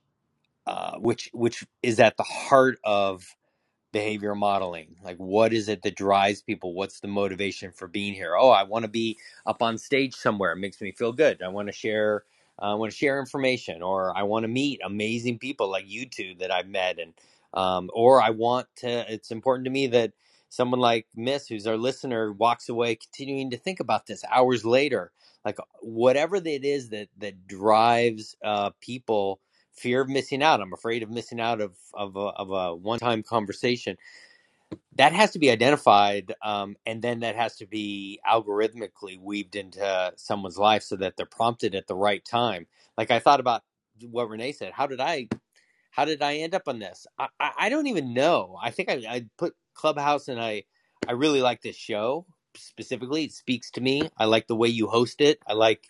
uh, 0.67 0.97
which, 0.99 1.31
which 1.35 1.67
is 1.83 2.01
at 2.01 2.17
the 2.17 2.25
heart 2.25 2.79
of 2.85 3.37
behavior 3.99 4.35
modeling? 4.35 4.97
Like 5.03 5.17
what 5.19 5.53
is 5.53 5.69
it 5.69 5.83
that 5.83 5.97
drives 5.97 6.43
people? 6.43 6.75
What's 6.75 7.01
the 7.01 7.09
motivation 7.09 7.73
for 7.73 7.89
being 7.89 8.15
here? 8.15 8.37
Oh 8.37 8.51
i 8.51 8.63
want 8.63 8.85
to 8.85 8.91
be 8.91 9.19
up 9.47 9.63
on 9.63 9.79
stage 9.79 10.15
somewhere. 10.15 10.53
It 10.53 10.57
makes 10.57 10.81
me 10.81 10.93
feel 10.93 11.13
good. 11.13 11.43
I 11.43 11.49
want 11.49 11.69
to 11.69 11.73
share 11.73 12.25
uh, 12.61 12.73
i 12.73 12.75
want 12.75 12.91
to 12.91 12.97
share 12.97 13.21
information 13.21 13.83
or 13.83 14.17
i 14.17 14.23
want 14.23 14.45
to 14.45 14.49
meet 14.49 14.81
amazing 14.83 15.39
people 15.39 15.71
like 15.71 15.85
you 15.87 16.07
two 16.07 16.35
that 16.39 16.51
i've 16.51 16.69
met 16.69 16.99
and 16.99 17.13
um, 17.53 17.91
or 17.93 18.23
i 18.23 18.31
want 18.31 18.67
to 18.77 19.13
it's 19.13 19.31
important 19.31 19.67
to 19.67 19.71
me 19.71 19.87
that 19.87 20.13
someone 20.49 20.81
like 20.81 21.07
miss 21.15 21.47
who's 21.47 21.67
our 21.67 21.77
listener 21.77 22.33
walks 22.33 22.69
away 22.69 22.95
continuing 22.95 23.51
to 23.51 23.57
think 23.57 23.81
about 23.81 24.07
this 24.07 24.25
hours 24.31 24.65
later. 24.65 25.13
Like 25.45 25.59
whatever 25.81 26.37
it 26.37 26.65
is 26.65 26.89
that 26.91 27.09
that 27.19 27.47
drives 27.47 28.37
uh, 28.45 28.71
people 28.81 29.41
fear 29.77 30.03
of 30.03 30.09
missing 30.09 30.43
out. 30.43 30.61
I'm 30.61 30.73
afraid 30.75 31.03
of 31.03 31.11
missing 31.11 31.41
out 31.41 31.61
of 31.61 31.77
of 31.95 32.17
a, 32.17 32.21
of 32.21 32.51
a 32.53 32.77
one 32.77 32.99
time 33.01 33.23
conversation. 33.23 33.97
That 34.97 35.13
has 35.15 35.33
to 35.33 35.41
be 35.41 35.51
identified, 35.51 36.35
um, 36.43 36.77
and 36.87 37.03
then 37.03 37.21
that 37.21 37.37
has 37.37 37.57
to 37.59 37.67
be 37.67 38.21
algorithmically 38.31 39.21
weaved 39.21 39.57
into 39.57 40.13
someone's 40.17 40.59
life 40.59 40.83
so 40.85 40.97
that 40.97 41.17
they're 41.17 41.27
prompted 41.27 41.75
at 41.75 41.87
the 41.89 41.97
right 41.97 42.25
time. 42.25 42.67
Like 42.99 43.11
I 43.11 43.21
thought 43.21 43.41
about 43.41 43.63
what 44.11 44.31
Renee 44.31 44.53
said. 44.53 44.73
How 44.75 44.87
did 44.87 45.01
I 45.01 45.29
how 45.93 46.07
did 46.07 46.23
I 46.23 46.37
end 46.37 46.55
up 46.55 46.65
on 46.69 46.81
this? 46.81 47.07
I, 47.19 47.29
I, 47.41 47.53
I 47.59 47.71
don't 47.71 47.89
even 47.89 48.15
know. 48.15 48.59
I 48.63 48.73
think 48.73 48.91
I, 48.91 49.03
I 49.09 49.27
put 49.39 49.55
Clubhouse 49.75 50.29
and 50.29 50.41
I 50.41 50.65
I 51.09 51.13
really 51.13 51.43
like 51.43 51.63
this 51.63 51.77
show 51.77 52.27
specifically. 52.57 53.25
It 53.27 53.33
speaks 53.33 53.71
to 53.73 53.83
me. 53.83 54.11
I 54.19 54.27
like 54.27 54.49
the 54.49 54.57
way 54.57 54.69
you 54.69 54.89
host 54.89 55.23
it. 55.23 55.41
I 55.47 55.55
like 55.55 55.85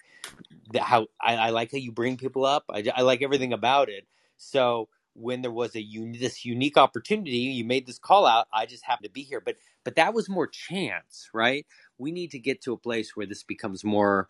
how 0.79 1.07
I, 1.21 1.37
I, 1.37 1.51
like 1.51 1.73
how 1.73 1.79
you 1.79 1.93
bring 1.93 2.17
people 2.17 2.45
up. 2.45 2.65
I, 2.71 2.85
I 2.95 3.03
like 3.03 3.23
everything 3.23 3.53
about 3.53 3.89
it. 3.89 4.07
So 4.37 4.89
when 5.15 5.43
there 5.43 5.51
was 5.51 5.75
a 5.75 5.81
un, 5.81 6.15
this 6.19 6.45
unique 6.45 6.77
opportunity, 6.77 7.39
you 7.39 7.65
made 7.65 7.87
this 7.87 7.99
call 7.99 8.27
out. 8.27 8.49
I 8.53 8.67
just 8.67 8.85
happened 8.85 9.07
to 9.07 9.13
be 9.13 9.23
here, 9.23 9.41
but 9.41 9.57
but 9.85 9.97
that 9.97 10.15
was 10.15 10.29
more 10.29 10.47
chance, 10.47 11.31
right? 11.33 11.67
We 11.99 12.13
need 12.13 12.33
to 12.33 12.39
get 12.39 12.63
to 12.63 12.73
a 12.73 12.77
place 12.77 13.17
where 13.17 13.27
this 13.27 13.43
becomes 13.43 13.85
more 13.85 14.29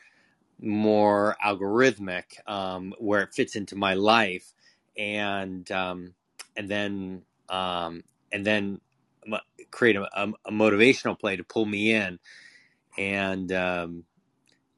more 0.60 1.36
algorithmic, 1.44 2.24
um, 2.46 2.94
where 2.98 3.22
it 3.22 3.34
fits 3.34 3.56
into 3.56 3.76
my 3.76 3.94
life, 3.94 4.52
and 4.96 5.70
um, 5.72 6.14
and 6.56 6.68
then 6.68 7.22
um, 7.48 8.02
and 8.32 8.44
then 8.44 8.80
create 9.70 9.96
a, 9.96 10.02
a, 10.02 10.32
a, 10.46 10.52
motivational 10.52 11.18
play 11.18 11.36
to 11.36 11.44
pull 11.44 11.66
me 11.66 11.92
in, 11.92 12.18
and 12.96 13.52
um, 13.52 14.04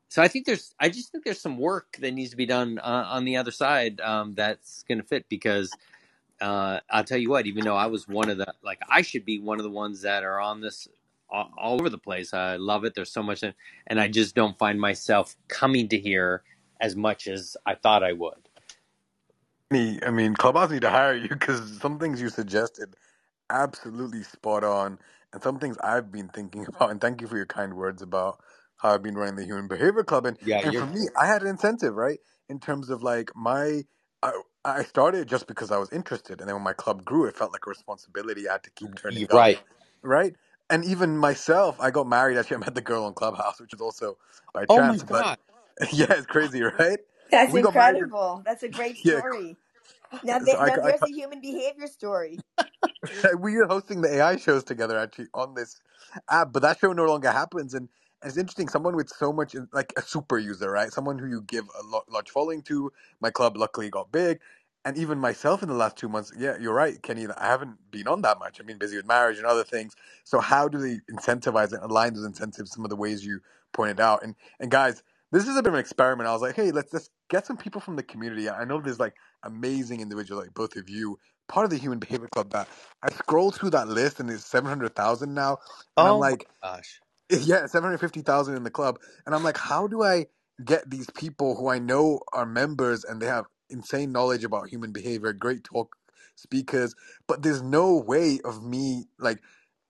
so 0.09 0.23
I 0.23 0.29
think 0.29 0.47
there's, 0.47 0.75
I 0.81 0.89
just 0.89 1.13
think 1.13 1.25
there's 1.25 1.41
some 1.41 1.59
work 1.59 1.99
that 2.01 2.13
needs 2.13 2.31
to 2.33 2.37
be 2.37 2.47
done 2.47 2.79
uh, 2.79 3.07
on 3.09 3.25
the 3.25 3.37
other 3.37 3.51
side 3.53 4.01
um, 4.01 4.35
that's 4.35 4.85
going 4.85 4.99
to 4.99 5.05
fit 5.05 5.29
because 5.29 5.71
uh, 6.41 6.81
I'll 6.91 7.05
tell 7.05 7.19
you 7.19 7.31
what, 7.31 7.47
even 7.47 7.65
though 7.65 7.77
I 7.77 7.87
was 7.87 8.09
one 8.09 8.31
of 8.31 8.39
the, 8.39 8.53
like, 8.63 8.81
I 8.89 9.03
should 9.03 9.25
be 9.25 9.41
one 9.41 9.59
of 9.59 9.65
the 9.65 9.71
ones 9.71 10.03
that 10.03 10.25
are 10.25 10.41
on 10.41 10.61
this 10.61 10.89
all, 11.31 11.51
all 11.59 11.75
over 11.75 11.91
the 11.91 11.99
place. 11.99 12.35
I 12.35 12.57
love 12.57 12.85
it. 12.85 12.95
There's 12.95 13.13
so 13.13 13.23
much, 13.23 13.43
in, 13.43 13.55
and 13.87 14.01
I 14.01 14.09
just 14.09 14.35
don't 14.35 14.59
find 14.59 14.81
myself 14.81 15.37
coming 15.49 15.89
to 15.89 15.99
here 15.99 16.43
as 16.81 16.97
much 16.97 17.29
as 17.29 17.57
I 17.67 17.75
thought 17.75 18.03
I 18.05 18.13
would. 18.15 18.35
I 19.73 20.11
mean, 20.13 20.35
Clubhouse 20.35 20.71
need 20.71 20.83
to 20.83 20.91
hire 20.91 21.15
you 21.17 21.29
because 21.29 21.79
some 21.81 21.99
things 21.99 22.23
you 22.23 22.31
suggested 22.31 22.97
absolutely 23.51 24.23
spot 24.25 24.65
on, 24.65 24.99
and 25.33 25.43
some 25.43 25.59
things 25.59 25.79
I've 25.85 26.11
been 26.13 26.29
thinking 26.29 26.67
about. 26.69 26.91
And 26.91 27.01
thank 27.01 27.21
you 27.21 27.27
for 27.29 27.37
your 27.37 27.47
kind 27.47 27.75
words 27.75 28.03
about 28.03 28.41
how 28.79 28.95
I've 28.95 29.03
been 29.05 29.17
running 29.17 29.37
the 29.37 29.45
Human 29.47 29.69
Behavior 29.69 30.05
Club, 30.05 30.27
and 30.27 30.39
yeah, 30.43 30.63
and 30.63 30.77
for 30.77 30.87
me, 30.87 31.09
I 31.21 31.27
had 31.27 31.43
an 31.43 31.49
incentive, 31.49 31.97
right, 31.97 32.21
in 32.51 32.61
terms 32.61 32.91
of 32.91 33.03
like 33.03 33.33
my. 33.37 33.85
I, 34.23 34.33
I 34.65 34.85
started 34.85 35.29
just 35.29 35.47
because 35.49 35.71
I 35.73 35.79
was 35.79 35.93
interested, 35.93 36.41
and 36.41 36.49
then 36.49 36.57
when 36.57 36.65
my 36.65 36.75
club 36.75 37.05
grew, 37.05 37.27
it 37.27 37.37
felt 37.37 37.53
like 37.53 37.67
a 37.67 37.71
responsibility. 37.71 38.49
I 38.49 38.55
had 38.55 38.65
to 38.65 38.71
keep 38.73 38.91
mm, 38.91 38.97
turning 38.97 39.27
up, 39.33 39.35
right, 39.35 39.61
right. 40.03 40.35
And 40.71 40.85
even 40.85 41.19
myself, 41.19 41.79
I 41.81 41.91
got 41.93 42.09
married. 42.09 42.39
Actually, 42.39 42.59
I 42.59 42.61
met 42.61 42.75
the 42.77 42.83
girl 42.83 43.05
on 43.05 43.15
Clubhouse, 43.15 43.61
which 43.61 43.75
is 43.75 43.81
also 43.83 44.19
by 44.55 44.67
oh 44.69 44.83
chance. 44.83 44.85
My 44.85 45.05
God. 45.07 45.09
But 45.09 45.29
yeah, 45.93 46.07
it's 46.11 46.27
crazy, 46.27 46.63
right? 46.63 47.01
That's 47.31 47.55
we 47.55 47.63
incredible. 47.63 48.43
That's 48.47 48.63
a 48.65 48.69
great 48.69 48.99
story. 49.05 49.59
Yeah. 50.13 50.21
Now, 50.23 50.39
they, 50.41 50.57
so 50.57 50.59
now 50.61 50.79
I, 50.83 50.83
there's 50.83 51.05
I, 51.05 51.07
a 51.07 51.11
human 51.11 51.41
behavior 51.41 51.89
story. 51.89 52.43
we 53.41 53.57
were 53.57 53.67
hosting 53.67 54.03
the 54.03 54.15
AI 54.17 54.37
shows 54.37 54.65
together 54.65 54.99
actually 54.99 55.29
on 55.35 55.55
this 55.55 55.81
app, 56.31 56.53
but 56.53 56.63
that 56.63 56.81
show 56.81 56.93
no 56.93 57.07
longer 57.07 57.31
happens. 57.33 57.75
And 57.75 57.89
it's 58.25 58.39
interesting. 58.39 58.69
Someone 58.69 58.97
with 58.97 59.11
so 59.11 59.33
much, 59.33 59.57
like 59.73 59.95
a 59.99 60.03
super 60.03 60.39
user, 60.39 60.71
right? 60.71 60.93
Someone 60.93 61.19
who 61.19 61.29
you 61.29 61.43
give 61.43 61.67
a 61.81 61.85
large 62.13 62.31
following 62.31 62.63
to. 62.65 62.93
My 63.23 63.31
club 63.31 63.57
luckily 63.57 63.91
got 63.91 64.13
big, 64.13 64.41
and 64.85 64.99
even 64.99 65.19
myself 65.19 65.63
in 65.63 65.71
the 65.71 65.77
last 65.77 65.97
two 65.97 66.11
months. 66.11 66.33
Yeah, 66.39 66.57
you're 66.61 66.75
right, 66.75 67.03
Kenny. 67.03 67.27
I 67.39 67.47
haven't 67.47 67.79
been 67.93 68.09
on 68.09 68.23
that 68.23 68.41
much. 68.41 68.61
I've 68.61 68.67
been 68.69 68.79
busy 68.79 68.99
with 68.99 69.07
marriage 69.07 69.39
and 69.39 69.47
other 69.47 69.65
things. 69.65 69.95
So 70.25 70.41
how 70.41 70.69
do 70.69 70.79
they 70.79 71.01
incentivize 71.13 71.73
and 71.73 71.83
align 71.83 72.15
those 72.15 72.27
incentives? 72.27 72.73
Some 72.73 72.85
of 72.85 72.91
the 72.91 72.97
ways 72.97 73.25
you 73.27 73.41
pointed 73.73 74.01
out, 74.01 74.23
and 74.25 74.37
and 74.61 74.71
guys, 74.71 75.03
this 75.33 75.49
is 75.49 75.57
a 75.57 75.63
bit 75.63 75.71
of 75.71 75.75
an 75.75 75.81
experiment. 75.81 76.29
I 76.29 76.35
was 76.35 76.43
like, 76.43 76.57
hey, 76.57 76.73
let's 76.73 76.93
just 76.93 77.11
get 77.31 77.47
some 77.47 77.59
people 77.59 77.81
from 77.81 77.97
the 77.97 78.05
community. 78.05 78.51
I 78.51 78.65
know 78.67 78.81
there's 78.83 79.01
like 79.01 79.15
amazing 79.45 80.03
individuals 80.03 80.45
like 80.45 80.55
both 80.55 80.77
of 80.77 80.91
you, 80.91 81.19
part 81.49 81.65
of 81.65 81.71
the 81.71 81.79
Human 81.79 82.01
Behavior 82.01 82.29
Club. 82.29 82.51
That 82.53 82.69
I 83.03 83.11
scroll 83.13 83.53
through 83.53 83.71
that 83.71 83.89
list 83.89 84.21
and 84.21 84.29
there's 84.29 84.45
seven 84.45 84.69
hundred 84.69 84.97
thousand 84.97 85.35
now, 85.35 85.59
and 85.99 86.07
oh 86.07 86.09
I'm 86.09 86.19
like, 86.19 86.49
gosh 86.63 87.01
Yeah, 87.45 87.67
seven 87.67 87.85
hundred 87.89 87.99
fifty 87.99 88.23
thousand 88.23 88.57
in 88.57 88.65
the 88.65 88.71
club, 88.71 89.01
and 89.27 89.35
I'm 89.35 89.45
like, 89.45 89.59
how 89.59 89.87
do 89.89 90.03
I 90.03 90.27
get 90.65 90.91
these 90.91 91.11
people 91.11 91.57
who 91.57 91.69
I 91.69 91.79
know 91.79 92.21
are 92.33 92.47
members 92.47 93.05
and 93.05 93.21
they 93.23 93.27
have 93.27 93.47
insane 93.71 94.13
knowledge 94.13 94.45
about 94.45 94.69
human 94.71 94.93
behavior, 94.93 95.33
great 95.35 95.65
talk 95.65 95.97
speakers, 96.37 96.95
but 97.29 97.43
there's 97.43 97.63
no 97.63 97.97
way 97.99 98.41
of 98.45 98.65
me 98.65 99.07
like 99.19 99.41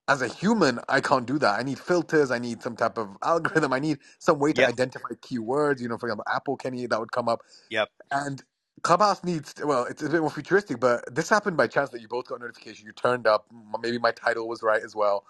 as 0.09 0.22
a 0.22 0.28
human, 0.28 0.80
I 0.89 1.03
can't 1.03 1.26
do 1.26 1.39
that. 1.41 1.61
I 1.61 1.64
need 1.64 1.80
filters. 1.80 2.30
I 2.30 2.39
need 2.39 2.62
some 2.62 2.76
type 2.76 2.99
of 2.99 3.16
algorithm. 3.24 3.74
I 3.74 3.80
need 3.80 3.99
some 4.20 4.39
way 4.41 4.55
to 4.55 4.62
Yep. 4.62 4.66
identify 4.66 5.11
keywords. 5.22 5.80
You 5.80 5.89
know, 5.89 5.99
for 5.99 6.09
example, 6.09 6.26
Apple 6.32 6.57
Kenny 6.59 6.86
that 6.86 7.01
would 7.01 7.12
come 7.12 7.28
up, 7.28 7.43
Yep. 7.70 7.91
and 8.11 8.43
Clubhouse 8.82 9.24
needs. 9.24 9.55
Well, 9.64 9.84
it's 9.86 10.03
a 10.03 10.11
bit 10.11 10.20
more 10.22 10.30
futuristic, 10.30 10.80
but 10.80 11.05
this 11.14 11.28
happened 11.30 11.57
by 11.59 11.68
chance 11.68 11.91
that 11.91 12.03
you 12.03 12.09
both 12.09 12.26
got 12.28 12.41
notification. 12.41 12.86
You 12.86 12.93
turned 12.93 13.26
up. 13.26 13.47
Maybe 13.82 13.99
my 13.99 14.12
title 14.12 14.49
was 14.49 14.62
right 14.62 14.82
as 14.82 14.95
well 14.97 15.24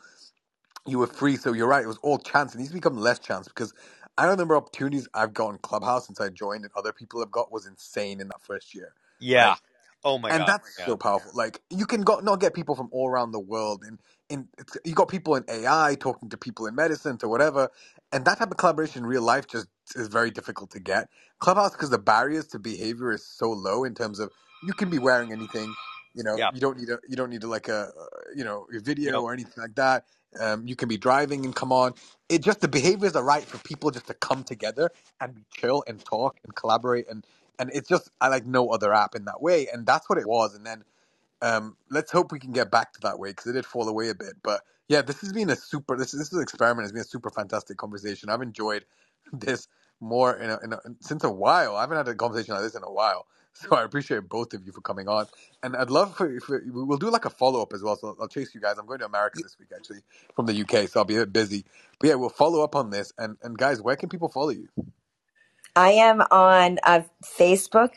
you 0.89 0.99
were 0.99 1.09
free. 1.09 1.37
So 1.37 1.53
you're 1.55 1.69
right. 1.69 1.85
It 1.85 1.89
was 1.89 1.99
all 1.99 2.19
chance. 2.19 2.55
It 2.55 2.59
needs 2.59 2.71
to 2.71 2.77
become 2.77 2.99
less 2.99 3.21
chance 3.21 3.49
because 3.49 3.75
I 4.19 4.25
know 4.27 4.33
the 4.33 4.39
number 4.39 4.57
of 4.57 4.65
opportunities 4.65 5.09
I've 5.15 5.35
got 5.35 5.51
in 5.51 5.59
Clubhouse 5.59 6.07
since 6.09 6.21
I 6.21 6.31
joined 6.31 6.65
and 6.65 6.73
other 6.77 6.93
people 6.93 7.21
have 7.21 7.33
got 7.33 7.53
was 7.53 7.67
insane 7.67 8.21
in 8.21 8.29
that 8.29 8.43
first 8.43 8.75
year. 8.75 8.95
Yeah. 9.21 9.51
Right? 9.51 9.59
Oh 10.05 10.19
my 10.19 10.33
god. 10.33 10.39
and 10.39 10.47
god. 10.47 10.47
that's 10.47 10.69
Yeah. 10.79 10.85
so 10.85 10.97
powerful. 10.97 11.33
Like 11.35 11.61
you 11.71 11.87
can 11.87 12.03
go, 12.03 12.19
not 12.21 12.41
get 12.41 12.55
people 12.55 12.75
from 12.75 12.89
all 12.93 13.09
around 13.09 13.33
the 13.33 13.41
world, 13.41 13.85
and 13.87 13.99
in 14.29 14.49
you 14.85 14.95
got 14.95 15.09
people 15.09 15.37
in 15.37 15.45
AI 15.49 15.97
talking 16.01 16.29
to 16.31 16.37
people 16.37 16.67
in 16.67 16.75
medicine 16.75 17.19
to 17.19 17.29
whatever, 17.29 17.71
and 18.13 18.25
that 18.25 18.39
type 18.39 18.51
of 18.51 18.57
collaboration 18.57 19.03
in 19.05 19.07
real 19.09 19.23
life 19.23 19.47
just 19.47 19.69
is 19.95 20.09
very 20.09 20.31
difficult 20.31 20.71
to 20.73 20.81
get. 20.81 21.09
Clubhouse 21.39 21.73
because 21.73 21.91
the 21.91 21.99
barriers 21.99 22.47
to 22.49 22.59
behavior 22.59 23.13
is 23.13 23.25
so 23.25 23.51
low 23.51 23.85
in 23.85 23.95
terms 23.95 24.19
of 24.19 24.31
you 24.63 24.73
can 24.73 24.91
be 24.91 24.99
wearing 24.99 25.33
anything. 25.33 25.77
You 26.15 26.25
know, 26.25 26.37
Yeah. 26.39 26.51
you 26.51 26.61
don't 26.61 26.79
need 26.79 26.91
a 26.91 26.99
you 27.09 27.17
don't 27.17 27.31
need 27.31 27.45
a, 27.45 27.49
like 27.49 27.69
a 27.69 27.93
uh, 27.99 28.07
you 28.37 28.45
know 28.45 28.67
a 28.75 28.81
video 28.81 29.13
know- 29.13 29.25
or 29.25 29.33
anything 29.35 29.55
like 29.63 29.77
that. 29.77 30.07
Um, 30.41 30.67
you 30.69 30.77
can 30.77 30.89
be 30.89 30.99
driving 30.99 31.45
and 31.47 31.57
come 31.57 31.73
on. 31.73 31.95
It 32.29 32.43
just 32.43 32.61
the 32.61 32.69
behaviors 32.69 33.17
are 33.17 33.25
right 33.25 33.45
for 33.45 33.59
people 33.59 33.91
just 33.91 34.09
to 34.09 34.15
come 34.15 34.45
together 34.45 34.91
and 35.21 35.35
be 35.35 35.45
chill 35.55 35.85
and 35.89 36.05
talk 36.05 36.39
and 36.45 36.55
collaborate 36.57 37.09
and 37.09 37.27
and 37.59 37.71
it's 37.75 37.89
just 37.89 38.11
I 38.21 38.29
like 38.29 38.47
no 38.47 38.71
other 38.71 38.95
app 38.95 39.15
in 39.17 39.27
that 39.27 39.43
way, 39.43 39.69
and 39.73 39.87
that's 39.87 40.09
what 40.11 40.19
it 40.19 40.29
was. 40.29 40.55
And 40.55 40.67
then 40.67 40.85
um, 41.43 41.77
let's 41.91 42.11
hope 42.11 42.33
we 42.33 42.39
can 42.41 42.53
get 42.53 42.71
back 42.71 42.93
to 42.95 43.01
that 43.03 43.19
way 43.19 43.31
because 43.31 43.47
it 43.47 43.53
did 43.55 43.67
fall 43.67 43.89
away 43.89 44.09
a 44.09 44.15
bit. 44.15 44.35
But 44.43 44.63
yeah, 44.89 45.03
this 45.03 45.21
has 45.21 45.33
been 45.33 45.51
a 45.51 45.57
super. 45.57 45.97
This 45.97 46.13
this 46.13 46.29
is 46.29 46.33
an 46.33 46.43
experiment. 46.43 46.85
It's 46.85 46.93
been 46.93 47.03
a 47.03 47.05
super 47.05 47.31
fantastic 47.31 47.77
conversation. 47.79 48.29
I've 48.31 48.43
enjoyed 48.43 48.85
this 49.33 49.69
more 50.01 50.37
in 50.37 50.51
a, 50.51 50.59
in 50.63 50.73
a, 50.73 50.81
since 51.01 51.25
a 51.25 51.31
while. 51.31 51.77
I 51.77 51.83
haven't 51.83 51.97
had 51.97 52.09
a 52.09 52.15
conversation 52.15 52.55
like 52.55 52.63
this 52.63 52.75
in 52.77 52.83
a 52.85 52.93
while. 52.93 53.27
So 53.59 53.77
I 53.77 53.85
appreciate 53.85 54.29
both 54.29 54.55
of 54.55 54.67
you 54.67 54.73
for 54.73 54.83
coming 54.83 55.09
on, 55.09 55.27
and 55.63 55.77
I'd 55.77 55.91
love 55.91 56.17
for, 56.17 56.31
if 56.35 56.49
we- 56.49 56.61
we'll 56.71 56.99
do 56.99 57.11
like 57.11 57.27
a 57.27 57.31
follow 57.31 57.63
up 57.63 57.73
as 57.75 57.83
well. 57.83 57.97
So 57.97 58.17
I'll 58.21 58.29
chase 58.29 58.55
you 58.55 58.61
guys. 58.63 58.79
I'm 58.79 58.87
going 58.87 59.01
to 59.01 59.07
America 59.07 59.41
this 59.43 59.59
week 59.59 59.71
actually 59.77 60.01
from 60.37 60.47
the 60.47 60.55
UK, 60.63 60.89
so 60.89 61.01
I'll 61.01 61.07
be 61.07 61.17
a 61.17 61.21
bit 61.21 61.33
busy. 61.35 61.67
But 62.01 62.09
yeah, 62.11 62.17
we'll 62.17 62.31
follow 62.31 62.65
up 62.65 62.77
on 62.77 62.91
this. 62.91 63.13
And 63.19 63.39
and 63.43 63.59
guys, 63.59 63.83
where 63.83 63.97
can 63.97 64.11
people 64.11 64.29
follow 64.29 64.51
you? 64.51 64.69
I 65.77 65.93
am 65.93 66.23
on 66.31 66.79
uh, 66.85 67.03
Facebook. 67.25 67.95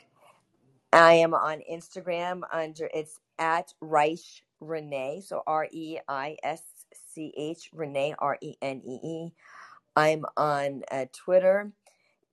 I 0.94 1.14
am 1.16 1.34
on 1.34 1.62
Instagram 1.72 2.42
under 2.52 2.90
it's 2.94 3.20
at 3.40 3.74
Reisch 3.84 4.42
Renee. 4.62 5.22
So 5.26 5.44
R 5.48 5.68
E 5.72 6.00
I 6.08 6.38
S 6.44 6.64
C 7.14 7.34
H 7.38 7.70
Renee 7.74 8.16
R 8.20 8.38
E 8.42 8.56
N 8.62 8.82
E 8.86 9.00
E. 9.04 9.34
I'm 9.96 10.26
on 10.38 10.84
uh, 10.92 11.06
Twitter, 11.14 11.72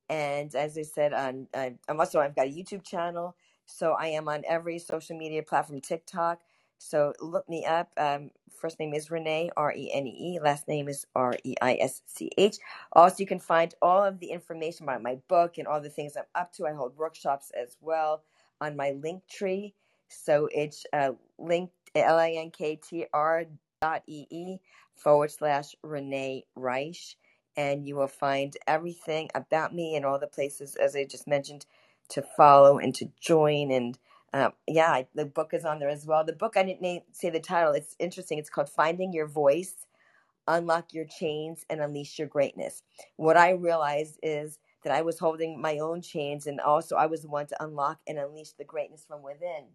and 0.09 0.55
as 0.55 0.79
I 0.79 0.83
said, 0.83 1.13
on 1.13 1.49
uh, 1.55 1.71
I'm 1.89 2.01
also 2.01 2.21
I've 2.21 2.37
got 2.37 2.47
a 2.47 2.51
YouTube 2.51 2.85
channel, 2.85 3.37
So 3.67 3.93
I 3.93 4.09
am 4.09 4.29
on 4.29 4.43
every 4.49 4.79
social 4.79 5.17
media 5.17 5.43
platform, 5.43 5.81
TikTok. 5.81 6.41
So 6.79 7.13
look 7.21 7.49
me 7.49 7.67
up. 7.67 7.91
Um, 7.99 8.31
first 8.61 8.79
name 8.81 8.95
is 8.95 9.11
Renee, 9.11 9.51
R 9.57 9.73
E 9.77 9.91
N 9.93 10.07
E 10.07 10.35
E. 10.37 10.41
Last 10.41 10.67
name 10.69 10.89
is 10.89 11.07
R 11.15 11.35
E 11.45 11.55
I 11.61 11.75
S 11.81 12.03
C 12.07 12.31
H. 12.39 12.57
Also, 12.93 13.17
you 13.19 13.27
can 13.27 13.41
find 13.41 13.75
all 13.83 14.03
of 14.03 14.21
the 14.21 14.29
information 14.29 14.85
about 14.85 15.03
my 15.03 15.17
book 15.29 15.59
and 15.59 15.67
all 15.67 15.81
the 15.81 15.91
things 15.91 16.17
I'm 16.17 16.25
up 16.35 16.53
to. 16.55 16.67
I 16.67 16.73
hold 16.73 16.97
workshops 16.97 17.53
as 17.61 17.77
well 17.81 18.23
on 18.61 18.77
my 18.77 18.93
link 18.93 19.23
tree. 19.29 19.75
So 20.09 20.49
it's 20.53 20.87
uh, 20.93 21.13
linked, 21.39 21.75
L 21.95 22.19
I 22.19 22.31
N 22.33 22.51
K 22.51 22.77
T 22.77 23.07
R 23.13 23.45
dot 23.83 24.03
E 24.07 24.27
E 24.31 24.59
forward 24.97 25.31
slash 25.31 25.75
Renee 25.83 26.47
Reisch. 26.57 27.17
And 27.59 27.85
you 27.85 27.97
will 27.97 28.09
find 28.09 28.57
everything 28.69 29.31
about 29.35 29.75
me 29.75 29.97
and 29.97 30.07
all 30.07 30.21
the 30.21 30.29
places, 30.29 30.77
as 30.77 30.97
I 30.97 31.05
just 31.05 31.27
mentioned, 31.27 31.67
to 32.11 32.23
follow 32.23 32.79
and 32.79 32.95
to 32.95 33.11
join. 33.21 33.73
And 33.73 33.99
um, 34.33 34.53
yeah, 34.69 34.93
I, 34.93 35.09
the 35.15 35.27
book 35.27 35.53
is 35.53 35.65
on 35.65 35.81
there 35.81 35.89
as 35.89 36.07
well. 36.07 36.25
The 36.25 36.35
book, 36.35 36.57
I 36.57 36.63
didn't 36.63 36.83
name, 36.83 37.03
say 37.13 37.31
the 37.31 37.41
title. 37.41 37.73
It's 37.73 37.97
interesting. 37.99 38.39
It's 38.39 38.49
called 38.49 38.71
Finding 38.71 39.13
Your 39.13 39.27
Voice 39.27 39.75
Unlock 40.47 40.95
Your 40.95 41.07
Chains 41.07 41.67
and 41.69 41.81
Unleash 41.81 42.19
Your 42.19 42.29
Greatness. 42.29 42.83
What 43.17 43.37
I 43.37 43.51
realized 43.51 44.21
is 44.23 44.61
that 44.85 44.93
I 44.95 45.03
was 45.03 45.19
holding 45.19 45.61
my 45.61 45.79
own 45.79 46.03
chains, 46.03 46.47
and 46.47 46.61
also 46.61 46.97
I 46.97 47.07
was 47.07 47.23
the 47.23 47.29
one 47.29 47.49
to 47.49 47.65
unlock 47.65 47.99
and 48.07 48.19
unleash 48.19 48.53
the 48.53 48.65
greatness 48.65 49.05
from 49.07 49.23
within. 49.23 49.67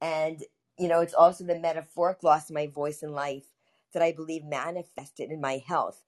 And, 0.00 0.42
you 0.78 0.88
know, 0.88 1.00
it's 1.00 1.14
also 1.14 1.44
the 1.44 1.58
metaphoric 1.58 2.22
loss 2.22 2.50
of 2.50 2.54
my 2.54 2.68
voice 2.68 3.02
in 3.02 3.12
life 3.12 3.44
that 3.92 4.02
I 4.02 4.12
believe 4.12 4.44
manifested 4.44 5.30
in 5.30 5.40
my 5.40 5.62
health 5.66 6.02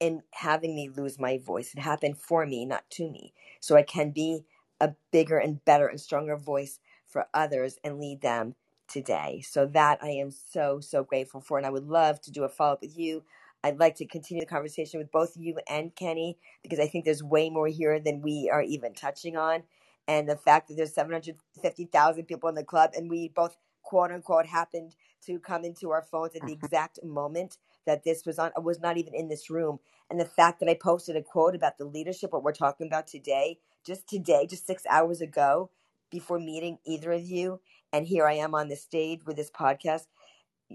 in 0.00 0.22
having 0.32 0.74
me 0.74 0.88
lose 0.88 1.18
my 1.18 1.38
voice. 1.38 1.74
It 1.74 1.80
happened 1.80 2.18
for 2.18 2.46
me, 2.46 2.64
not 2.64 2.88
to 2.92 3.10
me. 3.10 3.32
So 3.60 3.76
I 3.76 3.82
can 3.82 4.10
be 4.10 4.44
a 4.80 4.94
bigger 5.12 5.38
and 5.38 5.64
better 5.64 5.88
and 5.88 6.00
stronger 6.00 6.36
voice 6.36 6.80
for 7.06 7.26
others 7.34 7.78
and 7.84 7.98
lead 7.98 8.20
them 8.22 8.54
today. 8.88 9.42
So 9.46 9.66
that 9.66 9.98
I 10.02 10.10
am 10.10 10.30
so, 10.30 10.80
so 10.80 11.04
grateful 11.04 11.40
for. 11.40 11.58
And 11.58 11.66
I 11.66 11.70
would 11.70 11.86
love 11.86 12.20
to 12.22 12.30
do 12.30 12.44
a 12.44 12.48
follow 12.48 12.74
up 12.74 12.82
with 12.82 12.98
you. 12.98 13.24
I'd 13.64 13.80
like 13.80 13.96
to 13.96 14.06
continue 14.06 14.42
the 14.42 14.46
conversation 14.46 15.00
with 15.00 15.10
both 15.10 15.36
you 15.36 15.58
and 15.68 15.94
Kenny 15.94 16.38
because 16.62 16.78
I 16.78 16.86
think 16.86 17.04
there's 17.04 17.22
way 17.22 17.50
more 17.50 17.66
here 17.66 17.98
than 17.98 18.22
we 18.22 18.48
are 18.52 18.62
even 18.62 18.94
touching 18.94 19.36
on. 19.36 19.64
And 20.06 20.28
the 20.28 20.36
fact 20.36 20.68
that 20.68 20.76
there's 20.76 20.94
750,000 20.94 22.24
people 22.26 22.48
in 22.48 22.54
the 22.54 22.64
club 22.64 22.92
and 22.96 23.10
we 23.10 23.28
both 23.28 23.56
quote 23.82 24.12
unquote 24.12 24.46
happened 24.46 24.94
to 25.26 25.38
come 25.40 25.64
into 25.64 25.90
our 25.90 26.02
phones 26.02 26.34
at 26.36 26.42
the 26.42 26.54
mm-hmm. 26.54 26.64
exact 26.64 27.00
moment 27.04 27.58
that 27.88 28.04
this 28.04 28.26
was 28.26 28.38
on, 28.38 28.52
was 28.58 28.80
not 28.80 28.98
even 28.98 29.14
in 29.14 29.28
this 29.28 29.48
room. 29.48 29.80
And 30.10 30.20
the 30.20 30.26
fact 30.26 30.60
that 30.60 30.68
I 30.68 30.74
posted 30.74 31.16
a 31.16 31.22
quote 31.22 31.54
about 31.54 31.78
the 31.78 31.86
leadership, 31.86 32.32
what 32.32 32.42
we're 32.42 32.52
talking 32.52 32.86
about 32.86 33.06
today, 33.06 33.58
just 33.84 34.06
today, 34.06 34.46
just 34.46 34.66
six 34.66 34.84
hours 34.88 35.22
ago, 35.22 35.70
before 36.10 36.38
meeting 36.38 36.78
either 36.86 37.12
of 37.12 37.22
you, 37.22 37.60
and 37.92 38.06
here 38.06 38.26
I 38.26 38.34
am 38.34 38.54
on 38.54 38.68
the 38.68 38.76
stage 38.76 39.20
with 39.24 39.36
this 39.36 39.50
podcast. 39.50 40.06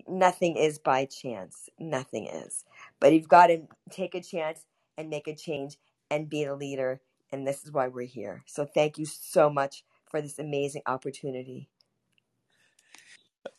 Nothing 0.07 0.57
is 0.57 0.79
by 0.79 1.05
chance. 1.05 1.69
Nothing 1.79 2.25
is. 2.27 2.65
But 2.99 3.13
you've 3.13 3.29
got 3.29 3.47
to 3.47 3.61
take 3.91 4.15
a 4.15 4.21
chance 4.21 4.65
and 4.97 5.09
make 5.09 5.27
a 5.27 5.35
change 5.35 5.77
and 6.09 6.29
be 6.29 6.45
a 6.45 6.55
leader. 6.55 6.99
And 7.31 7.47
this 7.47 7.63
is 7.63 7.71
why 7.71 7.87
we're 7.89 8.07
here. 8.07 8.43
So 8.47 8.65
thank 8.65 8.97
you 8.97 9.05
so 9.05 9.51
much 9.51 9.83
for 10.09 10.19
this 10.19 10.39
amazing 10.39 10.81
opportunity. 10.87 11.69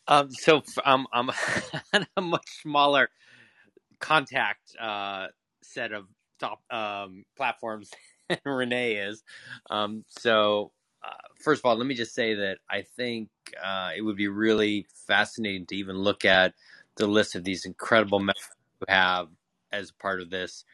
Um, 0.07 0.29
so 0.31 0.61
um, 0.83 1.07
I'm 1.13 1.29
on 1.93 2.05
a 2.17 2.21
much 2.21 2.61
smaller 2.61 3.09
contact 3.99 4.75
uh, 4.79 5.27
set 5.63 5.91
of 5.91 6.05
top 6.39 6.61
um, 6.71 7.25
platforms 7.37 7.91
Renee 8.45 8.93
is. 8.93 9.23
Um, 9.69 10.03
so, 10.07 10.71
uh, 11.03 11.13
first 11.39 11.61
of 11.61 11.65
all, 11.65 11.75
let 11.75 11.87
me 11.87 11.95
just 11.95 12.15
say 12.15 12.33
that 12.35 12.57
I 12.69 12.83
think 12.95 13.29
uh, 13.63 13.91
it 13.95 14.01
would 14.01 14.17
be 14.17 14.27
really 14.27 14.87
fascinating 15.07 15.65
to 15.67 15.75
even 15.75 15.97
look 15.97 16.25
at 16.25 16.53
the 16.97 17.07
list 17.07 17.35
of 17.35 17.43
these 17.43 17.65
incredible 17.65 18.19
members 18.19 18.49
who 18.79 18.85
have 18.89 19.27
as 19.71 19.91
part 19.91 20.21
of 20.21 20.29
this 20.29 20.65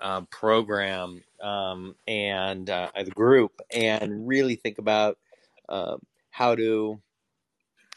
uh, 0.00 0.22
program 0.22 1.22
um, 1.40 1.94
and 2.06 2.68
uh, 2.68 2.90
the 3.04 3.10
group, 3.10 3.52
and 3.72 4.26
really 4.26 4.56
think 4.56 4.78
about 4.78 5.18
uh, 5.68 5.96
how 6.30 6.54
to 6.54 7.00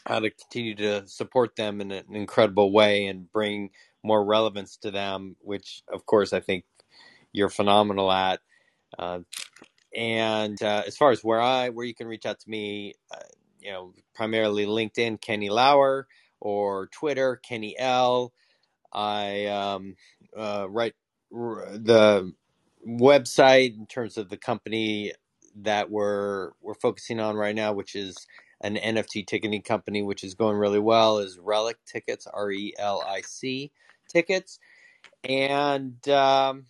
how 0.06 0.20
to 0.20 0.30
continue 0.30 0.74
to 0.76 1.04
support 1.08 1.56
them 1.56 1.80
in 1.80 1.90
an 1.90 2.04
incredible 2.12 2.72
way 2.72 3.06
and 3.06 3.30
bring 3.32 3.70
more 4.06 4.24
relevance 4.24 4.76
to 4.78 4.90
them, 4.90 5.36
which 5.40 5.82
of 5.92 6.06
course 6.06 6.32
I 6.32 6.40
think 6.40 6.64
you're 7.32 7.50
phenomenal 7.50 8.10
at. 8.10 8.40
Uh, 8.98 9.20
and 9.94 10.60
uh, 10.62 10.82
as 10.86 10.96
far 10.96 11.10
as 11.10 11.24
where 11.24 11.40
I 11.40 11.70
where 11.70 11.86
you 11.86 11.94
can 11.94 12.06
reach 12.06 12.26
out 12.26 12.40
to 12.40 12.50
me, 12.50 12.94
uh, 13.12 13.18
you 13.60 13.72
know, 13.72 13.94
primarily 14.14 14.66
LinkedIn, 14.66 15.20
Kenny 15.20 15.50
Lauer, 15.50 16.06
or 16.40 16.86
Twitter, 16.88 17.36
Kenny 17.36 17.76
L. 17.78 18.32
I 18.92 19.46
um, 19.46 19.96
uh, 20.36 20.66
write 20.68 20.94
the 21.30 22.32
website 22.86 23.76
in 23.76 23.86
terms 23.86 24.16
of 24.16 24.28
the 24.28 24.36
company 24.36 25.12
that 25.56 25.90
we're 25.90 26.50
we're 26.62 26.74
focusing 26.74 27.18
on 27.18 27.36
right 27.36 27.54
now, 27.54 27.72
which 27.72 27.94
is 27.94 28.26
an 28.60 28.76
NFT 28.76 29.26
ticketing 29.26 29.62
company, 29.62 30.02
which 30.02 30.24
is 30.24 30.34
going 30.34 30.56
really 30.56 30.78
well, 30.78 31.18
is 31.18 31.38
Relic 31.38 31.78
Tickets, 31.86 32.26
R 32.32 32.50
E 32.50 32.74
L 32.78 33.02
I 33.06 33.22
C 33.22 33.72
tickets, 34.16 34.58
and 35.24 36.08
um, 36.08 36.66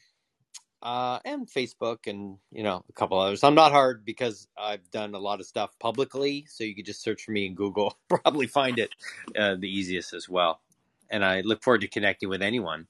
uh, 0.82 1.18
and 1.24 1.48
Facebook, 1.48 2.06
and 2.06 2.38
you 2.50 2.62
know 2.62 2.84
a 2.88 2.92
couple 2.92 3.18
others. 3.18 3.44
I'm 3.44 3.54
not 3.54 3.72
hard 3.72 4.04
because 4.04 4.48
I've 4.58 4.90
done 4.90 5.14
a 5.14 5.18
lot 5.18 5.40
of 5.40 5.46
stuff 5.46 5.70
publicly, 5.78 6.46
so 6.48 6.64
you 6.64 6.74
could 6.74 6.86
just 6.86 7.02
search 7.02 7.22
for 7.24 7.32
me 7.32 7.46
in 7.46 7.54
Google, 7.54 7.96
probably 8.08 8.46
find 8.46 8.78
it 8.78 8.90
uh, 9.38 9.56
the 9.56 9.68
easiest 9.68 10.12
as 10.12 10.28
well. 10.28 10.60
And 11.08 11.24
I 11.24 11.42
look 11.42 11.62
forward 11.62 11.82
to 11.82 11.88
connecting 11.88 12.28
with 12.28 12.42
anyone 12.42 12.88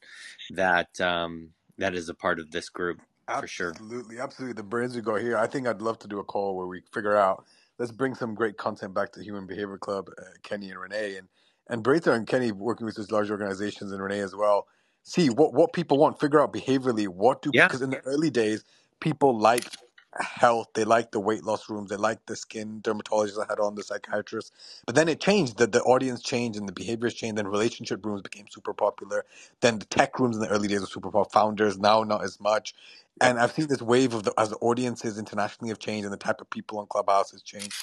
that 0.50 0.98
um, 1.00 1.50
that 1.76 1.94
is 1.94 2.08
a 2.08 2.14
part 2.14 2.40
of 2.40 2.50
this 2.50 2.70
group 2.70 3.00
for 3.40 3.46
sure. 3.46 3.70
Absolutely, 3.70 4.18
absolutely. 4.18 4.54
The 4.54 4.62
brains 4.62 4.94
we 4.94 5.02
got 5.02 5.20
here. 5.20 5.36
I 5.36 5.46
think 5.46 5.66
I'd 5.66 5.82
love 5.82 5.98
to 6.00 6.08
do 6.08 6.18
a 6.20 6.24
call 6.24 6.56
where 6.56 6.66
we 6.66 6.82
figure 6.92 7.16
out. 7.16 7.44
Let's 7.78 7.92
bring 7.92 8.14
some 8.14 8.34
great 8.34 8.56
content 8.56 8.94
back 8.94 9.12
to 9.12 9.22
Human 9.22 9.46
Behavior 9.46 9.76
Club, 9.76 10.08
uh, 10.18 10.24
Kenny 10.42 10.70
and 10.70 10.80
Renee, 10.80 11.16
and 11.16 11.28
and 11.68 11.84
Braitha 11.84 12.14
and 12.14 12.26
Kenny 12.26 12.52
working 12.52 12.86
with 12.86 12.96
these 12.96 13.10
large 13.12 13.30
organizations 13.30 13.92
and 13.92 14.02
Renee 14.02 14.20
as 14.20 14.34
well. 14.36 14.68
See 15.04 15.30
what 15.30 15.54
what 15.54 15.72
people 15.72 15.98
want. 15.98 16.20
Figure 16.20 16.40
out 16.42 16.52
behaviorally 16.52 17.08
what 17.08 17.42
do 17.42 17.52
Yeah, 17.52 17.66
because 17.68 17.82
in 17.82 17.90
the 17.90 18.00
early 18.00 18.30
days 18.30 18.64
people 19.00 19.38
liked 19.38 19.78
health, 20.20 20.68
they 20.74 20.84
liked 20.84 21.12
the 21.12 21.20
weight 21.20 21.44
loss 21.44 21.70
rooms, 21.70 21.90
they 21.90 21.96
liked 21.96 22.26
the 22.26 22.36
skin 22.36 22.80
dermatologists 22.82 23.38
I 23.42 23.46
had 23.50 23.60
on, 23.60 23.74
the 23.76 23.82
psychiatrists. 23.84 24.52
But 24.86 24.94
then 24.96 25.08
it 25.08 25.20
changed. 25.20 25.58
That 25.58 25.72
the 25.72 25.82
audience 25.82 26.22
changed 26.22 26.58
and 26.58 26.68
the 26.68 26.72
behaviors 26.74 27.14
changed. 27.14 27.38
Then 27.38 27.48
relationship 27.48 28.04
rooms 28.06 28.22
became 28.22 28.46
super 28.50 28.74
popular. 28.74 29.24
Then 29.60 29.78
the 29.80 29.86
tech 29.86 30.18
rooms 30.20 30.36
in 30.36 30.42
the 30.42 30.48
early 30.50 30.68
days 30.68 30.80
were 30.82 30.86
super 30.86 31.10
popular. 31.10 31.30
Founders 31.32 31.78
now 31.78 32.02
not 32.04 32.24
as 32.24 32.40
much 32.40 32.74
and 33.20 33.38
I've 33.40 33.52
seen 33.52 33.68
this 33.68 33.82
wave 33.82 34.14
of 34.14 34.24
the 34.24 34.34
as 34.38 34.50
the 34.50 34.56
audiences 34.58 35.18
internationally 35.18 35.70
have 35.70 35.80
changed 35.80 36.04
and 36.04 36.12
the 36.12 36.18
type 36.18 36.40
of 36.40 36.50
people 36.50 36.78
on 36.80 36.86
Clubhouse 36.88 37.32
has 37.32 37.42
changed 37.42 37.74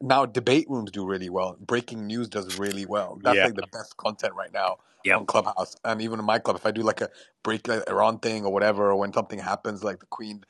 now 0.00 0.26
debate 0.26 0.66
rooms 0.68 0.90
do 0.90 1.06
really 1.06 1.30
well. 1.30 1.56
Breaking 1.60 2.06
news 2.06 2.28
does 2.28 2.58
really 2.58 2.86
well. 2.86 3.18
That's 3.22 3.36
yeah, 3.36 3.44
like 3.46 3.54
the 3.56 3.66
best 3.72 3.96
content 3.96 4.34
right 4.34 4.52
now 4.52 4.78
yep, 5.04 5.18
on 5.18 5.26
Clubhouse. 5.26 5.76
And 5.84 6.00
even 6.02 6.18
in 6.20 6.24
my 6.24 6.38
club, 6.38 6.56
if 6.56 6.66
I 6.66 6.70
do 6.70 6.82
like 6.82 7.00
a 7.00 7.10
break 7.42 7.66
like 7.68 7.88
Iran 7.88 8.18
thing 8.18 8.44
or 8.44 8.52
whatever, 8.52 8.90
or 8.90 8.96
when 8.96 9.12
something 9.12 9.38
happens, 9.38 9.82
like 9.82 10.00
the 10.00 10.06
Queen, 10.06 10.44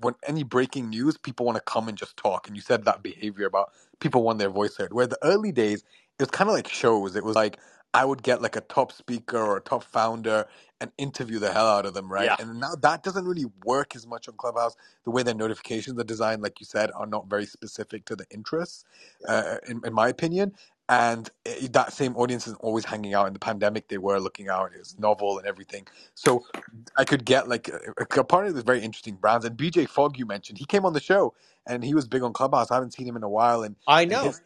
when 0.00 0.14
any 0.26 0.44
breaking 0.44 0.90
news, 0.90 1.18
people 1.18 1.46
want 1.46 1.56
to 1.56 1.62
come 1.62 1.88
and 1.88 1.98
just 1.98 2.16
talk. 2.16 2.46
And 2.46 2.56
you 2.56 2.62
said 2.62 2.84
that 2.84 3.02
behavior 3.02 3.46
about 3.46 3.72
people 4.00 4.22
want 4.22 4.38
their 4.38 4.50
voice 4.50 4.76
heard. 4.76 4.92
Where 4.92 5.06
the 5.06 5.18
early 5.22 5.52
days, 5.52 5.84
it 6.18 6.22
was 6.22 6.30
kind 6.30 6.48
of 6.48 6.54
like 6.54 6.68
shows. 6.68 7.16
It 7.16 7.24
was 7.24 7.36
like 7.36 7.58
I 7.94 8.06
would 8.06 8.24
get 8.24 8.42
like 8.42 8.56
a 8.56 8.62
top 8.62 8.92
speaker 8.92 9.38
or 9.38 9.58
a 9.58 9.62
top 9.62 9.84
founder 9.84 10.46
and 10.80 10.92
interview 10.98 11.38
the 11.40 11.52
hell 11.52 11.68
out 11.68 11.86
of 11.86 11.94
them, 11.94 12.12
right? 12.12 12.32
yeah, 12.32 12.36
And 12.38 12.60
now 12.60 12.74
that 12.82 13.04
doesn't 13.04 13.26
really 13.26 13.46
work 13.64 13.96
as 13.96 14.06
much 14.06 14.28
on 14.28 14.36
Clubhouse. 14.36 14.76
The 15.04 15.12
way 15.12 15.24
their 15.24 15.34
notifications 15.34 16.00
are 16.00 16.04
designed, 16.04 16.42
like 16.42 16.60
you 16.60 16.66
said, 16.66 16.90
are 16.96 17.06
not 17.06 17.28
very 17.28 17.46
specific 17.46 18.06
to 18.06 18.16
the 18.16 18.26
interests 18.32 18.84
uh, 19.28 19.32
uh, 19.32 19.58
in, 19.68 19.82
in 19.86 19.94
my 19.94 20.08
opinion. 20.08 20.54
And 20.90 21.30
it, 21.46 21.72
that 21.74 21.94
same 21.94 22.16
audience 22.16 22.48
is 22.48 22.54
always 22.60 22.84
hanging 22.86 23.14
out. 23.14 23.28
In 23.28 23.34
the 23.34 23.40
pandemic, 23.40 23.88
they 23.88 23.98
were 23.98 24.20
looking 24.20 24.50
out. 24.50 24.72
It 24.74 24.80
was 24.80 24.98
novel 24.98 25.38
and 25.38 25.46
everything. 25.48 25.86
So 26.14 26.44
I 26.96 27.04
could 27.04 27.24
get 27.26 27.48
like 27.48 27.68
a, 27.68 27.80
a 28.20 28.24
part 28.24 28.46
of 28.48 28.54
this 28.54 28.64
very 28.64 28.80
interesting 28.82 29.16
brands. 29.16 29.46
And 29.46 29.58
BJ 29.58 29.88
Fogg, 29.88 30.18
you 30.18 30.26
mentioned, 30.26 30.58
he 30.58 30.66
came 30.66 30.86
on 30.86 30.94
the 30.94 31.00
show 31.00 31.34
and 31.66 31.84
he 31.84 31.94
was 31.94 32.08
big 32.08 32.22
on 32.22 32.34
Clubhouse. 32.34 32.70
I 32.72 32.76
haven't 32.76 32.92
seen 32.94 33.08
him 33.08 33.16
in 33.16 33.24
a 33.24 33.30
while. 33.30 33.64
And 33.64 33.76
I 33.86 34.04
and 34.10 34.20
know. 34.20 34.22
his 34.22 34.40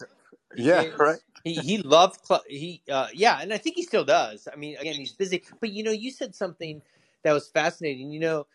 Yeah, 0.57 0.87
right. 0.99 1.21
He 1.45 1.55
he 1.63 1.79
loved 1.79 2.21
cl- 2.27 2.45
he 2.49 2.83
uh 2.91 3.09
yeah, 3.15 3.41
and 3.41 3.53
I 3.53 3.59
think 3.59 3.77
he 3.77 3.83
still 3.85 4.05
does. 4.05 4.49
I 4.53 4.57
mean, 4.57 4.77
again, 4.79 4.97
he's 4.97 5.13
busy. 5.15 5.45
But 5.61 5.73
you 5.73 5.83
know, 5.85 5.93
you 5.93 6.11
said 6.11 6.35
something 6.35 6.83
that 7.25 7.33
was 7.33 7.49
fascinating. 7.49 8.13
You 8.13 8.21
know, 8.21 8.47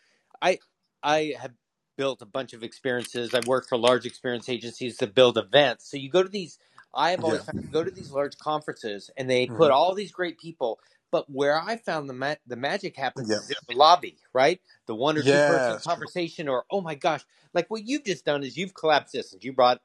I 0.42 0.60
I 1.02 1.34
have 1.40 1.52
built 1.98 2.22
a 2.22 2.26
bunch 2.26 2.52
of 2.54 2.62
experiences. 2.62 3.34
I've 3.34 3.48
worked 3.48 3.68
for 3.68 3.78
large 3.78 4.06
experience 4.06 4.48
agencies 4.48 4.98
to 4.98 5.06
build 5.08 5.38
events. 5.38 5.90
So 5.90 5.96
you 5.98 6.10
go 6.10 6.22
to 6.22 6.28
these. 6.28 6.58
I 6.94 7.10
have 7.10 7.24
Yeah. 7.24 7.24
always 7.24 7.44
found 7.44 7.56
go 7.72 7.84
to 7.84 7.90
these 7.90 8.10
large 8.12 8.38
conferences, 8.38 9.10
and 9.18 9.28
they 9.30 9.48
hmm 9.48 9.54
put 9.56 9.72
all 9.72 9.94
these 9.94 10.12
great 10.12 10.38
people. 10.38 10.80
But 11.12 11.30
where 11.30 11.60
I 11.60 11.76
found 11.78 12.08
the 12.08 12.14
ma- 12.14 12.36
the 12.46 12.56
magic 12.56 12.96
happens 12.96 13.30
Yeah. 13.30 13.36
is 13.36 13.50
in 13.50 13.56
the 13.68 13.76
lobby, 13.76 14.18
right? 14.34 14.60
The 14.86 14.94
one 14.96 15.18
or 15.18 15.22
two 15.24 15.40
Yeah, 15.40 15.40
person 15.40 15.78
conversation, 15.78 16.48
or 16.48 16.64
oh 16.70 16.80
my 16.82 16.94
gosh, 16.96 17.24
like 17.54 17.70
what 17.70 17.86
you've 17.86 18.04
just 18.04 18.24
done 18.24 18.44
is 18.44 18.56
you've 18.56 18.74
collapsed 18.74 19.14
this, 19.14 19.32
and 19.34 19.44
you 19.44 19.52
brought 19.52 19.82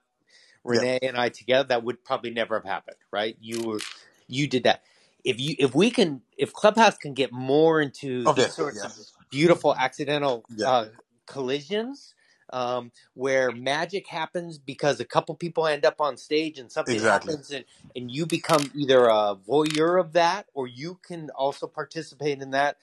Renee 0.65 0.99
and 1.03 1.17
I 1.17 1.29
together, 1.29 1.67
that 1.69 1.83
would 1.83 2.03
probably 2.05 2.31
never 2.31 2.55
have 2.57 2.65
happened, 2.65 2.97
right? 3.11 3.37
You 3.41 3.63
were, 3.63 3.79
you 4.27 4.47
did 4.47 4.63
that. 4.65 4.83
If 5.25 5.39
you, 5.39 5.55
if 5.59 5.75
we 5.75 5.91
can, 5.91 6.21
if 6.37 6.53
Clubhouse 6.53 6.97
can 6.97 7.13
get 7.13 7.31
more 7.33 7.81
into 7.81 8.27
Of 8.27 8.35
these 8.35 8.55
sorts 8.55 8.83
of 8.83 8.93
beautiful 9.31 9.75
accidental 9.75 10.45
Yeah. 10.55 10.67
uh, 10.67 10.87
collisions, 11.27 12.15
um, 12.53 12.91
where 13.15 13.51
magic 13.51 14.07
happens 14.07 14.57
because 14.59 14.99
a 15.01 15.05
couple 15.05 15.35
people 15.35 15.67
end 15.67 15.85
up 15.85 16.01
on 16.01 16.17
stage 16.17 16.59
and 16.59 16.71
something 16.71 17.01
Exactly. 17.01 17.03
happens, 17.03 17.51
and 17.51 17.65
and 17.95 18.11
you 18.11 18.25
become 18.25 18.71
either 18.75 19.05
a 19.07 19.35
voyeur 19.35 19.99
of 19.99 20.13
that 20.13 20.47
or 20.53 20.67
you 20.67 20.99
can 21.07 21.29
also 21.31 21.67
participate 21.67 22.41
in 22.41 22.51
that. 22.51 22.77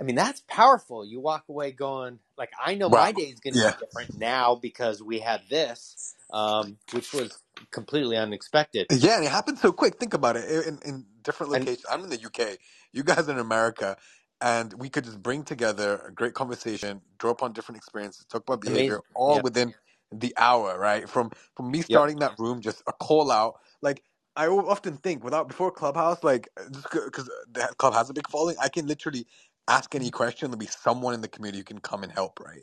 I 0.00 0.04
mean, 0.04 0.16
that's 0.16 0.42
powerful. 0.48 1.04
You 1.06 1.20
walk 1.20 1.44
away 1.48 1.72
going, 1.72 2.20
like, 2.38 2.50
I 2.64 2.74
know 2.76 2.88
Wow. 2.88 2.90
my 2.90 3.12
day 3.12 3.24
is 3.24 3.40
going 3.40 3.54
to 3.54 3.60
Yeah. 3.60 3.62
be 3.62 3.74
different 3.74 4.12
now 4.16 4.56
because 4.56 5.02
we 5.02 5.20
had 5.20 5.42
this, 5.50 5.98
um, 6.32 6.78
which 6.92 7.12
was 7.14 7.42
completely 7.72 8.16
unexpected. 8.16 8.88
Yeah, 8.90 9.16
and 9.16 9.24
it 9.24 9.30
happened 9.32 9.58
so 9.58 9.72
quick. 9.72 9.98
Think 9.98 10.14
about 10.14 10.36
it. 10.36 10.66
In, 10.66 10.78
in 10.84 11.06
different 11.22 11.50
And 11.52 11.70
locations. 11.70 11.84
I'm 11.90 12.04
in 12.04 12.10
the 12.10 12.24
UK. 12.24 12.58
You 12.92 13.02
guys 13.02 13.28
are 13.28 13.32
in 13.32 13.38
America. 13.38 13.96
And 14.40 14.72
we 14.74 14.90
could 14.90 15.04
just 15.04 15.22
bring 15.22 15.42
together 15.44 16.02
a 16.06 16.12
great 16.12 16.34
conversation, 16.34 17.00
draw 17.18 17.30
upon 17.30 17.54
different 17.54 17.78
experiences, 17.78 18.26
talk 18.26 18.42
about 18.42 18.60
behavior, 18.60 19.00
amazing. 19.00 19.02
all 19.14 19.40
Yeah. 19.40 19.42
within 19.42 19.74
the 20.12 20.34
hour, 20.36 20.78
right? 20.78 21.08
From 21.08 21.30
from 21.56 21.70
me 21.70 21.80
Yep. 21.88 22.04
starting 22.04 22.18
that 22.18 22.34
room, 22.38 22.60
just 22.60 22.82
a 22.86 22.92
call 22.92 23.30
out. 23.30 23.54
Like 23.80 24.04
I 24.36 24.46
often 24.48 24.98
think, 24.98 25.24
without 25.24 25.48
before 25.48 25.72
Clubhouse, 25.72 26.22
like 26.22 26.50
because 26.70 27.30
the 27.50 27.74
club 27.78 27.94
has 27.94 28.10
a 28.10 28.14
big 28.14 28.28
following, 28.28 28.56
I 28.62 28.68
can 28.68 28.86
literally 28.86 29.26
ask 29.68 29.94
any 29.96 30.10
question. 30.10 30.50
There'll 30.50 30.58
be 30.60 30.66
someone 30.66 31.14
in 31.14 31.22
the 31.22 31.28
community 31.28 31.60
who 31.60 31.64
can 31.64 31.80
come 31.80 32.04
and 32.04 32.12
help, 32.12 32.40
right? 32.40 32.62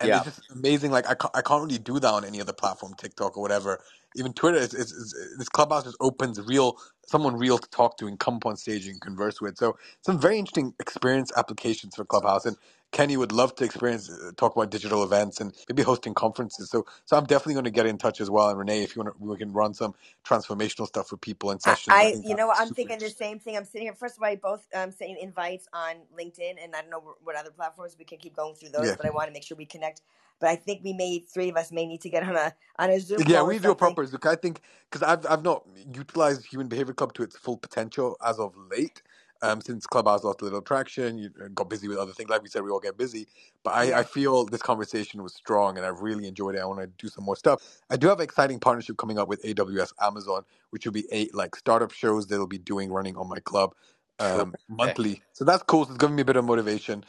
And 0.00 0.14
Yeah. 0.14 0.16
it's 0.16 0.24
just 0.24 0.42
amazing. 0.52 0.92
Like 0.92 1.08
I 1.08 1.14
can't, 1.14 1.36
I 1.36 1.42
can't 1.42 1.64
really 1.64 1.78
do 1.78 2.00
that 2.00 2.12
on 2.14 2.24
any 2.24 2.40
other 2.40 2.54
platform, 2.54 2.94
TikTok 2.98 3.36
or 3.38 3.42
whatever. 3.42 3.80
Even 4.16 4.34
Twitter 4.34 4.58
is, 4.58 4.74
is, 4.74 4.92
is 4.92 5.36
this 5.38 5.48
clubhouse 5.50 5.84
just 5.84 5.98
opens 6.00 6.40
real 6.42 6.78
someone 7.06 7.36
real 7.36 7.58
to 7.58 7.70
talk 7.70 7.98
to 7.98 8.06
and 8.08 8.18
come 8.20 8.36
up 8.36 8.46
on 8.46 8.56
stage 8.56 8.86
and 8.88 9.00
converse 9.00 9.40
with. 9.40 9.58
So 9.58 9.78
some 10.04 10.20
very 10.20 10.38
interesting 10.38 10.74
experience 10.80 11.32
applications 11.36 11.96
for 11.96 12.04
Clubhouse. 12.06 12.46
And 12.46 12.56
Kenny 12.92 13.16
would 13.16 13.32
love 13.32 13.54
to 13.56 13.64
experience 13.64 14.10
uh, 14.10 14.32
talk 14.36 14.56
about 14.56 14.70
digital 14.70 15.04
events 15.04 15.40
and 15.40 15.54
maybe 15.68 15.82
hosting 15.82 16.14
conferences. 16.14 16.70
So 16.70 16.86
so 17.06 17.16
I'm 17.16 17.24
definitely 17.24 17.54
going 17.54 17.64
to 17.66 17.70
get 17.72 17.86
in 17.86 17.98
touch 17.98 18.20
as 18.20 18.30
well. 18.30 18.50
And 18.50 18.58
Renee, 18.58 18.82
if 18.82 18.96
you 18.96 19.02
want, 19.02 19.16
to, 19.18 19.24
we 19.24 19.36
can 19.38 19.52
run 19.52 19.74
some 19.74 19.94
transformational 20.26 20.86
stuff 20.86 21.08
for 21.08 21.16
people 21.18 21.50
in 21.52 21.60
I, 21.64 21.76
sessions. 21.76 21.86
I 21.90 22.14
I 22.14 22.20
you 22.24 22.34
know, 22.34 22.52
I'm 22.56 22.72
thinking 22.72 23.00
the 23.00 23.10
same 23.10 23.40
thing. 23.40 23.56
I'm 23.56 23.66
sitting 23.66 23.86
here. 23.88 23.94
First 23.94 24.18
of 24.18 24.24
all, 24.24 24.30
I 24.30 24.36
both 24.36 24.66
um, 24.74 24.92
sending 24.92 25.18
invites 25.18 25.68
on 25.74 25.96
LinkedIn, 26.18 26.56
and 26.62 26.74
I 26.76 26.82
don't 26.82 26.90
know 26.90 27.16
what 27.24 27.36
other 27.36 27.52
platforms 27.52 27.96
we 27.98 28.06
can 28.06 28.18
keep 28.18 28.36
going 28.36 28.56
through 28.56 28.70
those, 28.70 28.92
Yeah. 28.92 28.96
but 28.96 29.06
I 29.06 29.10
want 29.10 29.28
to 29.28 29.34
make 29.34 29.44
sure 29.44 29.56
we 29.58 29.66
connect. 29.66 30.02
But 30.40 30.50
I 30.50 30.56
think 30.56 30.82
we 30.84 30.94
may 30.94 31.20
three 31.20 31.50
of 31.50 31.56
us 31.56 31.72
may 31.72 31.86
need 31.86 32.02
to 32.02 32.10
get 32.10 32.24
on 32.24 32.36
a 32.36 32.54
on 32.78 32.90
a 32.90 33.00
Zoom 33.00 33.24
Yeah, 33.26 33.42
we 33.42 33.60
do 33.60 33.70
a 33.70 33.76
proper 33.76 34.04
Zoom. 34.06 34.20
I 34.24 34.36
think 34.36 34.62
because 34.90 35.02
I've 35.04 35.26
I've 35.30 35.44
not 35.44 35.64
utilized 35.94 36.46
Human 36.46 36.68
Behavior 36.68 36.94
Club 36.94 37.14
to 37.14 37.22
its 37.24 37.38
full 37.38 37.58
potential 37.58 38.16
as 38.26 38.40
of 38.40 38.54
late. 38.70 39.02
Um, 39.42 39.60
since 39.60 39.86
Clubhouse 39.86 40.24
lost 40.24 40.42
a 40.42 40.44
little 40.44 40.62
traction, 40.62 41.18
you 41.18 41.30
uh, 41.44 41.48
got 41.54 41.70
busy 41.70 41.88
with 41.88 41.98
other 41.98 42.12
things. 42.12 42.30
Like 42.30 42.42
we 42.42 42.48
said, 42.48 42.62
we 42.64 42.70
all 42.70 42.80
get 42.80 42.98
busy. 42.98 43.28
But 43.64 43.72
I, 43.74 44.00
I 44.00 44.04
feel 44.04 44.46
this 44.46 44.62
conversation 44.62 45.22
was 45.22 45.34
strong, 45.34 45.76
and 45.78 45.86
I 45.86 45.90
really 45.90 46.26
enjoyed 46.28 46.56
it. 46.56 46.60
I 46.60 46.66
want 46.66 46.80
to 46.80 46.88
do 46.88 47.08
some 47.08 47.24
more 47.24 47.36
stuff. 47.36 47.62
I 47.90 47.96
do 47.96 48.08
have 48.08 48.18
an 48.20 48.24
exciting 48.24 48.60
partnership 48.60 48.98
coming 48.98 49.18
up 49.18 49.28
with 49.28 49.42
AWS 49.44 49.92
Amazon, 50.02 50.44
which 50.70 50.86
will 50.86 50.92
be 50.94 51.06
eight 51.12 51.34
like 51.34 51.56
startup 51.56 51.92
shows 51.92 52.26
they'll 52.28 52.46
be 52.46 52.58
doing 52.58 52.92
running 52.92 53.16
on 53.16 53.28
my 53.28 53.40
club 53.40 53.74
um, 54.20 54.56
monthly. 54.68 55.22
So 55.32 55.44
that's 55.44 55.62
cool. 55.64 55.84
So 55.86 55.92
it's 55.92 55.98
giving 55.98 56.16
me 56.16 56.22
a 56.22 56.26
bit 56.26 56.36
of 56.36 56.44
motivation 56.44 57.04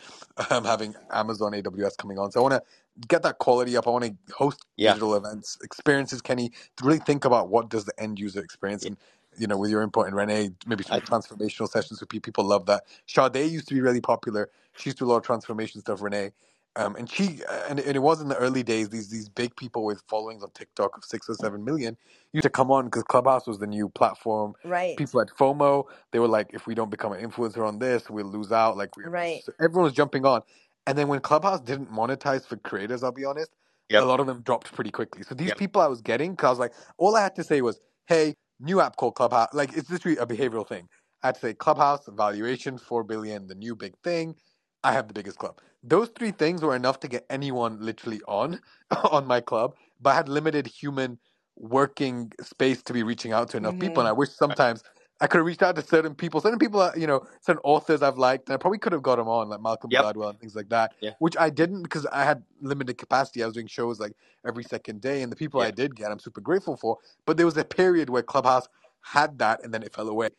um, 0.49 0.65
having 0.65 0.95
Amazon 1.11 1.53
AWS 1.53 1.97
coming 1.97 2.19
on. 2.19 2.31
So 2.31 2.39
I 2.39 2.43
want 2.43 2.53
to 2.55 3.07
get 3.07 3.23
that 3.23 3.39
quality 3.39 3.77
up. 3.77 3.87
I 3.87 3.91
want 3.91 4.05
to 4.05 4.15
host 4.35 4.65
Yeah. 4.77 4.95
digital 4.95 5.15
events, 5.15 5.57
experiences, 5.63 6.21
Kenny, 6.21 6.51
to 6.77 6.85
really 6.85 6.99
think 6.99 7.25
about 7.25 7.49
what 7.49 7.69
does 7.69 7.85
the 7.85 7.93
end 8.01 8.19
user 8.19 8.41
experience 8.41 8.85
and 8.85 8.97
you 9.37 9.47
know, 9.47 9.57
with 9.57 9.71
your 9.71 9.83
input 9.83 10.07
and 10.07 10.15
Renee, 10.15 10.51
maybe 10.67 10.83
some 10.83 11.01
transformational 11.01 11.69
sessions 11.69 11.99
with 12.01 12.09
people. 12.09 12.25
People 12.27 12.45
love 12.45 12.65
that. 12.67 12.83
Sade 13.07 13.37
used 13.51 13.67
to 13.69 13.75
be 13.75 13.81
really 13.81 14.01
popular. 14.01 14.49
She 14.77 14.89
used 14.89 14.99
to 14.99 15.05
do 15.05 15.09
a 15.09 15.11
lot 15.11 15.17
of 15.17 15.23
transformation 15.23 15.81
stuff, 15.81 16.01
Renee. 16.01 16.31
Um, 16.75 16.95
and 16.95 17.09
she 17.09 17.41
and, 17.69 17.79
and 17.79 17.95
it 17.97 18.01
was 18.01 18.21
in 18.21 18.29
the 18.29 18.37
early 18.37 18.63
days. 18.63 18.89
These 18.89 19.09
these 19.09 19.29
big 19.29 19.55
people 19.57 19.85
with 19.85 20.03
followings 20.09 20.43
on 20.43 20.51
TikTok 20.51 20.97
of 20.97 21.05
six 21.05 21.29
or 21.29 21.35
seven 21.35 21.65
million 21.65 21.97
used 22.33 22.43
to 22.43 22.49
come 22.51 22.71
on 22.71 22.85
because 22.85 23.03
Clubhouse 23.03 23.47
was 23.47 23.59
the 23.59 23.67
new 23.67 23.89
platform. 23.89 24.55
Right. 24.63 24.97
People 24.97 25.19
had 25.19 25.29
FOMO. 25.29 25.85
They 26.13 26.19
were 26.19 26.29
like, 26.29 26.51
if 26.53 26.67
we 26.67 26.75
don't 26.75 26.91
become 26.91 27.13
an 27.13 27.21
influencer 27.27 27.67
on 27.67 27.79
this, 27.79 28.09
we'll 28.09 28.25
lose 28.25 28.51
out. 28.51 28.77
Like 28.77 28.97
we 28.97 29.05
Right. 29.05 29.43
so 29.43 29.53
Everyone 29.61 29.85
was 29.85 29.93
jumping 29.93 30.25
on. 30.25 30.41
And 30.87 30.97
then 30.97 31.07
when 31.09 31.19
Clubhouse 31.21 31.61
didn't 31.61 31.91
monetize 31.91 32.45
for 32.47 32.57
creators, 32.57 33.03
I'll 33.03 33.11
be 33.11 33.25
honest, 33.25 33.51
a 33.93 34.05
lot 34.05 34.19
of 34.19 34.27
them 34.27 34.41
dropped 34.41 34.73
pretty 34.73 34.91
quickly. 34.91 35.23
So 35.23 35.35
these 35.35 35.49
Yep. 35.49 35.57
people 35.57 35.81
I 35.81 35.87
was 35.87 36.01
getting, 36.01 36.31
because 36.31 36.47
I 36.47 36.49
was 36.51 36.59
like, 36.59 36.73
all 36.97 37.15
I 37.15 37.23
had 37.23 37.35
to 37.37 37.43
say 37.43 37.61
was, 37.61 37.79
hey, 38.07 38.35
new 38.59 38.81
app 38.81 38.97
called 38.97 39.15
Clubhouse. 39.15 39.49
Like 39.53 39.77
it's 39.77 39.91
literally 39.91 40.17
a 40.17 40.27
behavioral 40.27 40.67
thing. 40.67 40.89
I 41.23 41.29
had 41.29 41.35
to 41.37 41.41
say 41.41 41.55
Clubhouse 41.55 42.07
valuation 42.07 42.79
four 42.79 43.03
billion, 43.03 43.47
the 43.47 43.55
new 43.55 43.75
big 43.75 43.97
thing. 44.03 44.35
I 44.83 44.93
have 44.93 45.09
the 45.09 45.15
biggest 45.15 45.39
club. 45.39 45.59
Those 45.83 46.09
three 46.09 46.31
things 46.31 46.63
were 46.63 46.75
enough 46.75 46.99
to 47.01 47.09
get 47.09 47.25
anyone 47.29 47.79
literally 47.81 48.21
on 48.27 48.61
on 49.11 49.27
my 49.27 49.41
club, 49.41 49.75
but 50.01 50.11
I 50.11 50.15
had 50.15 50.29
limited 50.29 50.67
human 50.67 51.19
working 51.57 52.31
space 52.41 52.83
to 52.83 52.93
be 52.93 53.03
reaching 53.03 53.33
out 53.33 53.49
to 53.51 53.57
enough 53.57 53.79
people. 53.79 54.01
And 54.01 54.07
hmm 54.07 54.09
I 54.09 54.13
wish 54.13 54.31
sometimes 54.31 54.83
I 55.21 55.27
could 55.27 55.37
have 55.39 55.45
reached 55.47 55.63
out 55.63 55.75
to 55.77 55.81
certain 55.83 56.15
people, 56.15 56.41
certain 56.41 56.59
people, 56.59 56.91
you 56.95 57.07
know, 57.07 57.25
certain 57.41 57.61
authors 57.63 58.01
I've 58.03 58.17
liked, 58.19 58.49
and 58.49 58.53
I 58.53 58.57
probably 58.57 58.79
could 58.79 58.93
have 58.93 59.03
got 59.03 59.17
them 59.17 59.27
on, 59.27 59.49
like 59.49 59.61
Malcolm 59.61 59.91
Yep. 59.91 60.01
Gladwell 60.15 60.29
and 60.29 60.39
things 60.39 60.55
like 60.55 60.69
that, 60.69 60.93
Yeah. 61.01 61.11
which 61.19 61.35
I 61.37 61.49
didn't 61.49 61.83
because 61.83 62.05
I 62.07 62.23
had 62.23 62.43
limited 62.61 62.97
capacity. 62.99 63.43
I 63.43 63.47
was 63.47 63.55
doing 63.55 63.67
shows 63.67 63.99
like 63.99 64.13
every 64.47 64.63
second 64.63 65.01
day, 65.01 65.23
and 65.23 65.31
the 65.31 65.35
people 65.35 65.61
Yeah. 65.61 65.67
I 65.67 65.71
did 65.71 65.95
get, 65.95 66.11
I'm 66.11 66.19
super 66.19 66.41
grateful 66.41 66.77
for. 66.77 66.97
But 67.25 67.37
there 67.37 67.47
was 67.47 67.57
a 67.57 67.65
period 67.65 68.09
where 68.09 68.23
Clubhouse 68.23 68.67
had 69.01 69.39
that, 69.39 69.63
and 69.63 69.73
then 69.73 69.83
it 69.83 69.93
fell 69.93 70.09
away. 70.09 70.29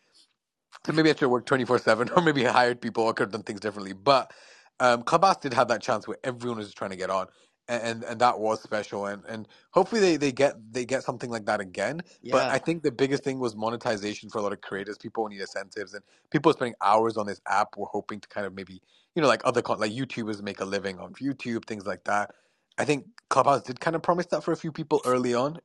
So 0.87 0.93
maybe 0.93 1.11
I 1.11 1.13
should 1.15 1.23
have 1.23 1.31
worked 1.31 1.49
24 1.49 1.79
7 1.81 2.11
or 2.17 2.23
maybe 2.23 2.47
I 2.47 2.53
hired 2.53 2.81
people 2.81 3.05
or 3.05 3.15
could 3.15 3.25
have 3.25 3.33
done 3.33 3.45
things 3.45 3.61
differently. 3.61 3.95
But 3.95 4.33
um, 4.81 5.03
Clubhouse 5.05 5.39
did 5.39 5.55
have 5.55 5.69
that 5.69 5.83
chance 5.83 6.09
where 6.09 6.19
everyone 6.25 6.59
was 6.59 6.69
just 6.69 6.79
trying 6.79 6.91
to 6.91 6.97
get 6.97 7.11
on. 7.11 7.29
And, 7.69 7.83
and 7.83 8.05
and 8.05 8.21
that 8.21 8.41
was 8.41 8.63
special 8.63 9.07
and, 9.07 9.25
and 9.27 9.49
hopefully 9.73 10.01
they, 10.01 10.17
they 10.17 10.33
get 10.33 10.57
they 10.73 10.85
get 10.87 11.05
something 11.05 11.31
like 11.31 11.47
that 11.47 11.61
again. 11.61 12.03
But 12.31 12.49
I 12.51 12.59
think 12.59 12.83
the 12.83 12.93
biggest 12.93 13.25
thing 13.25 13.39
was 13.41 13.57
monetization 13.57 14.31
for 14.31 14.39
a 14.39 14.43
lot 14.43 14.53
of 14.53 14.61
creators. 14.63 14.99
People 14.99 15.29
need 15.29 15.41
incentives 15.41 15.95
and 15.95 16.05
people 16.31 16.51
are 16.51 16.55
spending 16.55 16.75
hours 16.83 17.17
on 17.17 17.27
this 17.27 17.41
app 17.49 17.77
were 17.77 17.87
hoping 17.87 18.21
to 18.21 18.29
kind 18.29 18.47
of 18.47 18.55
maybe 18.55 18.83
you 19.17 19.23
know 19.23 19.29
like 19.29 19.43
other 19.45 19.63
con- 19.63 19.81
like 19.81 19.93
YouTubers 19.93 20.43
make 20.43 20.61
a 20.61 20.67
living 20.67 20.99
on 21.01 21.15
YouTube, 21.15 21.67
things 21.67 21.87
like 21.87 22.05
that. 22.05 22.35
I 22.79 22.85
think 22.87 23.07
Clubhouse 23.31 23.63
did 23.63 23.81
kind 23.81 23.97
of 23.97 24.03
promise 24.03 24.27
that 24.27 24.45
for 24.45 24.53
a 24.53 24.57
few 24.57 24.73
people 24.73 25.01
early 25.07 25.35
on. 25.35 25.59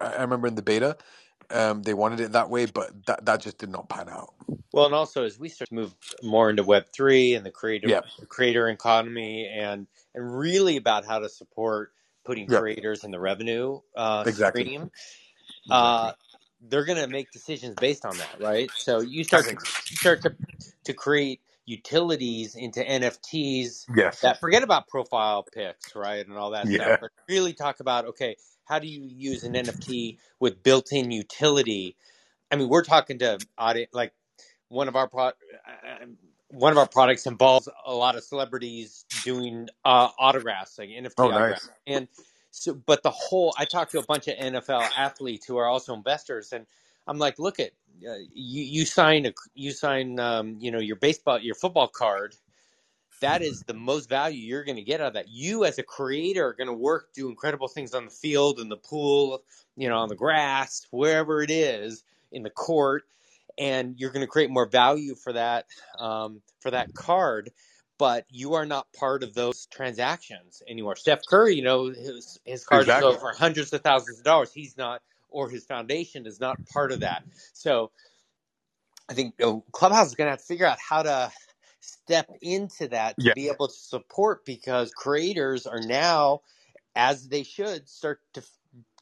I 0.00 0.22
remember 0.22 0.48
in 0.48 0.56
the 0.56 0.62
beta, 0.62 0.96
um, 1.52 1.82
they 1.82 1.94
wanted 1.94 2.20
it 2.20 2.32
that 2.32 2.50
way, 2.50 2.66
but 2.66 3.06
that 3.06 3.26
that 3.26 3.40
just 3.42 3.58
did 3.58 3.70
not 3.70 3.88
pan 3.88 4.08
out. 4.08 4.34
Well, 4.72 4.86
and 4.86 4.94
also 4.94 5.24
as 5.24 5.38
we 5.38 5.48
start 5.48 5.68
to 5.70 5.74
move 5.74 5.94
more 6.22 6.50
into 6.50 6.62
Web 6.64 6.86
three 6.94 7.34
and 7.34 7.44
the 7.46 7.50
creator 7.50 7.88
Yeah, 7.88 8.02
creator 8.28 8.68
economy, 8.68 9.48
and 9.48 9.86
and 10.14 10.38
really 10.38 10.76
about 10.76 11.06
how 11.06 11.20
to 11.20 11.28
support 11.28 11.92
putting 12.24 12.48
yeah, 12.48 12.60
creators 12.60 13.04
in 13.04 13.10
the 13.10 13.20
revenue 13.20 13.80
uh, 13.96 14.26
exactly, 14.26 14.66
stream, 14.66 14.90
uh, 15.70 16.12
they're 16.62 16.84
going 16.86 16.98
to 17.02 17.08
make 17.08 17.32
decisions 17.32 17.76
based 17.76 18.04
on 18.06 18.18
that, 18.18 18.40
right? 18.40 18.72
So 18.76 19.00
you 19.00 19.24
start 19.24 19.48
to 19.50 19.56
you 19.90 19.96
start 19.96 20.22
to 20.22 20.34
to 20.84 20.94
create 20.94 21.40
utilities 21.70 22.56
into 22.56 22.80
NFTs 22.82 23.86
Yes. 23.96 24.20
that 24.22 24.40
forget 24.40 24.64
about 24.64 24.88
profile 24.88 25.44
pics, 25.44 25.96
right, 25.96 26.26
and 26.26 26.36
all 26.38 26.52
that 26.52 26.70
stuff, 26.70 26.92
Yeah. 26.92 26.98
but 27.00 27.10
really 27.28 27.54
talk 27.54 27.80
about 27.80 28.06
okay, 28.06 28.36
how 28.66 28.80
do 28.80 28.88
you 28.88 29.02
use 29.04 29.44
an 29.44 29.54
NFT 29.54 30.18
with 30.40 30.62
built-in 30.62 31.12
utility? 31.12 31.96
I 32.52 32.56
mean, 32.56 32.68
we're 32.70 32.84
talking 32.84 33.20
to 33.20 33.40
audit 33.58 33.90
like 33.94 34.12
one 34.70 34.88
of 34.88 34.96
our 34.96 35.08
pro- 35.08 35.28
uh, 35.28 35.32
one 36.50 36.72
of 36.72 36.78
our 36.78 36.88
products 36.88 37.26
involves 37.26 37.68
a 37.86 37.94
lot 37.94 38.16
of 38.16 38.24
celebrities 38.24 39.06
doing 39.22 39.68
uh, 39.84 40.10
autographs, 40.18 40.78
like 40.78 40.90
NFT 40.90 41.14
Oh, 41.18 41.30
autographs, 41.30 41.68
nice. 41.68 41.70
and 41.86 42.08
so. 42.52 42.74
But 42.74 43.02
the 43.04 43.12
whole, 43.12 43.54
I 43.58 43.66
talked 43.66 43.92
to 43.92 44.00
a 44.00 44.04
bunch 44.04 44.28
of 44.28 44.36
NFL 44.38 44.90
athletes 44.96 45.46
who 45.46 45.58
are 45.58 45.66
also 45.66 45.94
investors, 45.94 46.52
and 46.52 46.66
I'm 47.06 47.18
like, 47.18 47.38
look 47.38 47.60
at 47.60 47.72
uh, 48.08 48.14
you. 48.34 48.62
You 48.64 48.86
sign 48.86 49.26
a 49.26 49.32
you 49.54 49.72
sign 49.72 50.20
um, 50.20 50.58
you 50.60 50.70
know 50.72 50.80
your 50.80 50.96
baseball 50.96 51.40
your 51.40 51.56
football 51.56 51.88
card. 51.88 52.36
That 53.22 53.42
is 53.42 53.64
the 53.64 53.74
most 53.74 54.08
value 54.08 54.38
you're 54.38 54.64
going 54.64 54.76
to 54.76 54.82
get 54.82 55.00
out 55.00 55.08
of 55.08 55.14
that. 55.14 55.28
You 55.28 55.64
as 55.64 55.78
a 55.78 55.82
creator 55.84 56.48
are 56.48 56.54
going 56.54 56.68
to 56.68 56.74
work, 56.74 57.12
do 57.14 57.28
incredible 57.30 57.68
things 57.68 57.94
on 57.94 58.06
the 58.06 58.10
field, 58.10 58.60
in 58.60 58.68
the 58.68 58.76
pool, 58.78 59.42
you 59.76 59.88
know, 59.88 59.98
on 59.98 60.08
the 60.08 60.16
grass, 60.16 60.86
wherever 60.90 61.42
it 61.42 61.50
is, 61.50 62.04
in 62.32 62.42
the 62.44 62.50
court, 62.50 63.04
and 63.58 63.98
you're 63.98 64.10
going 64.12 64.22
to 64.22 64.28
create 64.28 64.50
more 64.50 64.66
value 64.68 65.14
for 65.16 65.32
that 65.34 65.66
um, 65.98 66.42
for 66.60 66.70
that 66.72 66.94
card. 66.94 67.50
But 67.98 68.26
you 68.30 68.54
are 68.54 68.66
not 68.66 68.92
part 68.92 69.22
of 69.22 69.34
those 69.34 69.66
transactions 69.66 70.62
anymore. 70.68 70.96
Steph 70.96 71.20
Curry, 71.28 71.54
you 71.56 71.62
know, 71.64 71.86
his 71.88 72.40
his 72.44 72.64
cards 72.64 72.94
Exactly. 72.94 72.96
go 72.96 73.16
for 73.16 73.32
hundreds 73.32 73.72
of 73.72 73.82
thousands 73.82 74.18
of 74.18 74.24
dollars. 74.24 74.52
He's 74.52 74.76
not, 74.76 75.02
or 75.32 75.50
his 75.50 75.64
foundation 75.66 76.26
is 76.26 76.40
not 76.40 76.60
part 76.72 76.92
of 76.92 77.00
that. 77.00 77.22
So 77.54 77.92
I 79.10 79.14
think 79.14 79.34
you 79.38 79.46
know, 79.46 79.64
Clubhouse 79.72 80.08
is 80.08 80.14
going 80.16 80.26
to 80.26 80.32
have 80.32 80.40
to 80.40 80.46
figure 80.46 80.66
out 80.66 80.78
how 80.80 81.02
to 81.02 81.32
step 81.80 82.30
into 82.42 82.88
that 82.88 83.20
to 83.20 83.28
Yeah. 83.28 83.32
be 83.32 83.48
able 83.48 83.68
to 83.68 83.74
support 83.74 84.44
because 84.44 84.92
creators 84.92 85.66
are 85.66 85.80
now, 85.80 86.42
as 86.96 87.28
they 87.28 87.44
should, 87.44 87.88
start 87.88 88.20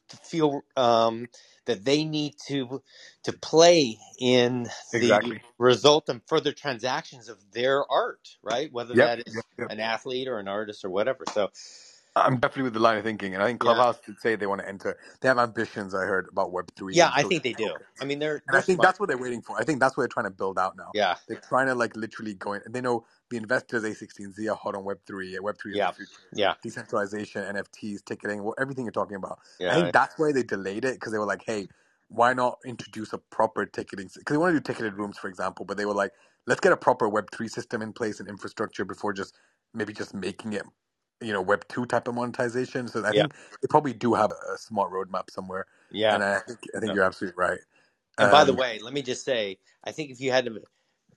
to 0.09 0.17
feel 0.17 0.61
um, 0.77 1.29
that 1.65 1.85
they 1.85 2.03
need 2.05 2.35
to 2.47 2.81
to 3.23 3.33
play 3.33 3.97
in 4.19 4.67
the 4.97 5.17
Exactly. 5.17 5.41
result 5.59 6.09
and 6.09 6.21
further 6.27 6.53
transactions 6.53 7.29
of 7.29 7.39
their 7.53 7.85
art, 7.91 8.29
right? 8.43 8.71
Whether 8.71 8.95
Yep. 8.95 8.99
that 8.99 9.19
is 9.27 9.35
yep, 9.35 9.45
yep. 9.59 9.69
an 9.69 9.79
athlete 9.79 10.27
or 10.27 10.39
an 10.39 10.47
artist 10.47 10.85
or 10.85 10.89
whatever. 10.91 11.25
So 11.27 11.49
I'm 12.21 12.37
definitely 12.39 12.63
with 12.65 12.73
the 12.75 12.79
line 12.81 12.97
of 12.97 13.05
thinking, 13.05 13.33
and 13.35 13.43
I 13.43 13.47
think 13.47 13.61
Yeah. 13.61 13.61
Clubhouse 13.61 13.99
did 14.01 14.19
say 14.19 14.35
they 14.37 14.47
want 14.47 14.61
to 14.61 14.69
enter. 14.69 14.97
They 15.21 15.29
have 15.29 15.39
ambitions. 15.39 15.95
I 15.95 16.05
heard 16.05 16.27
about 16.31 16.51
Web 16.53 16.71
three. 16.77 16.97
yeah, 16.97 17.11
I 17.13 17.23
think 17.23 17.43
they 17.43 17.53
do. 17.53 17.79
I 18.01 18.05
mean, 18.05 18.19
they're 18.19 18.43
And 18.47 18.57
I 18.57 18.61
they're 18.61 18.61
think 18.61 18.81
smart. 18.81 18.81
that's 18.83 19.01
what 19.01 19.09
they're 19.09 19.17
waiting 19.19 19.41
for. 19.41 19.59
I 19.59 19.65
think 19.65 19.81
that's 19.81 19.97
what 19.97 20.03
they're 20.03 20.09
trying 20.09 20.27
to 20.27 20.31
build 20.37 20.59
out 20.59 20.77
now. 20.77 20.95
Yeah, 20.95 21.15
They're 21.27 21.41
trying 21.49 21.67
to 21.67 21.75
like 21.75 21.97
literally 21.97 22.35
go 22.35 22.53
in. 22.53 22.61
And 22.65 22.75
they 22.75 22.81
know 22.81 23.07
the 23.31 23.37
investors 23.37 23.83
A16Z 23.85 24.51
are 24.51 24.55
hot 24.55 24.75
on 24.75 24.85
Web 24.85 24.99
three. 25.07 25.39
Web 25.39 25.57
three 25.61 25.73
is 25.73 25.79
Yeah. 25.79 25.91
the 25.91 25.93
future. 25.95 26.21
yeah, 26.33 26.55
Decentralization, 26.63 27.43
NFTs, 27.43 28.05
ticketing, 28.05 28.43
well, 28.43 28.55
everything 28.59 28.85
you're 28.85 28.93
talking 28.93 29.17
about. 29.17 29.39
Yeah, 29.59 29.69
I 29.69 29.75
yeah, 29.75 29.75
think 29.75 29.93
that's 29.93 30.19
why 30.19 30.31
they 30.33 30.43
delayed 30.43 30.85
it 30.85 30.95
because 30.95 31.11
they 31.13 31.19
were 31.19 31.25
like, 31.27 31.43
hey, 31.45 31.69
why 32.09 32.33
not 32.33 32.59
introduce 32.65 33.13
a 33.13 33.19
proper 33.19 33.65
ticketing? 33.65 34.09
Because 34.15 34.33
they 34.35 34.37
want 34.37 34.53
to 34.55 34.61
do 34.61 34.63
ticketed 34.63 34.95
rooms, 34.95 35.17
for 35.19 35.29
example, 35.29 35.65
but 35.65 35.77
they 35.77 35.85
were 35.87 35.95
like, 35.95 36.13
let's 36.47 36.61
get 36.61 36.73
a 36.73 36.77
proper 36.77 37.09
Web 37.09 37.29
three 37.33 37.49
system 37.49 37.81
in 37.81 37.93
place 37.93 38.19
and 38.21 38.29
infrastructure 38.29 38.85
before 38.85 39.13
just 39.13 39.35
maybe 39.73 39.93
just 39.93 40.13
making 40.13 40.53
it, 40.53 40.63
you 41.21 41.33
know, 41.33 41.41
Web 41.41 41.65
two 41.69 41.85
type 41.85 42.07
of 42.07 42.15
monetization. 42.15 42.87
So 42.89 43.05
I 43.05 43.11
Yeah. 43.11 43.13
think 43.13 43.33
they 43.61 43.67
probably 43.69 43.93
do 43.93 44.15
have 44.15 44.31
a 44.31 44.57
smart 44.57 44.91
roadmap 44.91 45.31
somewhere, 45.31 45.65
yeah. 45.91 46.19
and 46.19 46.23
I 46.23 46.39
think 46.47 46.59
I 46.75 46.79
think 46.79 46.93
Yeah. 46.93 46.95
you're 46.95 47.03
absolutely 47.05 47.37
right. 47.37 47.59
And 48.19 48.31
by 48.31 48.45
the 48.45 48.53
Um, 48.53 48.55
way, 48.55 48.79
let 48.81 48.93
me 48.93 49.01
just 49.03 49.25
say, 49.25 49.59
I 49.83 49.91
think 49.91 50.11
if 50.11 50.21
you 50.21 50.31
had 50.31 50.45
to 50.45 50.61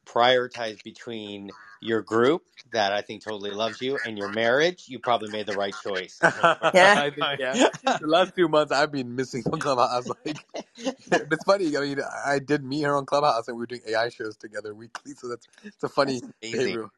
prioritize 0.07 0.83
between 0.85 1.53
your 1.81 2.03
group 2.03 2.45
that 2.73 2.93
I 2.93 3.03
think 3.03 3.25
totally 3.25 3.53
loves 3.53 3.81
you 3.83 4.01
and 4.05 4.19
your 4.19 4.29
marriage, 4.31 4.87
you 4.89 5.01
probably 5.01 5.31
made 5.31 5.47
the 5.47 5.55
right 5.55 5.77
choice. 5.77 6.23
Yeah. 6.73 6.91
I 6.95 7.11
think, 7.15 7.33
yeah. 7.39 7.59
the 8.01 8.07
last 8.09 8.35
few 8.35 8.49
months 8.49 8.73
I've 8.73 8.93
been 8.93 9.17
missing 9.17 9.45
on 9.53 9.61
Clubhouse. 9.61 10.09
Like, 10.27 10.47
it's 10.77 11.45
funny. 11.45 11.77
I 11.77 11.81
mean, 11.83 11.99
I 12.27 12.39
did 12.41 12.65
meet 12.65 12.83
her 12.83 12.97
on 12.97 13.07
Clubhouse, 13.07 13.49
and 13.49 13.57
we 13.57 13.63
were 13.63 13.67
doing 13.67 13.83
AI 13.89 14.11
shows 14.11 14.37
together 14.37 14.75
weekly. 14.75 15.15
So 15.15 15.29
that's 15.29 15.49
it's 15.65 15.85
a 15.85 15.89
funny 15.89 16.23
That's 16.23 16.33
amazing. 16.43 16.51
behavior. 16.53 16.89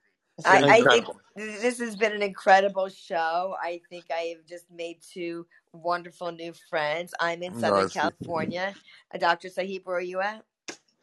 I, 0.44 0.58
I 0.58 0.62
think 0.62 0.78
Incredible. 0.78 1.20
this 1.36 1.78
has 1.78 1.96
been 1.96 2.12
an 2.12 2.22
incredible 2.22 2.88
show. 2.88 3.54
I 3.62 3.80
think 3.88 4.06
I 4.10 4.34
have 4.36 4.46
just 4.46 4.70
made 4.70 4.98
two 5.00 5.46
wonderful 5.72 6.32
new 6.32 6.52
friends. 6.68 7.14
I'm 7.20 7.42
in 7.42 7.52
No, 7.54 7.60
Southern 7.60 7.86
it's- 7.86 7.92
California. 7.92 8.74
Uh, 9.14 9.18
Dr. 9.18 9.48
Sahib, 9.48 9.82
where 9.84 9.96
are 9.96 10.00
you 10.00 10.20
at? 10.20 10.44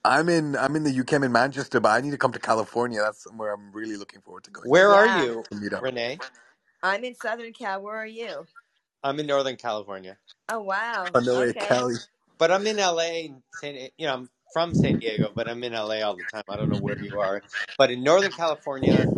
I'm 0.04 0.30
in 0.30 0.56
I'm 0.58 0.76
in 0.76 0.84
the 0.84 1.00
UK. 1.00 1.14
I'm 1.14 1.24
in 1.24 1.32
Manchester, 1.32 1.80
but 1.80 1.90
I 1.90 2.02
need 2.02 2.12
to 2.12 2.18
come 2.18 2.32
to 2.34 2.40
California. 2.40 3.00
That's 3.02 3.24
somewhere 3.24 3.54
I'm 3.54 3.72
really 3.72 3.98
looking 3.98 4.20
forward 4.22 4.44
to 4.46 4.52
going. 4.52 4.68
Where 4.70 4.90
Yeah. 5.06 5.20
are 5.22 5.24
you, 5.26 5.44
to 5.52 5.58
meet 5.58 5.74
up. 5.74 5.84
Renee? 5.84 6.18
I'm 6.84 7.04
in 7.04 7.14
Southern 7.16 7.54
Cal. 7.54 7.82
Where 7.82 7.96
are 7.96 8.06
you? 8.08 8.46
I'm 9.04 9.20
in 9.20 9.28
Northern 9.28 9.56
California, 9.58 10.18
Oh, 10.50 10.60
wow. 10.62 11.06
Oh, 11.16 11.20
no 11.20 11.40
way, 11.40 11.50
okay. 11.50 11.66
Cali. 11.68 11.96
but 12.38 12.52
I'm 12.52 12.66
in 12.68 12.78
LA. 12.78 13.26
and 13.26 13.42
San, 13.60 13.76
you 13.98 14.08
know, 14.08 14.14
I'm 14.14 14.30
from 14.54 14.76
San 14.76 14.98
Diego, 15.00 15.32
but 15.36 15.50
I'm 15.50 15.64
in 15.64 15.74
LA 15.74 16.02
all 16.02 16.16
the 16.18 16.26
time. 16.26 16.44
I 16.50 16.58
don't 16.58 16.70
know 16.70 16.80
where 16.80 16.98
you 17.00 17.20
are, 17.20 17.44
but 17.78 17.92
in 17.92 18.04
Northern 18.04 18.34
California, 18.34 19.10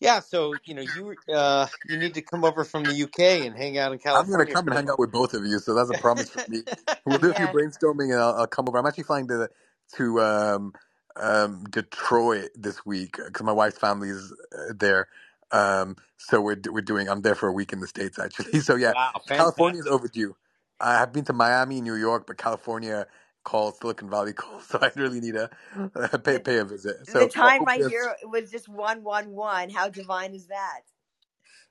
yeah. 0.00 0.20
So 0.20 0.58
you 0.64 0.74
know, 0.74 0.82
you 0.82 1.16
uh, 1.34 1.68
you 1.84 1.98
need 1.98 2.14
to 2.14 2.22
come 2.22 2.44
over 2.44 2.64
from 2.64 2.86
the 2.86 3.04
UK 3.04 3.20
and 3.46 3.56
hang 3.56 3.78
out 3.78 3.92
in 3.92 3.98
California. 3.98 4.20
I'm 4.20 4.30
gonna 4.30 4.46
come 4.46 4.66
and 4.68 4.76
hang 4.76 4.90
out 4.90 4.98
with 4.98 5.12
both 5.12 5.34
of 5.34 5.46
you. 5.46 5.58
So 5.60 5.74
that's 5.74 5.90
a 5.90 5.94
promise 5.94 6.30
for 6.30 6.42
me. 6.48 6.62
We'll 7.06 7.18
do 7.18 7.30
a 7.30 7.34
few 7.34 7.48
brainstorming, 7.48 8.12
and 8.12 8.20
I'll, 8.20 8.34
I'll 8.34 8.46
come 8.48 8.66
over. 8.68 8.78
I'm 8.78 8.86
actually 8.86 9.04
flying 9.04 9.28
to 9.28 9.48
to 9.96 10.20
um, 10.20 10.74
um, 11.16 11.64
Detroit 11.70 12.50
this 12.54 12.86
week 12.86 13.16
because 13.16 13.42
my 13.44 13.52
wife's 13.52 13.78
family 13.78 14.10
is 14.10 14.32
uh, 14.54 14.74
there. 14.78 15.08
Um, 15.52 15.96
so 16.18 16.40
we're 16.42 16.58
we're 16.70 16.82
doing. 16.82 17.08
I'm 17.08 17.22
there 17.22 17.34
for 17.34 17.48
a 17.48 17.52
week 17.52 17.72
in 17.72 17.80
the 17.80 17.88
states 17.88 18.18
actually. 18.18 18.60
So 18.62 18.76
yeah, 18.76 18.94
wow, 18.94 19.12
California 19.32 19.80
is 19.80 19.88
overdue. 19.88 20.36
I 20.80 20.94
have 20.98 21.12
been 21.12 21.24
to 21.26 21.32
Miami, 21.34 21.80
New 21.80 21.96
York, 21.96 22.26
but 22.26 22.38
California 22.38 23.06
calls, 23.44 23.78
Silicon 23.78 24.10
Valley 24.10 24.32
calls. 24.34 24.66
So 24.66 24.78
I 24.82 24.90
really 24.96 25.20
need 25.20 25.34
to 25.34 25.50
uh, 25.96 26.18
pay 26.18 26.38
pay 26.40 26.58
a 26.58 26.64
visit. 26.64 27.06
So 27.06 27.18
the 27.18 27.28
time 27.28 27.64
hopefully 27.66 27.66
right 27.66 27.84
here 27.84 28.14
was 28.24 28.50
just 28.50 28.68
111. 28.68 29.70
How 29.70 29.88
divine 29.88 30.34
is 30.34 30.48
that? 30.48 30.80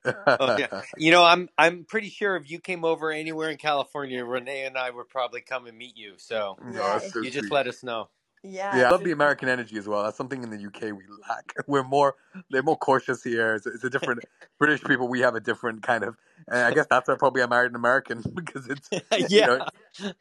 Oh 0.38 0.52
yeah, 0.56 0.68
you 0.96 1.12
know, 1.12 1.24
I'm 1.24 1.48
I'm 1.58 1.84
pretty 1.84 2.10
sure 2.10 2.36
if 2.36 2.50
you 2.50 2.60
came 2.60 2.84
over 2.84 3.12
anywhere 3.12 3.50
in 3.50 3.58
California, 3.58 4.24
Renee 4.24 4.66
and 4.66 4.78
I 4.78 4.90
would 4.90 5.08
probably 5.08 5.40
come 5.42 5.66
and 5.66 5.78
meet 5.78 5.96
you. 5.96 6.14
So 6.18 6.60
No, 6.62 6.72
Yeah. 6.72 7.00
that's 7.00 7.14
so 7.14 7.22
you 7.22 7.30
just 7.30 7.50
sweet. 7.50 7.52
let 7.52 7.68
us 7.68 7.82
know. 7.84 8.10
Yeah. 8.42 8.76
Yeah, 8.76 8.86
I 8.86 8.90
love 8.90 9.04
the 9.04 9.12
American 9.12 9.48
energy 9.48 9.76
as 9.78 9.88
well. 9.88 10.04
That's 10.04 10.16
something 10.16 10.42
in 10.42 10.50
the 10.50 10.66
UK 10.66 10.82
we 10.96 11.04
lack. 11.28 11.54
We're 11.66 11.82
more 11.84 12.16
they're 12.50 12.62
more 12.62 12.76
cautious 12.76 13.22
here. 13.22 13.54
It's, 13.54 13.66
it's 13.66 13.84
a 13.84 13.90
different 13.90 14.24
British 14.58 14.84
people. 14.84 15.08
We 15.08 15.20
have 15.20 15.34
a 15.34 15.40
different 15.40 15.82
kind 15.82 16.04
of, 16.04 16.16
and 16.48 16.58
I 16.58 16.72
guess 16.72 16.86
that's 16.88 17.08
why 17.08 17.16
probably 17.16 17.42
I 17.42 17.46
married 17.46 17.70
an 17.70 17.76
American 17.76 18.22
because 18.34 18.68
it's 18.68 18.88
you 19.16 19.28
yeah, 19.28 19.46
know 19.46 19.62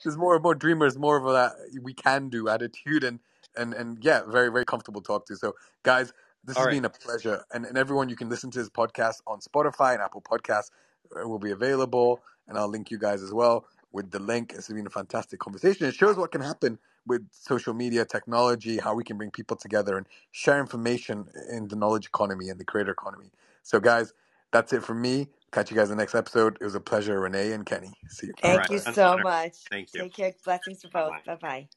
there's 0.04 0.18
more 0.18 0.36
and 0.36 0.44
more 0.44 0.56
dreamers, 0.56 0.98
more 0.98 1.18
of 1.18 1.26
that 1.34 1.54
we 1.82 1.94
can 1.94 2.30
do 2.30 2.50
attitude, 2.50 3.04
and 3.04 3.20
and 3.58 3.74
and 3.74 4.00
yeah, 4.04 4.22
very 4.28 4.52
very 4.52 4.66
comfortable 4.66 5.02
to 5.02 5.08
talk 5.08 5.26
to. 5.28 5.36
So 5.36 5.56
guys, 5.84 6.14
this 6.44 6.58
All 6.58 6.64
has 6.64 6.68
right. 6.68 6.76
been 6.76 6.86
a 6.86 6.90
pleasure, 6.90 7.46
and 7.54 7.66
and 7.66 7.78
everyone 7.78 8.10
you 8.10 8.16
can 8.16 8.30
listen 8.30 8.52
to 8.52 8.60
this 8.60 8.70
podcast 8.70 9.22
on 9.28 9.40
Spotify 9.42 9.94
and 9.94 10.02
Apple 10.02 10.22
Podcasts 10.22 10.72
uh, 11.16 11.28
will 11.28 11.40
be 11.40 11.52
available, 11.52 12.22
and 12.48 12.58
I'll 12.58 12.70
link 12.70 12.92
you 12.92 12.98
guys 12.98 13.22
as 13.22 13.34
well 13.34 13.66
with 13.92 14.12
the 14.12 14.20
link. 14.20 14.54
It's 14.56 14.68
been 14.68 14.88
a 14.88 14.90
fantastic 14.90 15.40
conversation. 15.40 15.88
It 15.88 15.96
shows 15.96 16.18
what 16.18 16.32
can 16.32 16.42
happen 16.42 16.80
with 17.06 17.22
social 17.32 17.74
media 17.74 18.06
technology, 18.06 18.78
how 18.78 18.94
we 18.94 19.04
can 19.04 19.18
bring 19.18 19.32
people 19.32 19.58
together 19.58 19.98
and 19.98 20.06
share 20.32 20.60
information 20.60 21.26
in 21.52 21.68
the 21.68 21.76
knowledge 21.76 22.08
economy 22.08 22.50
and 22.50 22.60
the 22.60 22.66
creator 22.66 22.92
economy. 22.92 23.32
So, 23.64 23.80
guys, 23.80 24.14
that's 24.52 24.74
it 24.74 24.84
from 24.84 25.02
me. 25.02 25.28
Catch 25.52 25.72
you 25.72 25.78
guys 25.78 25.90
in 25.90 25.98
the 25.98 26.02
next 26.02 26.16
episode. 26.16 26.58
It 26.62 26.64
was 26.64 26.76
a 26.76 26.80
pleasure, 26.80 27.20
Renee 27.20 27.52
and 27.54 27.66
Kenny. 27.66 27.92
See 28.08 28.28
you. 28.28 28.34
Thank 28.42 28.60
right. 28.60 28.70
you 28.70 28.80
so 28.80 29.18
much. 29.18 29.54
Thank 29.70 29.94
you. 29.94 30.04
Take 30.04 30.16
care. 30.16 30.34
Blessings 30.46 30.82
to 30.82 30.90
both. 30.90 31.14
Bye 31.26 31.36
bye. 31.36 31.70